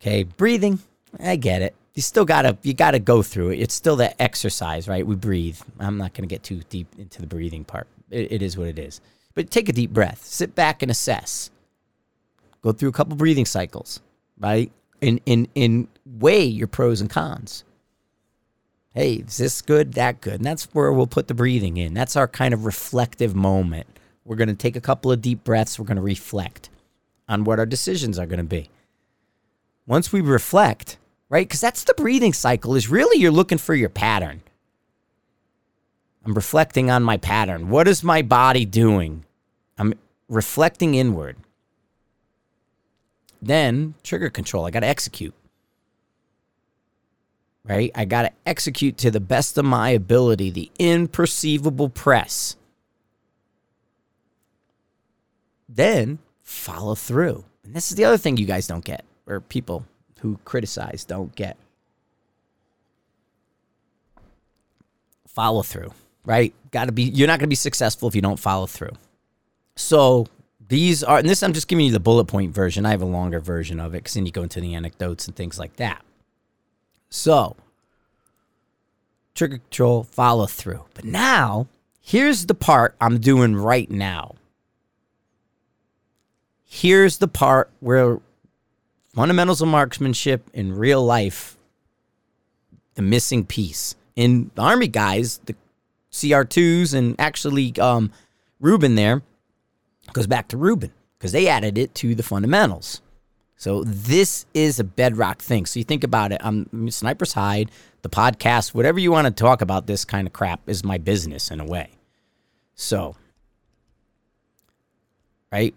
Okay, 0.00 0.24
breathing. 0.24 0.80
I 1.18 1.36
get 1.36 1.62
it. 1.62 1.74
You 1.94 2.02
still 2.02 2.24
gotta 2.24 2.58
you 2.62 2.74
gotta 2.74 2.98
go 2.98 3.22
through 3.22 3.50
it. 3.50 3.60
It's 3.60 3.74
still 3.74 3.96
that 3.96 4.16
exercise, 4.18 4.86
right? 4.86 5.06
We 5.06 5.14
breathe. 5.14 5.58
I'm 5.78 5.96
not 5.96 6.14
gonna 6.14 6.26
get 6.26 6.42
too 6.42 6.60
deep 6.68 6.88
into 6.98 7.20
the 7.20 7.26
breathing 7.26 7.64
part. 7.64 7.86
it, 8.10 8.32
it 8.32 8.42
is 8.42 8.56
what 8.56 8.68
it 8.68 8.78
is. 8.78 9.00
But 9.34 9.50
take 9.50 9.68
a 9.68 9.72
deep 9.72 9.92
breath. 9.92 10.24
Sit 10.24 10.54
back 10.54 10.82
and 10.82 10.90
assess. 10.90 11.50
Go 12.62 12.72
through 12.72 12.90
a 12.90 12.92
couple 12.92 13.16
breathing 13.16 13.46
cycles, 13.46 14.00
right? 14.38 14.70
In 15.00 15.20
in 15.26 15.48
in 15.54 15.88
weigh 16.04 16.44
your 16.44 16.68
pros 16.68 17.00
and 17.00 17.10
cons 17.10 17.64
hey, 18.96 19.16
is 19.16 19.36
this 19.36 19.60
good, 19.60 19.92
that 19.92 20.22
good? 20.22 20.36
And 20.36 20.44
that's 20.44 20.64
where 20.72 20.90
we'll 20.90 21.06
put 21.06 21.28
the 21.28 21.34
breathing 21.34 21.76
in. 21.76 21.92
That's 21.92 22.16
our 22.16 22.26
kind 22.26 22.54
of 22.54 22.64
reflective 22.64 23.36
moment. 23.36 23.86
We're 24.26 24.36
going 24.36 24.48
to 24.48 24.54
take 24.54 24.76
a 24.76 24.80
couple 24.80 25.12
of 25.12 25.22
deep 25.22 25.44
breaths. 25.44 25.78
We're 25.78 25.86
going 25.86 25.96
to 25.96 26.02
reflect 26.02 26.68
on 27.28 27.44
what 27.44 27.58
our 27.58 27.66
decisions 27.66 28.18
are 28.18 28.26
going 28.26 28.38
to 28.38 28.44
be. 28.44 28.68
Once 29.86 30.12
we 30.12 30.20
reflect, 30.20 30.98
right? 31.28 31.46
Because 31.46 31.60
that's 31.60 31.84
the 31.84 31.94
breathing 31.94 32.32
cycle, 32.32 32.74
is 32.74 32.88
really 32.88 33.20
you're 33.20 33.30
looking 33.30 33.58
for 33.58 33.74
your 33.74 33.88
pattern. 33.88 34.42
I'm 36.24 36.34
reflecting 36.34 36.90
on 36.90 37.04
my 37.04 37.16
pattern. 37.16 37.70
What 37.70 37.86
is 37.86 38.02
my 38.02 38.20
body 38.22 38.64
doing? 38.64 39.24
I'm 39.78 39.94
reflecting 40.28 40.96
inward. 40.96 41.36
Then 43.40 43.94
trigger 44.02 44.28
control. 44.28 44.66
I 44.66 44.70
got 44.70 44.80
to 44.80 44.88
execute 44.88 45.34
right? 47.68 47.90
I 47.94 48.04
got 48.04 48.22
to 48.22 48.32
execute 48.44 48.96
to 48.98 49.10
the 49.10 49.20
best 49.20 49.58
of 49.58 49.64
my 49.64 49.90
ability 49.90 50.50
the 50.50 50.70
imperceivable 50.78 51.92
press. 51.92 52.55
Then 55.68 56.18
follow 56.42 56.94
through. 56.94 57.44
And 57.64 57.74
this 57.74 57.90
is 57.90 57.96
the 57.96 58.04
other 58.04 58.18
thing 58.18 58.36
you 58.36 58.46
guys 58.46 58.66
don't 58.66 58.84
get, 58.84 59.04
or 59.26 59.40
people 59.40 59.84
who 60.20 60.38
criticize 60.44 61.04
don't 61.04 61.34
get. 61.34 61.56
Follow 65.26 65.62
through, 65.62 65.92
right? 66.24 66.54
Got 66.70 66.86
to 66.86 66.92
be, 66.92 67.02
you're 67.02 67.26
not 67.26 67.38
going 67.38 67.48
to 67.48 67.48
be 67.48 67.56
successful 67.56 68.08
if 68.08 68.14
you 68.14 68.22
don't 68.22 68.38
follow 68.38 68.66
through. 68.66 68.92
So 69.74 70.26
these 70.68 71.04
are, 71.04 71.18
and 71.18 71.28
this 71.28 71.42
I'm 71.42 71.52
just 71.52 71.68
giving 71.68 71.86
you 71.86 71.92
the 71.92 72.00
bullet 72.00 72.26
point 72.26 72.54
version. 72.54 72.86
I 72.86 72.90
have 72.90 73.02
a 73.02 73.06
longer 73.06 73.40
version 73.40 73.80
of 73.80 73.94
it 73.94 73.98
because 73.98 74.14
then 74.14 74.26
you 74.26 74.32
go 74.32 74.42
into 74.42 74.60
the 74.60 74.74
anecdotes 74.74 75.26
and 75.26 75.36
things 75.36 75.58
like 75.58 75.76
that. 75.76 76.02
So, 77.10 77.56
trigger 79.34 79.58
control, 79.58 80.04
follow 80.04 80.46
through. 80.46 80.84
But 80.94 81.04
now, 81.04 81.68
here's 82.00 82.46
the 82.46 82.54
part 82.54 82.96
I'm 83.00 83.18
doing 83.18 83.54
right 83.54 83.90
now. 83.90 84.36
Here's 86.66 87.18
the 87.18 87.28
part 87.28 87.70
where 87.80 88.18
fundamentals 89.14 89.62
of 89.62 89.68
marksmanship 89.68 90.50
in 90.52 90.76
real 90.76 91.02
life, 91.02 91.56
the 92.94 93.02
missing 93.02 93.46
piece. 93.46 93.94
In 94.16 94.50
the 94.54 94.62
Army 94.62 94.88
guys, 94.88 95.38
the 95.46 95.54
CR2s, 96.12 96.92
and 96.92 97.14
actually 97.18 97.72
um, 97.78 98.10
Ruben 98.60 98.94
there 98.94 99.22
goes 100.12 100.26
back 100.26 100.48
to 100.48 100.56
Ruben 100.56 100.92
because 101.18 101.32
they 101.32 101.48
added 101.48 101.78
it 101.78 101.94
to 101.96 102.14
the 102.14 102.22
fundamentals. 102.22 103.00
So 103.56 103.84
this 103.84 104.44
is 104.52 104.78
a 104.78 104.84
bedrock 104.84 105.40
thing. 105.40 105.66
So 105.66 105.78
you 105.78 105.84
think 105.84 106.04
about 106.04 106.32
it. 106.32 106.40
I'm 106.44 106.90
Sniper's 106.90 107.32
Hide, 107.32 107.70
the 108.02 108.08
podcast, 108.08 108.74
whatever 108.74 108.98
you 108.98 109.10
want 109.10 109.26
to 109.26 109.30
talk 109.30 109.62
about. 109.62 109.86
This 109.86 110.04
kind 110.04 110.26
of 110.26 110.32
crap 110.32 110.68
is 110.68 110.84
my 110.84 110.98
business 110.98 111.50
in 111.50 111.60
a 111.60 111.64
way. 111.64 111.90
So, 112.74 113.16
right. 115.50 115.74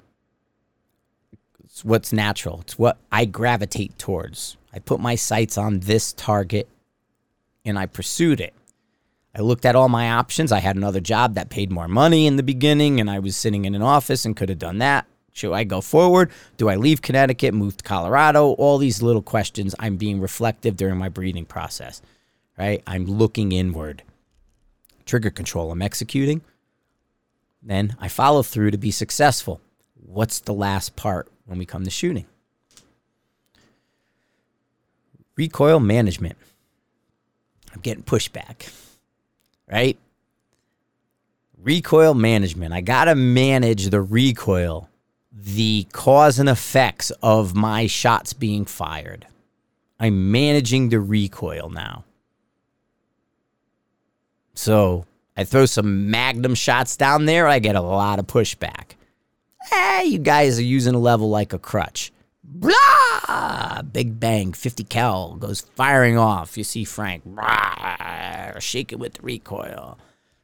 It's 1.80 1.86
what's 1.86 2.12
natural. 2.12 2.60
It's 2.60 2.78
what 2.78 2.98
I 3.10 3.24
gravitate 3.24 3.98
towards. 3.98 4.58
I 4.74 4.80
put 4.80 5.00
my 5.00 5.16
sights 5.16 5.58
on 5.58 5.80
this 5.80 6.12
target 6.12 6.68
and 7.64 7.80
I 7.80 7.86
pursued 7.86 8.42
it. 8.42 8.54
I 9.34 9.40
looked 9.40 9.64
at 9.64 9.78
all 9.78 9.88
my 9.88 10.12
options. 10.12 10.52
I 10.52 10.60
had 10.60 10.76
another 10.76 11.00
job 11.00 11.36
that 11.36 11.50
paid 11.50 11.72
more 11.72 11.88
money 11.88 12.28
in 12.28 12.36
the 12.36 12.44
beginning, 12.44 13.00
and 13.00 13.10
I 13.10 13.20
was 13.20 13.38
sitting 13.38 13.64
in 13.64 13.76
an 13.76 13.82
office 13.82 14.26
and 14.26 14.36
could 14.36 14.50
have 14.50 14.60
done 14.60 14.80
that. 14.80 15.06
Should 15.32 15.54
I 15.54 15.64
go 15.64 15.80
forward? 15.80 16.32
Do 16.58 16.68
I 16.68 16.76
leave 16.76 17.02
Connecticut, 17.02 17.54
move 17.54 17.78
to 17.78 17.84
Colorado? 17.86 18.48
All 18.56 18.78
these 18.78 19.02
little 19.02 19.22
questions. 19.22 19.74
I'm 19.80 19.96
being 19.96 20.20
reflective 20.20 20.76
during 20.76 20.98
my 20.98 21.08
breathing 21.08 21.46
process, 21.46 22.02
right? 22.58 22.84
I'm 22.88 23.06
looking 23.06 23.54
inward. 23.54 24.04
Trigger 25.06 25.30
control, 25.30 25.72
I'm 25.72 25.82
executing. 25.82 26.42
Then 27.64 27.96
I 28.02 28.10
follow 28.10 28.44
through 28.44 28.72
to 28.72 28.78
be 28.78 28.92
successful. 28.92 29.62
What's 29.94 30.42
the 30.42 30.54
last 30.54 30.98
part 30.98 31.32
when 31.50 31.58
we 31.58 31.66
come 31.66 31.84
to 31.84 31.90
shooting? 31.90 32.28
Recoil 35.36 35.80
management. 35.80 36.38
I'm 37.74 37.82
getting 37.82 38.04
pushback, 38.04 38.72
right? 39.70 39.98
Recoil 41.58 42.14
management. 42.14 42.74
I 42.74 42.82
got 42.82 43.06
to 43.06 43.16
manage 43.16 43.90
the 43.90 44.02
recoil, 44.02 44.90
the 45.32 45.88
cause 45.92 46.40
and 46.40 46.50
effects 46.50 47.12
of 47.24 47.56
my 47.56 47.88
shots 47.88 48.34
being 48.34 48.66
fired. 48.66 49.26
I'm 50.00 50.32
managing 50.32 50.90
the 50.90 51.00
recoil 51.00 51.70
now. 51.70 52.06
So 54.54 55.06
I 55.36 55.46
throw 55.46 55.66
some 55.66 56.12
magnum 56.12 56.54
shots 56.54 56.96
down 56.96 57.26
there, 57.26 57.48
I 57.48 57.60
get 57.60 57.76
a 57.76 57.82
lot 57.82 58.20
of 58.20 58.28
pushback. 58.28 58.92
Eh, 59.72 60.02
you 60.04 60.20
guys 60.20 60.60
are 60.60 60.64
using 60.64 60.96
a 60.96 61.00
level 61.00 61.30
like 61.30 61.54
a 61.54 61.60
crutch. 61.60 62.12
Blah! 62.44 63.82
Big 63.92 64.20
bang, 64.20 64.54
50 64.54 64.84
cal 64.86 65.36
goes 65.36 65.62
firing 65.76 66.18
off. 66.18 66.58
You 66.58 66.64
see 66.64 66.84
Frank, 66.84 67.24
blah, 67.26 68.60
shake 68.60 68.92
it 68.92 69.00
with 69.00 69.14
the 69.16 69.22
recoil. 69.22 69.98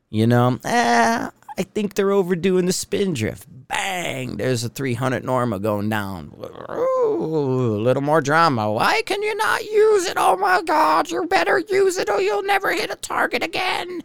You 0.09 0.27
know, 0.27 0.59
eh, 0.63 1.29
I 1.57 1.63
think 1.63 1.95
they're 1.95 2.11
overdoing 2.11 2.65
the 2.67 2.73
spin 2.73 3.13
drift. 3.13 3.47
Bang, 3.49 4.37
there's 4.37 4.63
a 4.63 4.69
300 4.69 5.23
Norma 5.23 5.57
going 5.59 5.89
down. 5.89 6.31
Ooh, 6.71 7.75
a 7.75 7.81
little 7.81 8.03
more 8.03 8.21
drama. 8.21 8.71
Why 8.71 9.01
can 9.05 9.23
you 9.23 9.35
not 9.35 9.63
use 9.63 10.05
it? 10.05 10.17
Oh 10.17 10.37
my 10.37 10.61
God, 10.61 11.09
you 11.09 11.25
better 11.25 11.59
use 11.59 11.97
it 11.97 12.09
or 12.09 12.21
you'll 12.21 12.43
never 12.43 12.71
hit 12.73 12.91
a 12.91 12.95
target 12.95 13.41
again. 13.41 14.03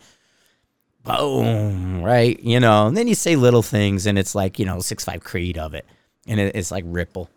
Boom, 1.19 2.03
right? 2.03 2.39
You 2.41 2.61
know, 2.61 2.87
and 2.87 2.97
then 2.97 3.09
you 3.09 3.15
say 3.15 3.37
little 3.37 3.63
things 3.63 4.07
and 4.07 4.19
it's 4.19 4.35
like, 4.35 4.59
you 4.59 4.65
know, 4.65 4.81
six 4.81 5.05
five 5.05 5.23
Creed 5.25 5.59
of 5.59 5.75
it. 5.75 5.87
And 6.27 6.39
it's 6.39 6.71
like 6.71 6.85
Ripple 6.87 7.29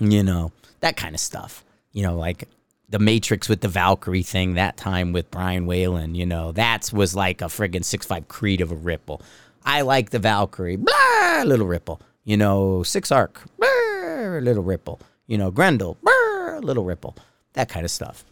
you 0.00 0.22
know, 0.22 0.52
that 0.80 0.96
kind 0.96 1.14
of 1.14 1.20
stuff. 1.20 1.64
You 1.92 2.02
know, 2.02 2.16
like 2.16 2.48
the 2.88 2.98
Matrix 2.98 3.48
with 3.48 3.60
the 3.60 3.68
Valkyrie 3.68 4.22
thing 4.22 4.54
that 4.54 4.76
time 4.76 5.12
with 5.12 5.30
Brian 5.30 5.66
Whalen, 5.66 6.14
you 6.14 6.26
know, 6.26 6.52
that 6.52 6.90
was 6.92 7.14
like 7.14 7.42
a 7.42 7.46
friggin' 7.46 7.84
six 7.84 8.06
five 8.06 8.28
Creed 8.28 8.60
of 8.60 8.72
a 8.72 8.76
ripple. 8.76 9.22
I 9.64 9.82
like 9.82 10.10
the 10.10 10.18
Valkyrie, 10.18 10.76
blah, 10.76 11.42
little 11.44 11.66
ripple. 11.66 12.00
You 12.24 12.36
know, 12.36 12.82
six 12.82 13.12
arc, 13.12 13.42
blah, 13.58 14.38
little 14.40 14.62
ripple. 14.62 15.00
You 15.26 15.38
know, 15.38 15.50
Grendel, 15.50 15.98
blah, 16.02 16.60
little 16.62 16.84
ripple. 16.84 17.16
That 17.52 17.68
kind 17.68 17.84
of 17.84 17.90
stuff. 17.90 18.24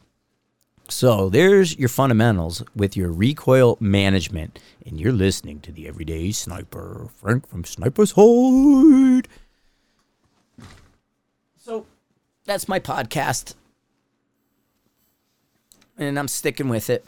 So 0.90 1.28
there's 1.28 1.78
your 1.78 1.90
fundamentals 1.90 2.64
with 2.74 2.96
your 2.96 3.10
recoil 3.10 3.76
management, 3.78 4.58
and 4.86 4.98
you're 4.98 5.12
listening 5.12 5.60
to 5.60 5.70
the 5.70 5.86
Everyday 5.86 6.32
Sniper, 6.32 7.08
Frank 7.14 7.46
from 7.46 7.64
Sniper's 7.64 8.12
Hide. 8.16 9.28
So 11.58 11.84
that's 12.46 12.68
my 12.68 12.80
podcast. 12.80 13.54
And 15.98 16.18
I'm 16.18 16.28
sticking 16.28 16.70
with 16.70 16.88
it. 16.88 17.04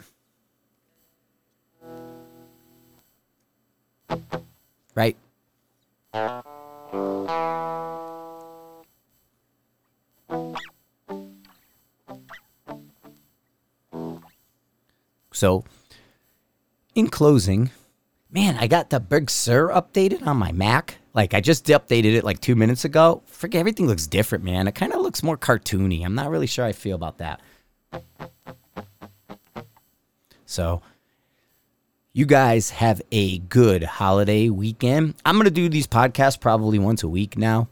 Right? 4.93 5.17
So, 15.33 15.63
in 16.93 17.07
closing, 17.07 17.71
man, 18.29 18.57
I 18.57 18.67
got 18.67 18.89
the 18.89 18.99
Big 18.99 19.29
Sur 19.29 19.69
updated 19.69 20.25
on 20.27 20.37
my 20.37 20.51
Mac. 20.51 20.97
Like 21.13 21.33
I 21.33 21.41
just 21.41 21.65
updated 21.65 22.15
it 22.15 22.23
like 22.23 22.39
two 22.39 22.55
minutes 22.55 22.85
ago. 22.85 23.21
Forget 23.25 23.59
everything 23.59 23.87
looks 23.87 24.07
different, 24.07 24.43
man. 24.43 24.67
It 24.67 24.75
kind 24.75 24.93
of 24.93 25.01
looks 25.01 25.23
more 25.23 25.37
cartoony. 25.37 26.05
I'm 26.05 26.15
not 26.15 26.29
really 26.29 26.47
sure 26.47 26.65
I 26.65 26.71
feel 26.71 26.95
about 26.95 27.17
that. 27.19 27.41
So, 30.45 30.81
you 32.13 32.25
guys 32.25 32.71
have 32.71 33.01
a 33.11 33.39
good 33.39 33.83
holiday 33.83 34.49
weekend. 34.49 35.15
I'm 35.25 35.37
gonna 35.37 35.49
do 35.49 35.69
these 35.69 35.87
podcasts 35.87 36.39
probably 36.39 36.77
once 36.79 37.03
a 37.03 37.07
week 37.07 37.37
now. 37.37 37.69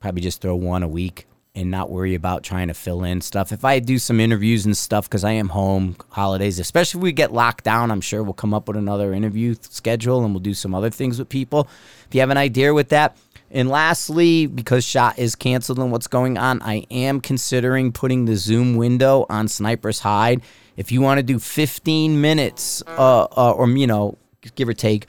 Probably 0.00 0.22
just 0.22 0.40
throw 0.40 0.56
one 0.56 0.82
a 0.82 0.88
week 0.88 1.26
and 1.54 1.70
not 1.70 1.90
worry 1.90 2.14
about 2.14 2.42
trying 2.42 2.68
to 2.68 2.74
fill 2.74 3.04
in 3.04 3.20
stuff. 3.20 3.52
If 3.52 3.64
I 3.64 3.78
do 3.78 3.98
some 3.98 4.20
interviews 4.20 4.64
and 4.64 4.76
stuff, 4.76 5.08
because 5.08 5.22
I 5.22 5.32
am 5.32 5.50
home 5.50 5.96
holidays, 6.10 6.58
especially 6.58 7.00
if 7.00 7.02
we 7.02 7.12
get 7.12 7.32
locked 7.32 7.64
down, 7.64 7.90
I'm 7.90 8.00
sure 8.00 8.22
we'll 8.22 8.32
come 8.32 8.54
up 8.54 8.68
with 8.68 8.76
another 8.76 9.12
interview 9.12 9.54
schedule 9.60 10.24
and 10.24 10.32
we'll 10.32 10.40
do 10.40 10.54
some 10.54 10.74
other 10.74 10.88
things 10.88 11.18
with 11.18 11.28
people. 11.28 11.68
If 12.08 12.14
you 12.14 12.20
have 12.20 12.30
an 12.30 12.38
idea 12.38 12.72
with 12.72 12.88
that. 12.88 13.16
And 13.50 13.68
lastly, 13.68 14.46
because 14.46 14.82
shot 14.82 15.18
is 15.18 15.34
canceled 15.34 15.78
and 15.78 15.92
what's 15.92 16.06
going 16.06 16.38
on, 16.38 16.62
I 16.62 16.86
am 16.90 17.20
considering 17.20 17.92
putting 17.92 18.24
the 18.24 18.34
Zoom 18.34 18.76
window 18.76 19.26
on 19.28 19.46
Sniper's 19.46 20.00
Hide. 20.00 20.40
If 20.78 20.90
you 20.90 21.02
want 21.02 21.18
to 21.18 21.22
do 21.22 21.38
15 21.38 22.18
minutes, 22.18 22.82
uh, 22.86 23.24
uh, 23.36 23.52
or 23.52 23.68
you 23.68 23.86
know, 23.86 24.16
give 24.54 24.70
or 24.70 24.72
take, 24.72 25.08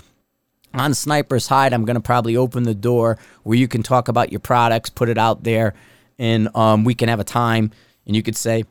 on 0.74 0.94
Sniper's 0.94 1.48
Hide, 1.48 1.72
I'm 1.72 1.86
going 1.86 1.96
to 1.96 2.02
probably 2.02 2.36
open 2.36 2.64
the 2.64 2.76
door 2.76 3.18
where 3.44 3.58
you 3.58 3.70
can 3.70 3.82
talk 3.82 4.10
about 4.10 4.30
your 4.30 4.42
products, 4.42 4.90
put 4.90 5.08
it 5.08 5.18
out 5.18 5.46
there 5.46 5.74
and 6.24 6.48
um, 6.56 6.86
we 6.86 6.96
can 6.96 7.10
have 7.10 7.20
a 7.20 7.26
time. 7.26 7.70
And 8.08 8.16
you 8.16 8.24
could 8.24 8.38
say, 8.38 8.64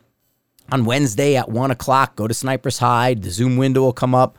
on 0.70 0.86
Wednesday 0.86 1.36
at 1.36 1.50
one 1.50 1.70
o'clock, 1.70 2.16
go 2.16 2.26
to 2.26 2.32
Sniper's 2.32 2.78
Hide. 2.78 3.22
The 3.22 3.30
Zoom 3.30 3.58
window 3.58 3.82
will 3.82 3.92
come 3.92 4.14
up. 4.14 4.38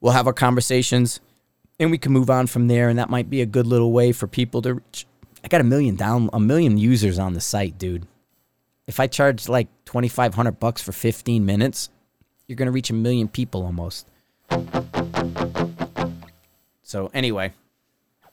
We'll 0.00 0.12
have 0.12 0.28
our 0.28 0.32
conversations, 0.32 1.18
and 1.80 1.90
we 1.90 1.98
can 1.98 2.12
move 2.12 2.30
on 2.30 2.46
from 2.46 2.68
there. 2.68 2.88
And 2.88 2.98
that 3.00 3.10
might 3.10 3.28
be 3.28 3.42
a 3.42 3.46
good 3.46 3.66
little 3.66 3.90
way 3.90 4.12
for 4.12 4.28
people 4.28 4.62
to 4.62 4.74
reach. 4.74 5.04
I 5.42 5.48
got 5.48 5.60
a 5.60 5.64
million 5.64 5.96
down, 5.96 6.30
a 6.32 6.38
million 6.38 6.78
users 6.78 7.18
on 7.18 7.34
the 7.34 7.40
site, 7.40 7.76
dude. 7.76 8.06
If 8.86 9.00
I 9.00 9.08
charge 9.08 9.48
like 9.48 9.66
twenty 9.84 10.08
five 10.08 10.34
hundred 10.34 10.60
bucks 10.60 10.80
for 10.80 10.92
fifteen 10.92 11.44
minutes, 11.44 11.90
you're 12.46 12.56
gonna 12.56 12.70
reach 12.70 12.90
a 12.90 12.94
million 12.94 13.26
people 13.26 13.64
almost. 13.64 14.06
So 16.84 17.10
anyway, 17.12 17.52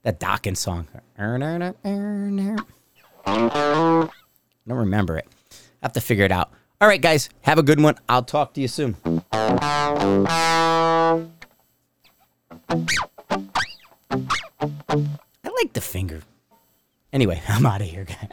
That 0.02 0.18
Dawkins 0.18 0.58
song. 0.58 0.88
I 1.18 1.22
don't 3.26 4.08
remember 4.66 5.18
it. 5.18 5.26
I 5.50 5.56
have 5.86 5.92
to 5.92 6.00
figure 6.00 6.24
it 6.24 6.32
out. 6.32 6.50
All 6.80 6.88
right, 6.88 7.00
guys. 7.00 7.28
Have 7.42 7.58
a 7.58 7.62
good 7.62 7.80
one. 7.80 7.96
I'll 8.08 8.24
talk 8.24 8.54
to 8.54 8.60
you 8.60 8.68
soon. 8.68 8.96
I 9.32 9.48
like 15.44 15.72
the 15.72 15.80
finger. 15.80 16.22
Anyway, 17.12 17.42
I'm 17.48 17.66
out 17.66 17.82
of 17.82 17.86
here, 17.88 18.04
guys. 18.04 18.28